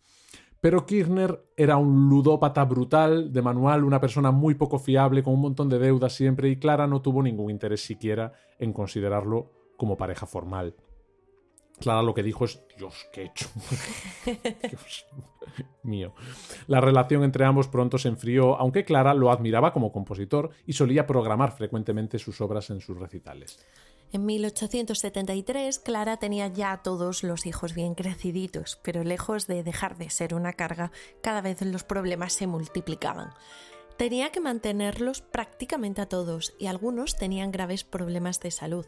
Pero 0.60 0.84
Kirchner 0.84 1.44
era 1.56 1.76
un 1.76 2.08
ludópata 2.08 2.64
brutal, 2.64 3.32
de 3.32 3.42
manual, 3.42 3.84
una 3.84 4.00
persona 4.00 4.30
muy 4.30 4.54
poco 4.54 4.78
fiable, 4.78 5.22
con 5.22 5.34
un 5.34 5.40
montón 5.40 5.68
de 5.68 5.78
deudas 5.78 6.14
siempre, 6.14 6.48
y 6.48 6.56
Clara 6.56 6.86
no 6.86 7.02
tuvo 7.02 7.22
ningún 7.22 7.50
interés 7.50 7.82
siquiera 7.82 8.32
en 8.58 8.72
considerarlo 8.72 9.52
como 9.76 9.96
pareja 9.96 10.26
formal. 10.26 10.74
Clara 11.78 12.02
lo 12.02 12.14
que 12.14 12.22
dijo 12.22 12.44
es, 12.44 12.60
Dios, 12.76 13.06
qué 13.12 13.24
hecho. 13.24 13.48
Dios 14.70 15.06
mío. 15.82 16.14
La 16.66 16.80
relación 16.80 17.22
entre 17.22 17.44
ambos 17.44 17.68
pronto 17.68 17.98
se 17.98 18.08
enfrió, 18.08 18.56
aunque 18.56 18.84
Clara 18.84 19.14
lo 19.14 19.30
admiraba 19.30 19.72
como 19.72 19.92
compositor 19.92 20.50
y 20.66 20.72
solía 20.72 21.06
programar 21.06 21.52
frecuentemente 21.52 22.18
sus 22.18 22.40
obras 22.40 22.70
en 22.70 22.80
sus 22.80 22.98
recitales. 22.98 23.58
En 24.12 24.24
1873, 24.24 25.78
Clara 25.80 26.16
tenía 26.16 26.48
ya 26.48 26.78
todos 26.78 27.24
los 27.24 27.44
hijos 27.44 27.74
bien 27.74 27.94
creciditos, 27.94 28.78
pero 28.82 29.02
lejos 29.02 29.46
de 29.46 29.64
dejar 29.64 29.98
de 29.98 30.10
ser 30.10 30.34
una 30.34 30.52
carga, 30.52 30.92
cada 31.22 31.40
vez 31.40 31.60
los 31.62 31.82
problemas 31.82 32.32
se 32.32 32.46
multiplicaban. 32.46 33.30
Tenía 33.96 34.30
que 34.30 34.40
mantenerlos 34.40 35.22
prácticamente 35.22 36.02
a 36.02 36.06
todos 36.08 36.52
y 36.58 36.66
algunos 36.66 37.16
tenían 37.16 37.50
graves 37.50 37.82
problemas 37.82 38.40
de 38.40 38.50
salud. 38.50 38.84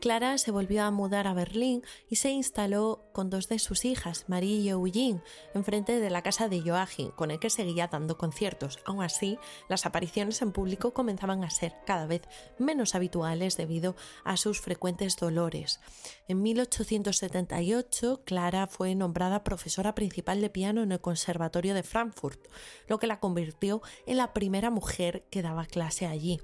Clara 0.00 0.38
se 0.38 0.52
volvió 0.52 0.84
a 0.84 0.92
mudar 0.92 1.26
a 1.26 1.34
Berlín 1.34 1.82
y 2.08 2.16
se 2.16 2.30
instaló 2.30 3.04
con 3.12 3.28
dos 3.28 3.48
de 3.48 3.58
sus 3.58 3.84
hijas, 3.84 4.26
Marie 4.28 4.60
y 4.60 4.68
Eugene, 4.68 5.20
enfrente 5.52 5.98
de 5.98 6.10
la 6.10 6.22
casa 6.22 6.48
de 6.48 6.60
Joachim, 6.60 7.10
con 7.10 7.32
el 7.32 7.40
que 7.40 7.50
seguía 7.50 7.88
dando 7.88 8.16
conciertos. 8.16 8.78
Aún 8.84 9.02
así, 9.02 9.36
las 9.68 9.84
apariciones 9.84 10.40
en 10.42 10.52
público 10.52 10.94
comenzaban 10.94 11.42
a 11.42 11.50
ser 11.50 11.74
cada 11.84 12.06
vez 12.06 12.22
menos 12.56 12.94
habituales 12.94 13.56
debido 13.56 13.96
a 14.22 14.36
sus 14.36 14.60
frecuentes 14.60 15.16
dolores. 15.16 15.80
En 16.28 16.40
1878, 16.40 18.22
Clara 18.24 18.68
fue 18.68 18.94
nombrada 18.94 19.42
profesora 19.42 19.96
principal 19.96 20.40
de 20.40 20.50
piano 20.50 20.84
en 20.84 20.92
el 20.92 21.00
Conservatorio 21.00 21.74
de 21.74 21.82
Frankfurt, 21.82 22.46
lo 22.86 23.00
que 23.00 23.08
la 23.08 23.18
convirtió 23.18 23.82
en 24.06 24.18
la 24.18 24.32
primera 24.32 24.51
primera 24.52 24.68
mujer 24.68 25.24
que 25.30 25.40
daba 25.40 25.64
clase 25.64 26.04
allí. 26.04 26.38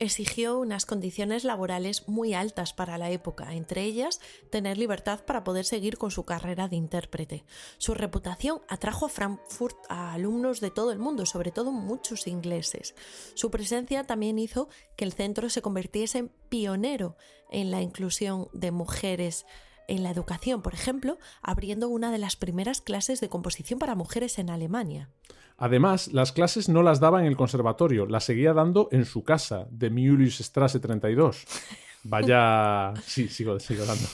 Exigió 0.00 0.58
unas 0.58 0.84
condiciones 0.84 1.44
laborales 1.44 2.08
muy 2.08 2.34
altas 2.34 2.72
para 2.72 2.98
la 2.98 3.12
época, 3.12 3.54
entre 3.54 3.84
ellas 3.84 4.20
tener 4.50 4.78
libertad 4.78 5.20
para 5.24 5.44
poder 5.44 5.64
seguir 5.64 5.96
con 5.96 6.10
su 6.10 6.24
carrera 6.24 6.66
de 6.66 6.74
intérprete. 6.74 7.44
Su 7.78 7.94
reputación 7.94 8.62
atrajo 8.66 9.06
a 9.06 9.10
Frankfurt 9.10 9.76
a 9.88 10.12
alumnos 10.12 10.58
de 10.58 10.72
todo 10.72 10.90
el 10.90 10.98
mundo, 10.98 11.24
sobre 11.24 11.52
todo 11.52 11.70
muchos 11.70 12.26
ingleses. 12.26 12.96
Su 13.34 13.52
presencia 13.52 14.02
también 14.02 14.40
hizo 14.40 14.68
que 14.96 15.04
el 15.04 15.12
centro 15.12 15.50
se 15.50 15.62
convirtiese 15.62 16.18
en 16.18 16.32
pionero 16.48 17.16
en 17.48 17.70
la 17.70 17.80
inclusión 17.80 18.48
de 18.52 18.72
mujeres 18.72 19.46
en 19.86 20.02
la 20.02 20.10
educación, 20.10 20.62
por 20.62 20.74
ejemplo, 20.74 21.16
abriendo 21.42 21.88
una 21.88 22.10
de 22.10 22.18
las 22.18 22.34
primeras 22.34 22.80
clases 22.80 23.20
de 23.20 23.28
composición 23.28 23.78
para 23.78 23.94
mujeres 23.94 24.40
en 24.40 24.50
Alemania. 24.50 25.10
Además, 25.58 26.12
las 26.12 26.32
clases 26.32 26.68
no 26.68 26.82
las 26.82 27.00
daba 27.00 27.20
en 27.20 27.26
el 27.26 27.36
conservatorio, 27.36 28.06
las 28.06 28.24
seguía 28.24 28.54
dando 28.54 28.88
en 28.92 29.04
su 29.04 29.24
casa, 29.24 29.66
de 29.70 29.90
Strasse 30.30 30.78
32. 30.78 31.44
Vaya. 32.04 32.94
Sí, 33.04 33.28
sigo, 33.28 33.58
sigo 33.58 33.84
dando. 33.84 34.06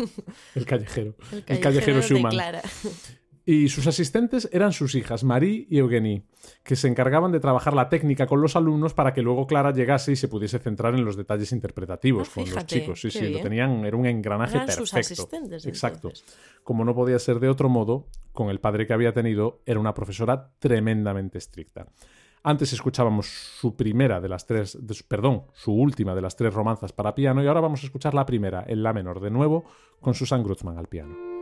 El 0.54 0.64
callejero. 0.64 1.14
El 1.46 1.60
callejero, 1.60 2.00
Schumann. 2.00 2.34
Y 3.46 3.68
sus 3.68 3.86
asistentes 3.86 4.48
eran 4.52 4.72
sus 4.72 4.94
hijas, 4.94 5.22
Marie 5.22 5.66
y 5.68 5.78
Eugenie, 5.78 6.22
que 6.62 6.76
se 6.76 6.88
encargaban 6.88 7.30
de 7.30 7.40
trabajar 7.40 7.74
la 7.74 7.90
técnica 7.90 8.26
con 8.26 8.40
los 8.40 8.56
alumnos 8.56 8.94
para 8.94 9.12
que 9.12 9.20
luego 9.20 9.46
Clara 9.46 9.70
llegase 9.70 10.12
y 10.12 10.16
se 10.16 10.28
pudiese 10.28 10.58
centrar 10.58 10.94
en 10.94 11.04
los 11.04 11.16
detalles 11.16 11.52
interpretativos 11.52 12.28
ah, 12.28 12.32
con 12.34 12.50
los 12.50 12.66
chicos. 12.66 13.00
Sí, 13.00 13.10
sí, 13.10 13.28
lo 13.28 13.40
tenían, 13.40 13.84
era 13.84 13.96
un 13.96 14.06
engranaje 14.06 14.58
perfecto. 14.58 14.86
Sus 14.86 14.94
asistentes, 14.94 15.66
Exacto. 15.66 16.10
Como 16.62 16.86
no 16.86 16.94
podía 16.94 17.18
ser 17.18 17.38
de 17.38 17.50
otro 17.50 17.68
modo, 17.68 18.08
con 18.32 18.48
el 18.48 18.60
padre 18.60 18.86
que 18.86 18.94
había 18.94 19.12
tenido, 19.12 19.60
era 19.66 19.78
una 19.78 19.92
profesora 19.92 20.50
tremendamente 20.58 21.36
estricta. 21.36 21.86
Antes 22.42 22.72
escuchábamos 22.72 23.26
su 23.26 23.76
primera 23.76 24.20
de 24.22 24.28
las 24.28 24.46
tres, 24.46 24.78
perdón, 25.06 25.44
su 25.52 25.72
última 25.72 26.14
de 26.14 26.22
las 26.22 26.36
tres 26.36 26.52
romanzas 26.52 26.92
para 26.92 27.14
piano 27.14 27.42
y 27.42 27.46
ahora 27.46 27.60
vamos 27.60 27.82
a 27.82 27.86
escuchar 27.86 28.14
la 28.14 28.24
primera, 28.24 28.64
en 28.66 28.82
la 28.82 28.94
menor, 28.94 29.20
de 29.20 29.30
nuevo, 29.30 29.64
con 30.00 30.14
Susan 30.14 30.42
Grutzman 30.42 30.78
al 30.78 30.88
piano. 30.88 31.33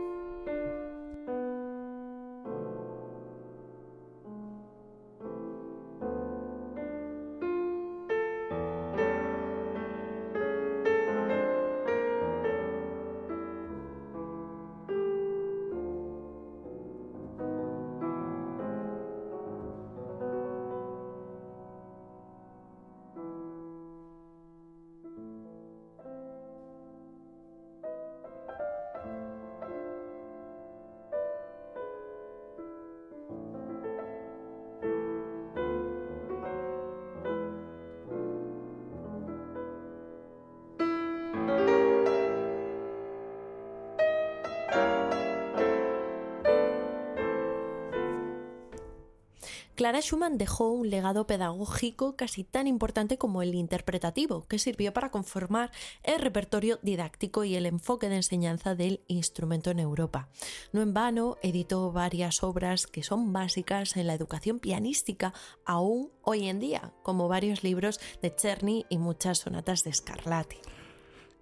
Clara 49.75 50.01
Schumann 50.01 50.37
dejó 50.37 50.69
un 50.69 50.91
legado 50.91 51.25
pedagógico 51.25 52.15
casi 52.15 52.43
tan 52.43 52.67
importante 52.67 53.17
como 53.17 53.41
el 53.41 53.55
interpretativo, 53.55 54.45
que 54.47 54.59
sirvió 54.59 54.93
para 54.93 55.09
conformar 55.09 55.71
el 56.03 56.19
repertorio 56.19 56.77
didáctico 56.83 57.43
y 57.43 57.55
el 57.55 57.65
enfoque 57.65 58.07
de 58.07 58.17
enseñanza 58.17 58.75
del 58.75 59.01
instrumento 59.07 59.71
en 59.71 59.79
Europa. 59.79 60.29
No 60.73 60.83
en 60.83 60.93
vano, 60.93 61.37
editó 61.41 61.91
varias 61.91 62.43
obras 62.43 62.85
que 62.85 63.01
son 63.01 63.33
básicas 63.33 63.97
en 63.97 64.05
la 64.05 64.13
educación 64.13 64.59
pianística 64.59 65.33
aún 65.65 66.11
hoy 66.21 66.49
en 66.49 66.59
día, 66.59 66.93
como 67.01 67.27
varios 67.27 67.63
libros 67.63 67.99
de 68.21 68.29
Czerny 68.35 68.85
y 68.89 68.99
muchas 68.99 69.39
sonatas 69.39 69.83
de 69.83 69.93
Scarlatti. 69.93 70.57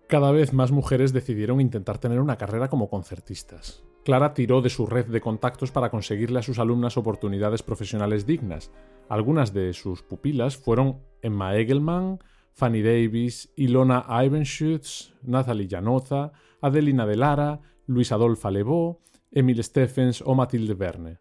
Cada 0.08 0.32
vez 0.32 0.54
más 0.54 0.72
mujeres 0.72 1.12
decidieron 1.12 1.60
intentar 1.60 1.98
tener 1.98 2.22
una 2.22 2.38
carrera 2.38 2.70
como 2.70 2.90
concertistas. 2.90 3.84
Clara 4.04 4.34
tiró 4.34 4.62
de 4.62 4.70
su 4.70 4.88
red 4.88 5.06
de 5.06 5.22
contactos 5.22 5.72
para 5.72 5.91
conseguirle 5.91 6.39
a 6.39 6.43
sus 6.43 6.58
alumnas 6.58 6.97
oportunidades 6.97 7.62
profesionales 7.62 8.26
dignas. 8.26 8.72
Algunas 9.10 9.54
de 9.54 9.74
sus 9.74 10.02
pupilas 10.02 10.58
fueron 10.58 11.02
Emma 11.22 11.56
Egelman, 11.56 12.20
Fanny 12.54 12.82
Davis, 12.82 13.52
Ilona 13.56 14.06
Ivenschutz, 14.10 15.14
Nathalie 15.22 15.68
Janoza, 15.70 16.32
Adelina 16.62 17.06
de 17.06 17.16
Lara, 17.16 17.62
Luis 17.86 18.12
Adolfa 18.12 18.49
Levaux, 18.49 18.99
Emil 19.32 19.64
Stephens 19.64 20.22
o 20.26 20.34
Matilde 20.34 20.74
Verne. 20.74 21.20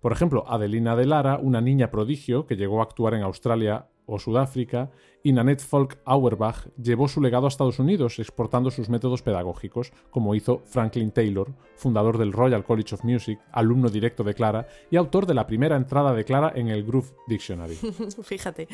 Por 0.00 0.12
ejemplo, 0.12 0.44
Adelina 0.48 0.96
de 0.96 1.06
Lara, 1.06 1.38
una 1.42 1.60
niña 1.60 1.90
prodigio 1.90 2.46
que 2.46 2.56
llegó 2.56 2.80
a 2.80 2.84
actuar 2.84 3.14
en 3.14 3.22
Australia 3.22 3.88
o 4.10 4.18
Sudáfrica, 4.18 4.90
y 5.22 5.32
Nanette 5.32 5.60
Folk 5.60 5.98
Auerbach 6.04 6.66
llevó 6.82 7.08
su 7.08 7.20
legado 7.20 7.46
a 7.46 7.48
Estados 7.48 7.78
Unidos 7.78 8.18
exportando 8.18 8.70
sus 8.70 8.88
métodos 8.88 9.22
pedagógicos, 9.22 9.92
como 10.10 10.34
hizo 10.34 10.62
Franklin 10.64 11.10
Taylor, 11.10 11.52
fundador 11.76 12.18
del 12.18 12.32
Royal 12.32 12.64
College 12.64 12.94
of 12.94 13.04
Music, 13.04 13.38
alumno 13.52 13.88
directo 13.88 14.24
de 14.24 14.34
Clara 14.34 14.66
y 14.90 14.96
autor 14.96 15.26
de 15.26 15.34
la 15.34 15.46
primera 15.46 15.76
entrada 15.76 16.14
de 16.14 16.24
Clara 16.24 16.52
en 16.54 16.68
el 16.68 16.84
Groove 16.84 17.12
Dictionary. 17.26 17.74
fíjate. 18.22 18.68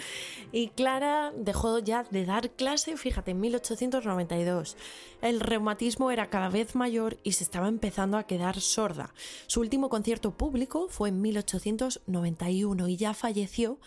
Y 0.52 0.68
Clara 0.68 1.32
dejó 1.36 1.78
ya 1.80 2.04
de 2.04 2.24
dar 2.24 2.50
clase, 2.50 2.96
fíjate, 2.96 3.32
en 3.32 3.40
1892. 3.40 4.76
El 5.22 5.40
reumatismo 5.40 6.10
era 6.10 6.30
cada 6.30 6.48
vez 6.48 6.74
mayor 6.74 7.16
y 7.22 7.32
se 7.32 7.44
estaba 7.44 7.68
empezando 7.68 8.18
a 8.18 8.24
quedar 8.24 8.60
sorda. 8.60 9.12
Su 9.46 9.60
último 9.60 9.88
concierto 9.88 10.32
público 10.32 10.86
fue 10.88 11.08
en 11.08 11.20
1891 11.20 12.88
y 12.88 12.96
ya 12.96 13.14
falleció 13.14 13.78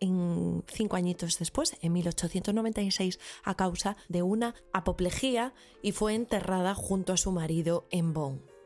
en 0.00 0.64
cinco 0.68 0.96
añitos 0.96 1.38
después, 1.38 1.76
en 1.82 1.92
1896, 1.92 3.18
a 3.44 3.54
causa 3.54 3.96
de 4.08 4.22
una 4.22 4.54
apoplejía 4.72 5.54
y 5.82 5.92
fue 5.92 6.14
enterrada 6.14 6.74
junto 6.74 7.12
a 7.12 7.16
su 7.16 7.32
marido 7.32 7.86
en 7.90 8.12
Bonn. 8.12 8.57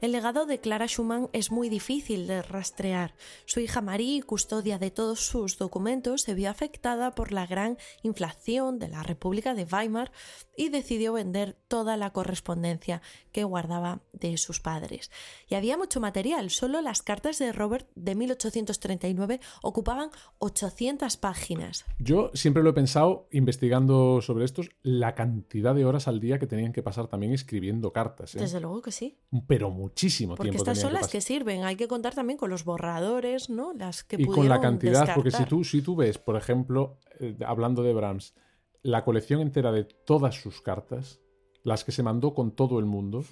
El 0.00 0.12
legado 0.12 0.46
de 0.46 0.60
Clara 0.60 0.86
Schumann 0.86 1.28
es 1.34 1.50
muy 1.50 1.68
difícil 1.68 2.26
de 2.26 2.40
rastrear. 2.40 3.14
Su 3.44 3.60
hija 3.60 3.82
Marie, 3.82 4.22
custodia 4.22 4.78
de 4.78 4.90
todos 4.90 5.20
sus 5.20 5.58
documentos, 5.58 6.22
se 6.22 6.32
vio 6.32 6.48
afectada 6.48 7.10
por 7.10 7.32
la 7.32 7.46
gran 7.46 7.76
inflación 8.02 8.78
de 8.78 8.88
la 8.88 9.02
República 9.02 9.54
de 9.54 9.66
Weimar 9.70 10.10
y 10.56 10.70
decidió 10.70 11.12
vender 11.12 11.54
toda 11.68 11.98
la 11.98 12.14
correspondencia 12.14 13.02
que 13.30 13.44
guardaba 13.44 14.00
de 14.14 14.38
sus 14.38 14.58
padres. 14.60 15.10
Y 15.48 15.54
había 15.54 15.76
mucho 15.76 16.00
material, 16.00 16.48
solo 16.48 16.80
las 16.80 17.02
cartas 17.02 17.38
de 17.38 17.52
Robert 17.52 17.86
de 17.94 18.14
1839 18.14 19.40
ocupaban 19.62 20.08
800 20.38 21.18
páginas. 21.18 21.84
Yo 21.98 22.30
siempre 22.32 22.62
lo 22.62 22.70
he 22.70 22.74
pensado, 22.74 23.28
investigando 23.32 24.22
sobre 24.22 24.46
estos, 24.46 24.70
la 24.82 25.14
cantidad 25.14 25.74
de 25.74 25.84
horas 25.84 26.08
al 26.08 26.20
día 26.20 26.38
que 26.38 26.46
tenían 26.46 26.72
que 26.72 26.82
pasar 26.82 27.08
también 27.08 27.34
escribiendo 27.34 27.92
cartas. 27.92 28.34
¿eh? 28.34 28.38
Desde 28.38 28.60
luego 28.60 28.80
que 28.80 28.92
sí. 28.92 29.18
Pero 29.46 29.70
muchísimo 29.90 30.36
Porque 30.36 30.50
tiempo. 30.50 30.62
estas 30.64 30.80
son 30.80 30.92
las 30.92 31.08
que 31.08 31.20
sirven. 31.20 31.64
Hay 31.64 31.76
que 31.76 31.88
contar 31.88 32.14
también 32.14 32.36
con 32.38 32.50
los 32.50 32.64
borradores, 32.64 33.50
¿no? 33.50 33.72
Las 33.74 34.04
que 34.04 34.16
y 34.18 34.24
con 34.26 34.48
la 34.48 34.60
cantidad, 34.60 35.14
porque 35.14 35.30
si 35.30 35.44
tú, 35.44 35.64
si 35.64 35.82
tú 35.82 35.96
ves, 35.96 36.18
por 36.18 36.36
ejemplo, 36.36 36.98
eh, 37.18 37.36
hablando 37.46 37.82
de 37.82 37.92
Brahms, 37.92 38.34
la 38.82 39.04
colección 39.04 39.40
entera 39.40 39.72
de 39.72 39.84
todas 39.84 40.34
sus 40.40 40.62
cartas, 40.62 41.20
las 41.62 41.84
que 41.84 41.92
se 41.92 42.02
mandó 42.02 42.32
con 42.34 42.52
todo 42.52 42.78
el 42.78 42.86
mundo, 42.86 43.22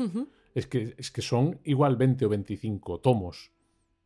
es, 0.55 0.67
que, 0.67 0.95
es 0.99 1.11
que 1.11 1.23
son 1.23 1.61
igual 1.65 1.97
20 1.97 2.27
o 2.27 2.29
25 2.29 3.01
tomos. 3.01 3.51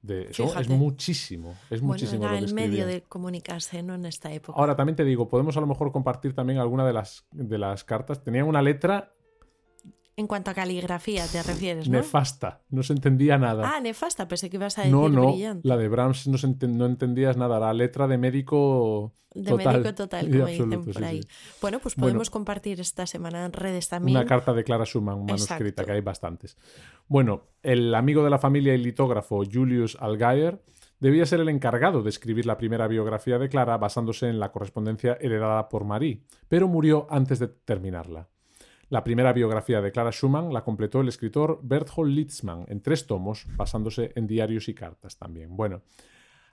De, 0.01 0.33
son- 0.35 0.57
es 0.59 0.69
muchísimo, 0.69 1.53
es 1.71 1.81
Bueno, 1.81 1.87
muchísimo 1.95 2.25
era 2.25 2.33
lo 2.33 2.39
que 2.41 2.45
el 2.47 2.55
medio 2.55 2.87
de 2.87 3.03
comunicarse, 3.03 3.83
¿no? 3.85 3.95
En 3.95 4.05
esta 4.05 4.33
época. 4.33 4.59
Ahora 4.59 4.75
también 4.75 4.97
te 4.97 5.05
digo, 5.05 5.29
podemos 5.29 5.57
a 5.57 5.61
lo 5.61 5.67
mejor 5.69 5.93
compartir 5.93 6.35
también 6.35 6.59
alguna 6.59 6.85
de 6.85 6.93
las, 6.93 7.25
de 7.31 7.57
las 7.59 7.85
cartas. 7.85 8.23
Tenían 8.25 8.49
una 8.49 8.63
letra 8.63 9.15
En 10.15 10.27
cuanto 10.27 10.51
a 10.51 10.55
caligrafía 10.55 11.25
te 11.27 11.43
refieres, 11.43 11.89
¿no? 11.89 11.97
nefasta, 11.99 12.61
no 12.69 12.83
se 12.83 12.93
entendía 12.93 13.39
nada. 13.39 13.73
Ah, 13.77 13.81
nefasta, 13.81 14.29
pensé 14.29 14.51
que 14.51 14.57
ibas 14.59 14.77
a 14.79 14.83
decir 14.83 14.95
no, 14.95 15.09
no, 15.09 15.33
brillante. 15.33 15.67
la 15.67 15.77
de 15.79 15.89
Brahms 15.89 16.29
no, 16.29 16.37
se 16.37 16.49
no 16.69 16.85
entendías 16.87 17.37
nada, 17.39 17.59
la 17.59 17.73
letra 17.73 18.07
de 18.07 18.19
médico 18.19 19.15
De 19.35 19.51
total 19.51 19.75
médico 19.79 19.95
total, 19.95 20.27
como 20.31 20.43
absoluto, 20.45 20.77
dicen 20.81 20.93
por 20.93 21.05
ahí. 21.05 21.23
sí. 21.23 21.29
Bueno, 21.63 21.79
pues 21.79 21.97
Bueno. 21.97 22.05
podemos 22.11 22.29
compartir 22.31 22.79
esta 22.81 23.07
semana 23.07 23.47
en 23.47 23.53
redes 23.55 23.89
también. 23.89 24.17
Una 24.19 24.27
carta 24.27 24.53
de 24.53 24.65
Clara 24.65 24.85
Schumann 24.85 25.25
manuscrita, 25.25 25.55
Exacto. 25.65 25.85
que 25.87 25.93
hay 25.93 26.01
bastantes. 26.03 26.59
Bueno, 27.09 27.45
el 27.63 27.95
amigo 27.95 28.23
de 28.23 28.31
la 28.31 28.39
familia 28.39 28.75
y 28.75 28.79
litógrafo 28.79 29.43
Julius 29.51 29.97
Algaer 29.99 30.63
debía 31.01 31.25
ser 31.25 31.41
el 31.41 31.49
encargado 31.49 32.03
de 32.03 32.11
escribir 32.11 32.45
la 32.45 32.59
primera 32.59 32.87
biografía 32.87 33.39
de 33.39 33.49
Clara 33.49 33.79
basándose 33.79 34.29
en 34.29 34.39
la 34.39 34.53
correspondencia 34.53 35.17
heredada 35.23 35.71
por 35.71 35.85
Marie, 35.85 36.23
pero 36.49 36.69
murió 36.69 37.07
antes 37.11 37.39
de 37.39 37.49
terminarla. 37.49 38.29
La 38.93 39.03
primera 39.03 39.33
biografía 39.33 39.81
de 39.81 39.91
Clara 39.91 40.13
Schumann 40.13 40.53
la 40.53 40.63
completó 40.63 41.01
el 41.01 41.09
escritor 41.09 41.61
Berthold 41.63 42.13
Litzmann 42.13 42.67
en 42.69 42.83
tres 42.83 43.07
tomos, 43.07 43.47
basándose 43.57 44.13
en 44.17 44.27
diarios 44.27 44.69
y 44.69 44.75
cartas 44.75 45.17
también. 45.17 45.57
Bueno, 45.57 45.81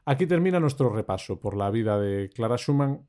aquí 0.05 0.25
termina 0.25 0.57
nuestro 0.57 0.89
repaso 0.89 1.37
por 1.37 1.57
la 1.57 1.69
vida 1.69 1.99
de 1.99 2.29
Clara 2.29 2.55
Schumann 2.55 3.05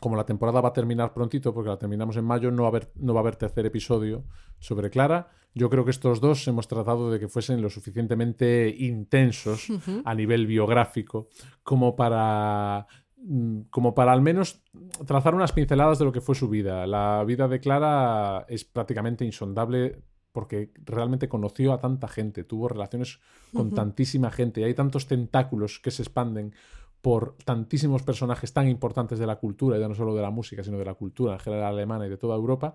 como 0.00 0.16
la 0.16 0.26
temporada 0.26 0.60
va 0.60 0.70
a 0.70 0.72
terminar 0.72 1.14
prontito, 1.14 1.54
porque 1.54 1.70
la 1.70 1.78
terminamos 1.78 2.16
en 2.16 2.24
mayo, 2.24 2.50
no 2.50 2.62
va, 2.62 2.68
a 2.68 2.70
haber, 2.70 2.90
no 2.96 3.14
va 3.14 3.20
a 3.20 3.22
haber 3.22 3.36
tercer 3.36 3.64
episodio 3.66 4.24
sobre 4.58 4.90
Clara. 4.90 5.30
Yo 5.54 5.70
creo 5.70 5.84
que 5.84 5.92
estos 5.92 6.20
dos 6.20 6.48
hemos 6.48 6.66
tratado 6.66 7.12
de 7.12 7.20
que 7.20 7.28
fuesen 7.28 7.62
lo 7.62 7.70
suficientemente 7.70 8.74
intensos 8.76 9.68
a 10.04 10.14
nivel 10.16 10.48
biográfico 10.48 11.28
como 11.62 11.94
para 11.94 12.88
como 13.70 13.94
para 13.94 14.12
al 14.12 14.20
menos 14.20 14.62
trazar 15.06 15.34
unas 15.34 15.52
pinceladas 15.52 15.98
de 15.98 16.04
lo 16.04 16.12
que 16.12 16.20
fue 16.20 16.34
su 16.34 16.48
vida. 16.48 16.86
La 16.86 17.22
vida 17.24 17.48
de 17.48 17.60
Clara 17.60 18.44
es 18.48 18.64
prácticamente 18.64 19.24
insondable 19.24 20.02
porque 20.32 20.72
realmente 20.84 21.28
conoció 21.28 21.72
a 21.72 21.78
tanta 21.78 22.08
gente, 22.08 22.42
tuvo 22.42 22.68
relaciones 22.68 23.20
con 23.52 23.72
tantísima 23.72 24.30
gente 24.30 24.60
y 24.60 24.64
hay 24.64 24.74
tantos 24.74 25.06
tentáculos 25.06 25.78
que 25.78 25.90
se 25.90 26.02
expanden 26.02 26.54
por 27.02 27.36
tantísimos 27.44 28.02
personajes 28.02 28.52
tan 28.52 28.68
importantes 28.68 29.18
de 29.18 29.26
la 29.26 29.36
cultura, 29.36 29.78
ya 29.78 29.88
no 29.88 29.94
solo 29.94 30.14
de 30.14 30.22
la 30.22 30.30
música, 30.30 30.62
sino 30.62 30.78
de 30.78 30.84
la 30.84 30.94
cultura 30.94 31.34
en 31.34 31.40
general 31.40 31.74
alemana 31.74 32.06
y 32.06 32.10
de 32.10 32.16
toda 32.16 32.36
Europa, 32.36 32.74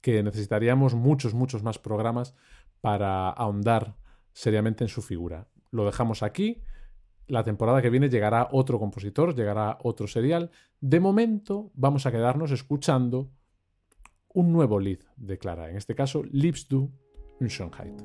que 0.00 0.22
necesitaríamos 0.22 0.94
muchos, 0.94 1.34
muchos 1.34 1.62
más 1.62 1.78
programas 1.78 2.34
para 2.80 3.30
ahondar 3.30 3.96
seriamente 4.32 4.84
en 4.84 4.88
su 4.88 5.02
figura. 5.02 5.48
Lo 5.70 5.84
dejamos 5.84 6.22
aquí. 6.22 6.62
La 7.26 7.42
temporada 7.42 7.80
que 7.80 7.90
viene 7.90 8.08
llegará 8.08 8.48
otro 8.52 8.78
compositor, 8.78 9.34
llegará 9.34 9.78
otro 9.82 10.06
serial. 10.06 10.50
De 10.80 11.00
momento 11.00 11.70
vamos 11.74 12.06
a 12.06 12.12
quedarnos 12.12 12.50
escuchando 12.50 13.30
un 14.28 14.52
nuevo 14.52 14.80
lead 14.80 14.98
de 15.16 15.38
Clara, 15.38 15.70
en 15.70 15.76
este 15.76 15.94
caso 15.94 16.22
Liebst 16.24 16.70
du 16.70 16.90
Schönheit. 17.40 18.02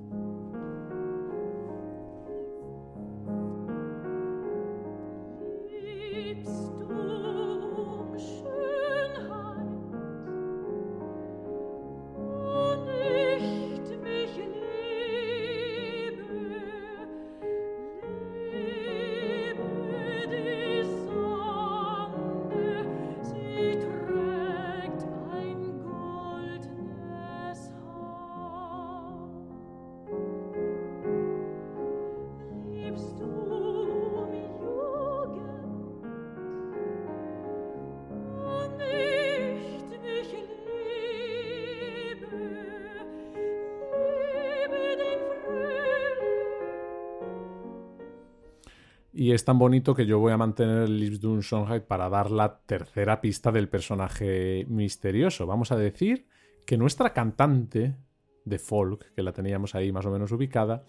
Es 49.40 49.46
tan 49.46 49.58
bonito 49.58 49.96
que 49.96 50.06
yo 50.06 50.20
voy 50.20 50.34
a 50.34 50.38
mantener 50.38 50.84
el 50.84 51.00
Liebst 51.00 51.22
du 51.22 51.34
in 51.34 51.42
Schönheit 51.42 51.84
para 51.84 52.10
dar 52.10 52.30
la 52.30 52.60
tercera 52.66 53.22
pista 53.22 53.54
del 53.54 53.70
personaje 53.70 54.66
misterioso. 54.68 55.48
Vamos 55.48 55.72
a 55.72 55.78
decir 55.78 56.28
que 56.66 56.78
nuestra 56.78 57.14
cantante 57.14 57.96
de 58.44 58.60
folk, 58.60 59.14
que 59.16 59.24
la 59.24 59.32
teníamos 59.32 59.76
ahí 59.76 59.94
más 59.94 60.06
o 60.06 60.12
menos 60.12 60.34
ubicada, 60.34 60.84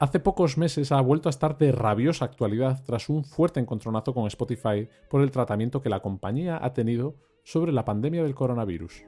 hace 0.00 0.18
pocos 0.18 0.56
meses 0.56 0.92
ha 0.92 1.00
vuelto 1.02 1.28
a 1.28 1.30
estar 1.30 1.58
de 1.58 1.70
rabiosa 1.70 2.24
actualidad 2.24 2.82
tras 2.86 3.10
un 3.10 3.22
fuerte 3.22 3.60
encontronazo 3.60 4.14
con 4.14 4.26
Spotify 4.28 4.88
por 5.10 5.20
el 5.20 5.30
tratamiento 5.30 5.82
que 5.82 5.90
la 5.90 6.00
compañía 6.00 6.58
ha 6.62 6.72
tenido 6.72 7.16
sobre 7.44 7.72
la 7.72 7.84
pandemia 7.84 8.22
del 8.22 8.34
coronavirus. 8.34 9.04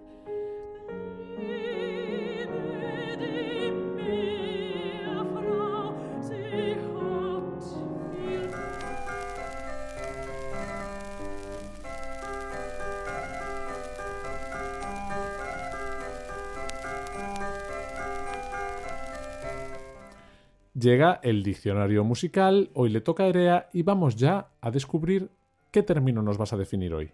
Llega 20.80 21.20
el 21.22 21.42
diccionario 21.42 22.04
musical, 22.04 22.70
hoy 22.74 22.88
le 22.88 23.00
toca 23.00 23.24
a 23.24 23.26
Erea 23.26 23.68
y 23.72 23.82
vamos 23.82 24.16
ya 24.16 24.48
a 24.62 24.70
descubrir 24.70 25.30
qué 25.70 25.82
término 25.82 26.22
nos 26.22 26.38
vas 26.38 26.52
a 26.54 26.56
definir 26.56 26.94
hoy. 26.94 27.12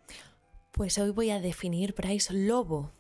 Pues 0.71 0.99
hoy 0.99 1.11
voy 1.11 1.31
a 1.31 1.41
definir, 1.41 1.95
Bryce, 1.95 2.33
lobo. 2.33 2.93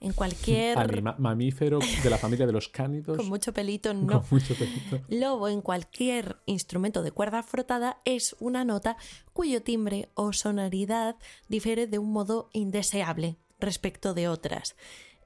En 0.00 0.12
cualquier... 0.12 0.76
Anima- 0.76 1.14
mamífero 1.18 1.78
de 2.02 2.10
la 2.10 2.18
familia 2.18 2.46
de 2.46 2.52
los 2.52 2.68
cánidos. 2.68 3.16
Con 3.16 3.28
mucho 3.28 3.52
pelito, 3.52 3.90
con 3.90 4.06
no. 4.06 4.24
mucho 4.30 4.54
pelito. 4.54 5.00
Lobo 5.08 5.48
en 5.48 5.62
cualquier 5.62 6.36
instrumento 6.46 7.02
de 7.02 7.12
cuerda 7.12 7.42
frotada 7.42 7.98
es 8.04 8.34
una 8.40 8.64
nota 8.64 8.96
cuyo 9.32 9.62
timbre 9.62 10.08
o 10.14 10.32
sonoridad 10.32 11.16
difiere 11.48 11.86
de 11.86 11.98
un 11.98 12.12
modo 12.12 12.50
indeseable 12.52 13.36
respecto 13.60 14.14
de 14.14 14.28
otras. 14.28 14.76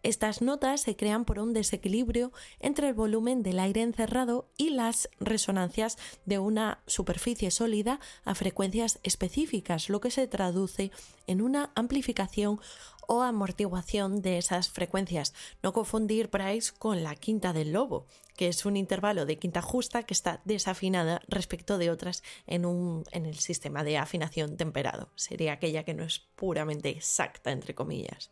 Estas 0.02 0.40
notas 0.40 0.80
se 0.80 0.96
crean 0.96 1.26
por 1.26 1.38
un 1.38 1.52
desequilibrio 1.52 2.32
entre 2.58 2.88
el 2.88 2.94
volumen 2.94 3.42
del 3.42 3.58
aire 3.58 3.82
encerrado 3.82 4.48
y 4.56 4.70
las 4.70 5.10
resonancias 5.20 5.98
de 6.24 6.38
una 6.38 6.80
superficie 6.86 7.50
sólida 7.50 8.00
a 8.24 8.34
frecuencias 8.34 8.98
específicas, 9.02 9.90
lo 9.90 10.00
que 10.00 10.10
se 10.10 10.26
traduce 10.26 10.90
en 11.26 11.42
una 11.42 11.70
amplificación 11.74 12.60
o 13.06 13.22
amortiguación 13.22 14.22
de 14.22 14.38
esas 14.38 14.70
frecuencias. 14.70 15.34
No 15.62 15.74
confundir 15.74 16.30
Price 16.30 16.72
con 16.78 17.02
la 17.02 17.14
quinta 17.14 17.52
del 17.52 17.72
lobo, 17.72 18.06
que 18.36 18.48
es 18.48 18.64
un 18.64 18.78
intervalo 18.78 19.26
de 19.26 19.38
quinta 19.38 19.60
justa 19.60 20.04
que 20.04 20.14
está 20.14 20.40
desafinada 20.46 21.20
respecto 21.28 21.76
de 21.76 21.90
otras 21.90 22.22
en, 22.46 22.64
un, 22.64 23.04
en 23.12 23.26
el 23.26 23.38
sistema 23.38 23.84
de 23.84 23.98
afinación 23.98 24.56
temperado. 24.56 25.10
Sería 25.14 25.52
aquella 25.52 25.84
que 25.84 25.92
no 25.92 26.04
es 26.04 26.20
puramente 26.36 26.88
exacta, 26.88 27.50
entre 27.50 27.74
comillas. 27.74 28.30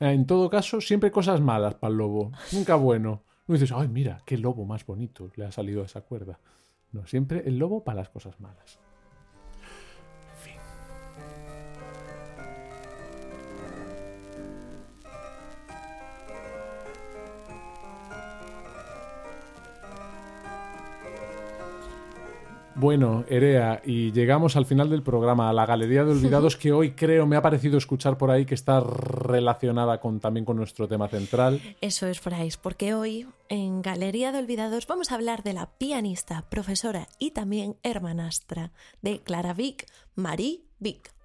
En 0.00 0.26
todo 0.26 0.50
caso, 0.50 0.80
siempre 0.80 1.10
cosas 1.10 1.40
malas 1.40 1.74
para 1.74 1.90
el 1.90 1.98
lobo. 1.98 2.32
Nunca 2.52 2.74
bueno. 2.74 3.22
No 3.46 3.54
dices, 3.54 3.72
ay, 3.72 3.88
mira, 3.88 4.22
qué 4.26 4.36
lobo 4.36 4.64
más 4.64 4.84
bonito 4.84 5.30
le 5.36 5.46
ha 5.46 5.52
salido 5.52 5.82
a 5.82 5.86
esa 5.86 6.00
cuerda. 6.00 6.38
No, 6.92 7.06
siempre 7.06 7.42
el 7.46 7.58
lobo 7.58 7.84
para 7.84 7.98
las 7.98 8.08
cosas 8.08 8.40
malas. 8.40 8.78
Bueno, 22.78 23.24
Erea, 23.26 23.80
y 23.86 24.12
llegamos 24.12 24.54
al 24.54 24.66
final 24.66 24.90
del 24.90 25.02
programa, 25.02 25.48
a 25.48 25.54
la 25.54 25.64
Galería 25.64 26.04
de 26.04 26.12
Olvidados, 26.12 26.56
que 26.58 26.72
hoy 26.72 26.90
creo 26.90 27.26
me 27.26 27.36
ha 27.36 27.40
parecido 27.40 27.78
escuchar 27.78 28.18
por 28.18 28.30
ahí 28.30 28.44
que 28.44 28.54
está 28.54 28.80
relacionada 28.80 29.98
con, 29.98 30.20
también 30.20 30.44
con 30.44 30.58
nuestro 30.58 30.86
tema 30.86 31.08
central. 31.08 31.58
Eso 31.80 32.06
es, 32.06 32.22
Bryce, 32.22 32.58
porque 32.60 32.92
hoy 32.92 33.26
en 33.48 33.80
Galería 33.80 34.30
de 34.30 34.40
Olvidados 34.40 34.86
vamos 34.86 35.10
a 35.10 35.14
hablar 35.14 35.42
de 35.42 35.54
la 35.54 35.70
pianista, 35.78 36.44
profesora 36.50 37.08
y 37.18 37.30
también 37.30 37.76
hermanastra 37.82 38.72
de 39.00 39.20
Clara 39.20 39.54
Vick, 39.54 39.86
Marie 40.14 40.60
Vick. 40.78 41.15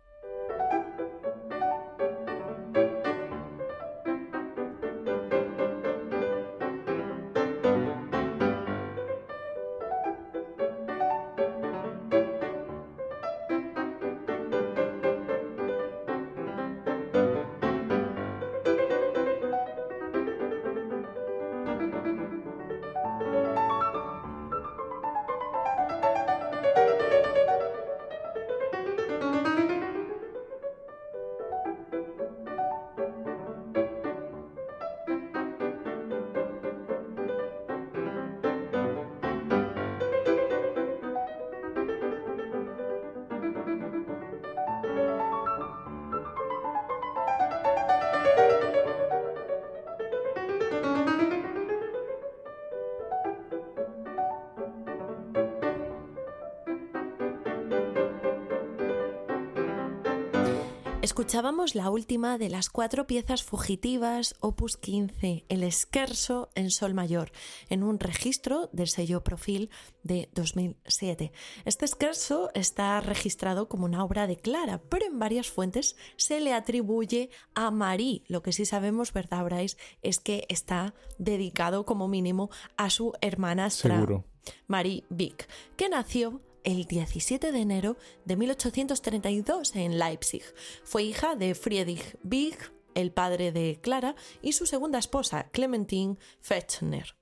Escuchábamos 61.21 61.75
la 61.75 61.91
última 61.91 62.39
de 62.39 62.49
las 62.49 62.71
cuatro 62.71 63.05
piezas 63.05 63.43
fugitivas, 63.43 64.33
opus 64.39 64.75
15, 64.77 65.45
el 65.49 65.61
Esquerzo 65.61 66.49
en 66.55 66.71
Sol 66.71 66.95
Mayor, 66.95 67.31
en 67.69 67.83
un 67.83 67.99
registro 67.99 68.71
del 68.73 68.87
sello 68.87 69.23
Profil 69.23 69.69
de 70.01 70.29
2007. 70.33 71.31
Este 71.63 71.85
Esquerzo 71.85 72.49
está 72.55 72.99
registrado 73.01 73.69
como 73.69 73.85
una 73.85 74.03
obra 74.03 74.25
de 74.25 74.35
Clara, 74.35 74.81
pero 74.89 75.05
en 75.05 75.19
varias 75.19 75.47
fuentes 75.47 75.95
se 76.17 76.39
le 76.39 76.55
atribuye 76.55 77.29
a 77.53 77.69
Marie. 77.69 78.23
Lo 78.27 78.41
que 78.41 78.51
sí 78.51 78.65
sabemos, 78.65 79.13
¿verdad, 79.13 79.45
Bryce? 79.45 79.77
Es 80.01 80.19
que 80.19 80.47
está 80.49 80.95
dedicado 81.19 81.85
como 81.85 82.07
mínimo 82.07 82.49
a 82.77 82.89
su 82.89 83.13
hermanastra 83.21 83.93
Seguro. 83.93 84.25
Marie 84.65 85.03
Vick, 85.11 85.47
que 85.77 85.87
nació 85.87 86.41
el 86.63 86.85
17 86.85 87.51
de 87.51 87.59
enero 87.59 87.97
de 88.25 88.35
1832 88.35 89.75
en 89.75 89.99
Leipzig. 89.99 90.43
Fue 90.83 91.03
hija 91.03 91.35
de 91.35 91.55
Friedrich 91.55 92.17
Wieck, 92.23 92.73
el 92.95 93.11
padre 93.11 93.51
de 93.51 93.79
Clara, 93.81 94.15
y 94.41 94.53
su 94.53 94.65
segunda 94.65 94.99
esposa, 94.99 95.49
Clementine 95.51 96.17
Fechner. 96.41 97.15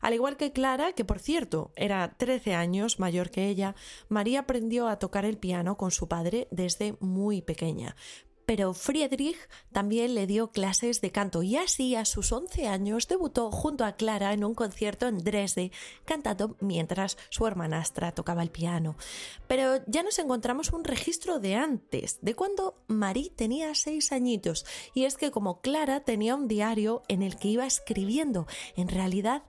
Al 0.00 0.14
igual 0.14 0.36
que 0.36 0.52
Clara, 0.52 0.92
que 0.92 1.04
por 1.04 1.18
cierto 1.18 1.72
era 1.76 2.16
13 2.16 2.54
años 2.54 2.98
mayor 2.98 3.30
que 3.30 3.48
ella, 3.48 3.74
María 4.08 4.40
aprendió 4.40 4.88
a 4.88 4.98
tocar 4.98 5.24
el 5.24 5.38
piano 5.38 5.76
con 5.76 5.90
su 5.90 6.08
padre 6.08 6.48
desde 6.50 6.96
muy 7.00 7.42
pequeña. 7.42 7.96
Pero 8.46 8.74
Friedrich 8.74 9.36
también 9.72 10.14
le 10.14 10.26
dio 10.26 10.50
clases 10.50 11.00
de 11.00 11.10
canto 11.10 11.42
y 11.42 11.56
así 11.56 11.94
a 11.94 12.04
sus 12.04 12.32
11 12.32 12.68
años 12.68 13.08
debutó 13.08 13.50
junto 13.50 13.84
a 13.84 13.92
Clara 13.92 14.32
en 14.32 14.44
un 14.44 14.54
concierto 14.54 15.06
en 15.06 15.18
Dresde, 15.18 15.72
cantando 16.04 16.56
mientras 16.60 17.16
su 17.30 17.46
hermanastra 17.46 18.12
tocaba 18.12 18.42
el 18.42 18.50
piano. 18.50 18.96
Pero 19.46 19.84
ya 19.86 20.02
nos 20.02 20.18
encontramos 20.18 20.72
un 20.72 20.84
registro 20.84 21.38
de 21.38 21.54
antes, 21.54 22.18
de 22.20 22.34
cuando 22.34 22.82
Marie 22.88 23.30
tenía 23.30 23.74
6 23.74 24.12
añitos, 24.12 24.66
y 24.94 25.04
es 25.04 25.16
que 25.16 25.30
como 25.30 25.60
Clara 25.60 26.00
tenía 26.00 26.34
un 26.34 26.48
diario 26.48 27.02
en 27.08 27.22
el 27.22 27.36
que 27.36 27.48
iba 27.48 27.66
escribiendo, 27.66 28.46
en 28.76 28.88
realidad 28.88 29.44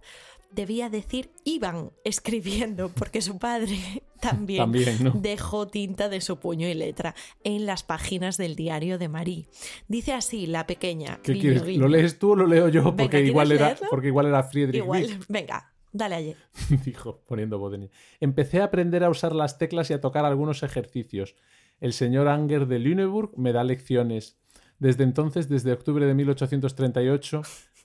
debía 0.51 0.89
decir 0.89 1.31
iban 1.43 1.91
escribiendo, 2.03 2.89
porque 2.89 3.21
su 3.21 3.37
padre 3.37 4.03
también, 4.23 4.59
También, 4.59 5.03
¿no? 5.03 5.11
dejó 5.11 5.67
tinta 5.67 6.09
de 6.09 6.21
su 6.21 6.39
puño 6.39 6.67
y 6.67 6.73
letra 6.73 7.13
en 7.43 7.65
las 7.65 7.83
páginas 7.83 8.37
del 8.37 8.55
diario 8.55 8.97
de 8.97 9.09
Marie. 9.09 9.47
Dice 9.87 10.13
así 10.13 10.47
la 10.47 10.65
pequeña. 10.65 11.19
¿Qué 11.21 11.33
guiño, 11.33 11.41
quieres? 11.41 11.63
guiño. 11.65 11.81
¿Lo 11.81 11.87
lees 11.89 12.17
tú 12.19 12.31
o 12.31 12.35
lo 12.35 12.47
leo 12.47 12.69
yo? 12.69 12.83
Porque, 12.83 13.09
¿quieres 13.09 13.29
igual, 13.29 13.51
era, 13.51 13.67
leerlo? 13.67 13.87
porque 13.89 14.07
igual 14.07 14.27
era 14.27 14.43
Friedrich 14.43 14.81
Igual, 14.81 15.19
venga, 15.27 15.73
dale 15.91 16.15
allí. 16.15 16.35
dijo, 16.85 17.21
poniendo 17.27 17.69
niño. 17.69 17.89
Empecé 18.19 18.61
a 18.61 18.65
aprender 18.65 19.03
a 19.03 19.09
usar 19.09 19.35
las 19.35 19.57
teclas 19.57 19.89
y 19.89 19.93
a 19.93 20.01
tocar 20.01 20.25
algunos 20.25 20.63
ejercicios. 20.63 21.35
El 21.79 21.93
señor 21.93 22.27
Anger 22.29 22.67
de 22.67 22.79
Lüneburg 22.79 23.37
me 23.37 23.51
da 23.51 23.63
lecciones. 23.63 24.37
Desde 24.79 25.03
entonces, 25.03 25.49
desde 25.49 25.71
octubre 25.71 26.05
de 26.05 26.13
1838, 26.13 27.41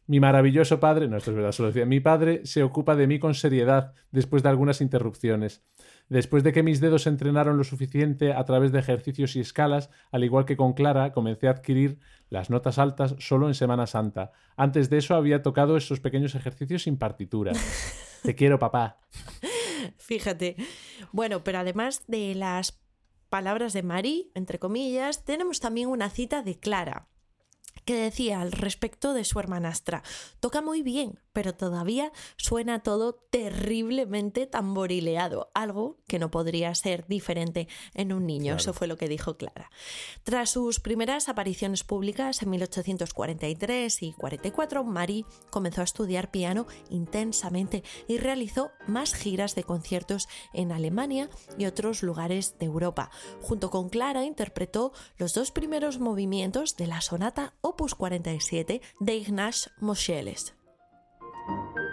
mi 0.09 0.21
maravilloso 0.21 0.81
padre, 0.81 1.07
no, 1.07 1.19
esto 1.19 1.31
es 1.31 1.37
verdad, 1.37 1.53
solo 1.53 1.69
decía, 1.69 1.85
mi 1.85 2.01
padre 2.01 2.41
se 2.45 2.63
ocupa 2.63 2.97
de 2.97 3.07
mí 3.07 3.19
con 3.19 3.35
seriedad 3.35 3.93
después 4.11 4.43
de 4.43 4.49
algunas 4.49 4.81
interrupciones. 4.81 5.63
Después 6.09 6.43
de 6.43 6.53
que 6.53 6.63
mis 6.63 6.81
dedos 6.81 7.03
se 7.03 7.11
entrenaron 7.11 7.59
lo 7.59 7.65
suficiente 7.65 8.33
a 8.33 8.45
través 8.45 8.73
de 8.73 8.79
ejercicios 8.79 9.37
y 9.37 9.41
escalas, 9.41 9.91
al 10.11 10.25
igual 10.25 10.47
que 10.47 10.57
con 10.57 10.73
Clara, 10.73 11.13
comencé 11.13 11.49
a 11.49 11.53
adquirir 11.53 11.99
las 12.31 12.49
notas 12.49 12.79
altas 12.79 13.15
solo 13.19 13.49
en 13.49 13.55
Semana 13.55 13.87
Santa. 13.87 14.33
Antes 14.57 14.89
de 14.89 14.99
eso 14.99 15.15
había 15.15 15.43
tocado 15.43 15.77
esos 15.77 16.01
pequeños 16.01 16.35
ejercicios 16.35 16.83
sin 16.83 16.97
partitura. 16.97 17.53
Te 18.23 18.35
quiero, 18.35 18.59
papá. 18.59 18.99
Fíjate. 19.99 20.57
Bueno, 21.13 21.45
pero 21.45 21.59
además 21.59 22.05
de 22.07 22.35
las 22.35 22.81
palabras 23.29 23.73
de 23.75 23.83
Marie, 23.83 24.31
entre 24.35 24.59
comillas, 24.59 25.25
tenemos 25.25 25.61
también 25.61 25.89
una 25.89 26.09
cita 26.09 26.43
de 26.43 26.59
Clara 26.59 27.09
que 27.85 27.95
decía 27.95 28.43
al 28.43 28.53
respecto 28.53 29.15
de 29.15 29.25
su 29.25 29.41
hermanastra, 29.41 30.03
toca 30.41 30.61
muy 30.61 30.83
bien, 30.83 31.21
pero 31.39 31.55
todavía 31.55 32.11
suena 32.37 32.83
todo 32.83 33.13
terriblemente 33.13 34.49
tamborileado, 34.49 35.53
algo 35.55 35.97
que 36.09 36.19
no 36.19 36.33
podría 36.33 36.75
ser 36.75 37.07
diferente 37.07 37.69
en 37.95 38.13
un 38.13 38.27
niño, 38.27 38.55
Claro. 38.55 38.57
eso 38.57 38.73
fue 38.73 38.89
lo 38.89 38.97
que 38.97 39.07
dijo 39.07 39.37
Clara. 39.37 39.71
Tras 40.25 40.51
sus 40.51 40.81
primeras 40.81 41.29
apariciones 41.29 41.85
públicas 41.85 42.43
en 42.43 42.51
1843 42.51 44.03
y 44.03 44.15
44, 44.15 44.83
Marie 44.83 45.27
comenzó 45.51 45.83
a 45.83 45.85
estudiar 45.85 46.33
piano 46.33 46.67
intensamente 46.91 47.85
y 48.09 48.19
realizó 48.19 48.73
más 48.89 49.15
giras 49.15 49.55
de 49.55 49.63
conciertos 49.63 50.27
en 50.53 50.73
Alemania 50.73 51.31
y 51.57 51.67
otros 51.67 52.03
lugares 52.03 52.59
de 52.59 52.67
Europa. 52.67 53.13
Junto 53.43 53.71
con 53.71 53.91
Clara 53.91 54.25
interpretó 54.25 54.91
los 55.19 55.35
dos 55.35 55.53
primeros 55.53 56.01
movimientos 56.01 56.77
de 56.77 56.89
la 56.89 57.01
sonata 57.01 57.55
Opus 57.61 57.95
47 57.95 58.83
de 58.99 59.15
Ignaz 59.15 59.71
Moscheles. 59.79 60.58
Thank 61.49 61.61
you. 61.77 61.88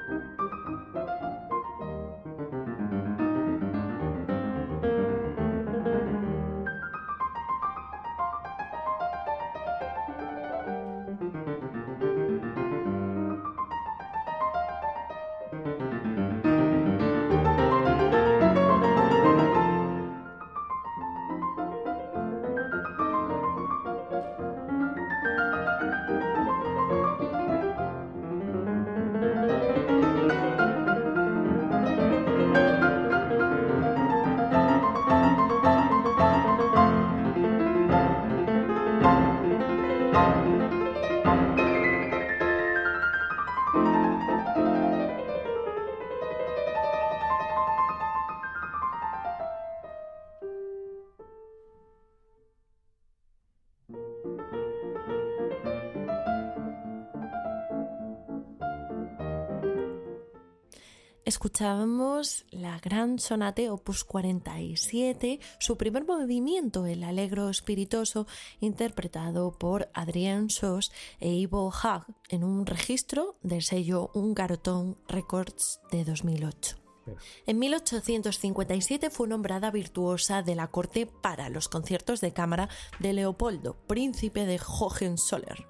Escuchábamos 61.36 62.46
la 62.50 62.80
Gran 62.80 63.20
Sonate 63.20 63.70
Opus 63.70 64.06
47, 64.06 65.42
su 65.60 65.76
primer 65.76 66.06
movimiento, 66.06 66.86
el 66.86 67.04
Allegro 67.04 67.50
Espiritoso, 67.50 68.26
interpretado 68.62 69.52
por 69.52 69.90
Adrien 69.94 70.50
Sos 70.50 70.94
e 71.20 71.28
Ivo 71.28 71.74
Hag 71.74 72.06
en 72.30 72.46
un 72.46 72.66
registro 72.66 73.36
del 73.44 73.64
sello 73.64 74.12
Ungaroton 74.14 74.96
Records 75.10 75.82
de 75.92 76.06
2008. 76.06 76.78
En 77.46 77.60
1857 77.60 79.10
fue 79.10 79.28
nombrada 79.28 79.72
virtuosa 79.72 80.42
de 80.42 80.56
la 80.56 80.68
corte 80.68 81.06
para 81.06 81.50
los 81.50 81.68
conciertos 81.68 82.22
de 82.22 82.32
cámara 82.32 82.70
de 83.00 83.12
Leopoldo, 83.12 83.76
príncipe 83.88 84.46
de 84.46 84.58
Hohenzollern. 84.66 85.66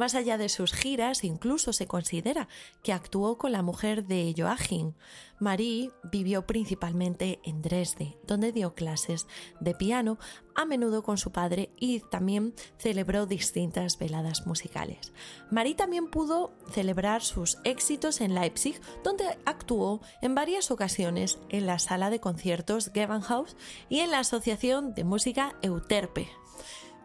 Más 0.00 0.14
allá 0.14 0.38
de 0.38 0.48
sus 0.48 0.72
giras, 0.72 1.24
incluso 1.24 1.74
se 1.74 1.86
considera 1.86 2.48
que 2.82 2.94
actuó 2.94 3.36
con 3.36 3.52
la 3.52 3.60
mujer 3.60 4.06
de 4.06 4.34
Joachim. 4.34 4.94
Marie 5.38 5.90
vivió 6.10 6.46
principalmente 6.46 7.38
en 7.44 7.60
Dresde, 7.60 8.16
donde 8.26 8.50
dio 8.50 8.74
clases 8.74 9.26
de 9.60 9.74
piano, 9.74 10.18
a 10.54 10.64
menudo 10.64 11.02
con 11.02 11.18
su 11.18 11.32
padre, 11.32 11.68
y 11.76 12.00
también 12.00 12.54
celebró 12.78 13.26
distintas 13.26 13.98
veladas 13.98 14.46
musicales. 14.46 15.12
Marie 15.50 15.74
también 15.74 16.08
pudo 16.08 16.54
celebrar 16.70 17.20
sus 17.20 17.58
éxitos 17.64 18.22
en 18.22 18.34
Leipzig, 18.34 18.80
donde 19.04 19.26
actuó 19.44 20.00
en 20.22 20.34
varias 20.34 20.70
ocasiones 20.70 21.38
en 21.50 21.66
la 21.66 21.78
sala 21.78 22.08
de 22.08 22.20
conciertos 22.20 22.90
Gewandhaus 22.94 23.54
y 23.90 23.98
en 23.98 24.12
la 24.12 24.20
Asociación 24.20 24.94
de 24.94 25.04
Música 25.04 25.56
Euterpe. 25.60 26.39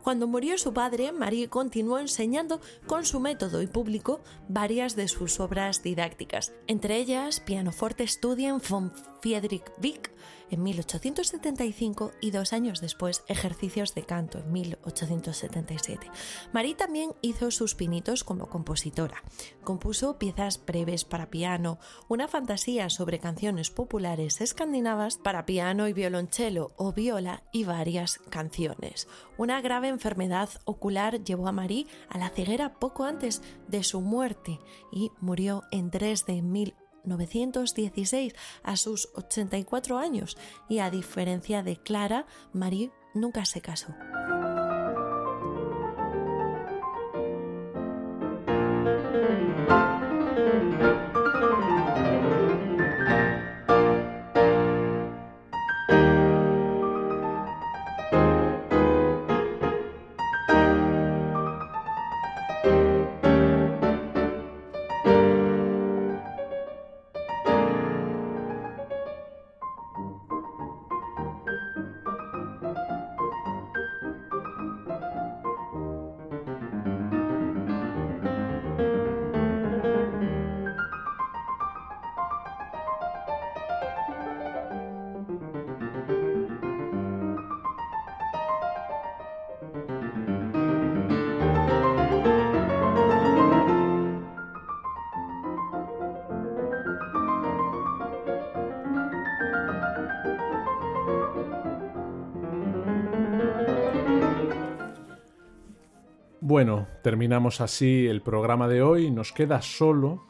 Cuando 0.05 0.27
murió 0.27 0.55
su 0.59 0.71
padre, 0.71 1.11
Marie 1.11 1.49
continuó 1.49 1.97
enseñando 1.97 2.61
con 2.85 3.05
su 3.05 3.19
método 3.19 3.63
y 3.63 3.65
público 3.65 4.21
varias 4.47 4.95
de 4.95 5.07
sus 5.07 5.39
obras 5.39 5.81
didácticas, 5.81 6.53
entre 6.67 6.97
ellas 6.97 7.39
Pianoforte 7.39 8.05
Studien 8.05 8.61
von 8.69 8.93
Friedrich 9.19 9.63
Wieck 9.81 10.11
en 10.49 10.63
1875 10.63 12.11
y 12.21 12.31
dos 12.31 12.53
años 12.53 12.81
después 12.81 13.23
Ejercicios 13.27 13.95
de 13.95 14.03
canto 14.03 14.39
en 14.39 14.51
1877. 14.51 16.09
Marie 16.53 16.75
también 16.75 17.11
hizo 17.21 17.51
sus 17.51 17.75
pinitos 17.75 18.23
como 18.23 18.47
compositora. 18.47 19.23
Compuso 19.63 20.17
piezas 20.17 20.63
breves 20.65 21.05
para 21.05 21.29
piano, 21.29 21.79
una 22.07 22.27
fantasía 22.27 22.89
sobre 22.89 23.19
canciones 23.19 23.69
populares 23.69 24.41
escandinavas 24.41 25.17
para 25.17 25.45
piano 25.45 25.87
y 25.87 25.93
violonchelo 25.93 26.73
o 26.77 26.93
viola 26.93 27.43
y 27.51 27.63
varias 27.63 28.19
canciones. 28.29 29.07
Una 29.37 29.61
grave 29.61 29.89
enfermedad 29.89 30.49
ocular 30.65 31.23
llevó 31.23 31.47
a 31.47 31.51
Marie 31.51 31.87
a 32.09 32.17
la 32.17 32.29
ceguera 32.29 32.79
poco 32.79 33.03
antes 33.03 33.41
de 33.67 33.83
su 33.83 34.01
muerte 34.01 34.59
y 34.91 35.11
murió 35.19 35.63
en 35.71 35.89
Dresde 35.89 36.33
en 36.37 36.51
1916 37.05 38.33
a 38.63 38.77
sus 38.77 39.09
84 39.15 39.97
años 39.97 40.37
y 40.69 40.79
a 40.79 40.89
diferencia 40.89 41.63
de 41.63 41.77
Clara, 41.77 42.25
Marie 42.53 42.91
nunca 43.13 43.45
se 43.45 43.61
casó. 43.61 43.95
Terminamos 107.05 107.61
así 107.61 108.07
el 108.07 108.23
programa 108.23 108.67
de 108.67 108.81
hoy. 108.81 109.11
Nos 109.11 109.31
queda 109.31 109.61
solo. 109.61 110.23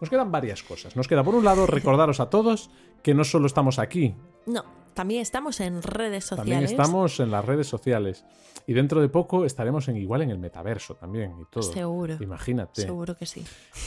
Nos 0.00 0.08
quedan 0.08 0.30
varias 0.30 0.62
cosas. 0.62 0.94
Nos 0.94 1.08
queda, 1.08 1.24
por 1.24 1.34
un 1.34 1.44
lado, 1.44 1.66
recordaros 1.66 2.20
a 2.20 2.30
todos 2.30 2.70
que 3.02 3.14
no 3.14 3.24
solo 3.24 3.46
estamos 3.46 3.80
aquí, 3.80 4.14
No, 4.46 4.64
también 4.94 5.22
estamos 5.22 5.60
en 5.60 5.82
redes 5.82 6.24
sociales. 6.24 6.36
también 6.36 6.64
estamos 6.64 7.20
en 7.20 7.30
las 7.30 7.44
redes 7.44 7.66
sociales. 7.66 8.24
Y 8.66 8.72
dentro 8.72 9.02
de 9.02 9.08
poco 9.08 9.44
estaremos 9.44 9.88
en 9.88 9.96
igual 9.98 10.22
en 10.22 10.30
el 10.30 10.38
metaverso 10.38 10.94
también 10.94 11.34
y 11.38 11.44
todo. 11.50 11.62
Seguro. 11.62 12.16
Imagínate. 12.20 12.82
Seguro 12.82 13.14
que 13.16 13.26
sí. 13.26 13.44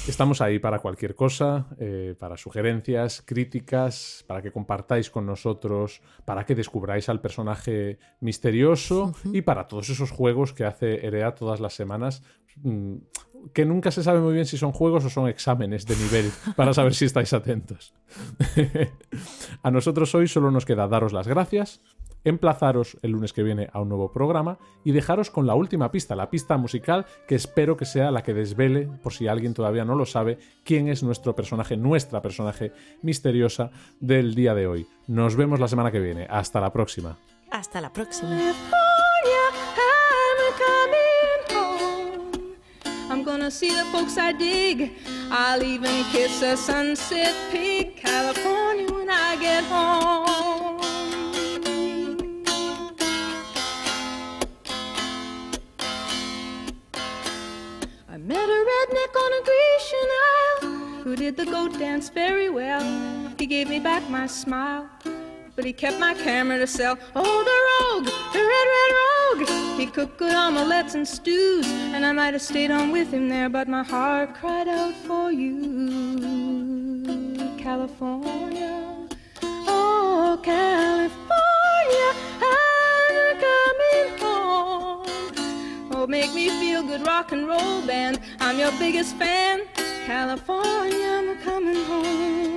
Estamos 0.08 0.40
ahí 0.42 0.60
para 0.60 0.80
cualquier 0.80 1.16
cosa, 1.16 1.66
eh, 1.80 2.14
para 2.20 2.38
sugerencias, 2.38 3.24
críticas, 3.26 4.24
para 4.28 4.42
que 4.42 4.52
compartáis 4.52 5.10
con 5.10 5.26
nosotros, 5.26 6.02
para 6.26 6.46
que 6.46 6.54
descubráis 6.54 7.10
al 7.10 7.22
personaje 7.22 7.98
misterioso 8.20 9.16
y 9.26 9.42
para 9.42 9.68
todos 9.68 9.90
esos 9.90 10.12
juegos 10.12 10.54
que 10.54 10.66
hace 10.66 11.08
Erea 11.08 11.34
todas 11.34 11.60
las 11.60 11.74
semanas, 11.74 12.22
mm, 12.58 12.98
que 13.54 13.66
nunca 13.66 13.92
se 13.92 14.04
sabe 14.04 14.20
muy 14.20 14.34
bien 14.34 14.46
si 14.46 14.58
son 14.58 14.72
juegos 14.72 15.06
o 15.06 15.10
son 15.10 15.28
exámenes 15.28 15.86
de 15.86 15.96
nivel, 15.96 16.32
para 16.56 16.74
saber 16.74 16.94
si 16.94 17.06
estáis 17.06 17.34
atentos. 17.34 17.94
a 19.64 19.72
nosotros 19.72 20.14
hoy 20.16 20.28
solo 20.28 20.52
nos 20.52 20.66
queda 20.66 20.88
daros 20.88 21.14
las 21.14 21.28
gracias, 21.28 21.82
emplazaros 22.24 22.98
el 23.02 23.12
lunes 23.12 23.34
que 23.34 23.44
viene 23.44 23.70
a 23.72 23.82
un 23.82 23.90
nuevo 23.90 24.12
programa 24.12 24.58
y 24.84 24.92
dejaros 24.92 25.32
con 25.32 25.48
la 25.48 25.56
última 25.56 25.92
pista, 25.92 26.16
la 26.16 26.30
pista 26.30 26.58
musical 26.58 27.06
que 27.28 27.36
espero 27.36 27.78
que 27.78 27.86
sea 27.86 28.12
la 28.12 28.24
que 28.24 28.34
desvele, 28.34 28.90
por 29.02 29.14
si 29.14 29.28
alguien 29.28 29.54
todavía 29.54 29.86
no 29.86 29.96
lo 29.96 30.06
sabe, 30.06 30.38
quién 30.64 30.88
es 30.88 31.04
nuestro 31.04 31.36
personaje, 31.36 31.78
nuestra 31.78 32.22
personaje 32.22 32.72
misteriosa 33.02 33.72
del 34.00 34.36
día 34.36 34.54
de 34.54 34.68
hoy. 34.68 34.88
Nos 35.08 35.36
vemos 35.36 35.60
la 35.60 35.68
semana 35.68 35.92
que 35.92 36.00
viene. 36.00 36.28
Hasta 36.30 36.60
la 36.60 36.72
próxima. 36.72 37.18
Hasta 37.50 37.80
la 37.80 37.94
próxima. 37.94 38.38
See 43.50 43.74
the 43.74 43.86
folks 43.86 44.18
I 44.18 44.34
dig. 44.34 44.92
I'll 45.32 45.64
even 45.64 46.04
kiss 46.12 46.42
a 46.44 46.58
sunset 46.58 47.34
peak, 47.50 47.96
California, 47.96 48.92
when 48.94 49.10
I 49.10 49.38
get 49.38 49.64
home. 49.64 50.82
I 58.10 58.18
met 58.18 58.50
a 58.50 58.66
redneck 58.72 59.16
on 59.16 59.32
a 59.34 59.42
Grecian 59.50 60.10
Isle 60.28 61.04
who 61.04 61.16
did 61.16 61.38
the 61.38 61.46
goat 61.46 61.80
dance 61.80 62.10
very 62.10 62.50
well. 62.50 62.84
He 63.40 63.46
gave 63.46 63.70
me 63.70 63.80
back 63.80 64.08
my 64.10 64.28
smile, 64.28 64.90
but 65.58 65.66
he 65.66 65.74
kept 65.74 66.00
my 66.00 66.14
camera 66.14 66.60
to 66.60 66.68
sell. 66.68 66.98
Oh, 67.16 67.44
the 67.50 67.58
rogue, 67.74 68.06
the 68.32 68.40
red, 68.54 68.68
red 68.78 68.92
rogue. 69.02 69.80
He 69.80 69.88
cooked 69.88 70.18
good 70.18 70.36
omelettes 70.36 70.94
and 70.94 71.08
stews, 71.08 71.66
and 71.68 72.06
I 72.06 72.12
might 72.12 72.34
have 72.34 72.44
stayed 72.44 72.70
on 72.70 72.92
with 72.92 73.12
him 73.12 73.28
there, 73.28 73.50
but 73.50 73.68
my 73.68 73.82
heart 73.84 74.36
cried 74.36 74.68
out 74.68 74.94
for 74.94 75.32
you, 75.32 76.20
California. 77.58 79.08
Oh, 79.42 80.40
California, 80.44 82.14
I'm 82.54 83.40
coming 83.48 84.20
home. 84.22 85.08
Oh, 85.92 86.06
make 86.08 86.32
me 86.36 86.50
feel 86.50 86.84
good 86.84 87.04
rock 87.06 87.32
and 87.32 87.48
roll 87.48 87.82
band. 87.82 88.20
I'm 88.40 88.60
your 88.60 88.72
biggest 88.74 89.16
fan. 89.16 89.64
California, 90.06 91.08
I'm 91.08 91.36
coming 91.40 91.84
home. 91.86 92.57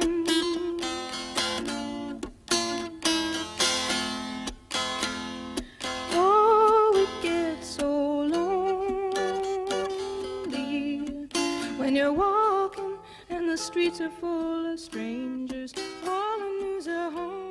and 11.91 11.97
you're 11.97 12.12
walking, 12.12 12.97
and 13.30 13.51
the 13.51 13.59
streets 13.59 14.01
are 14.01 14.11
full 14.11 14.72
of 14.72 14.78
strangers. 14.78 15.74
All 16.07 16.12
I 16.12 16.59
knew's 16.61 16.86
a 16.86 17.11
home. 17.11 17.49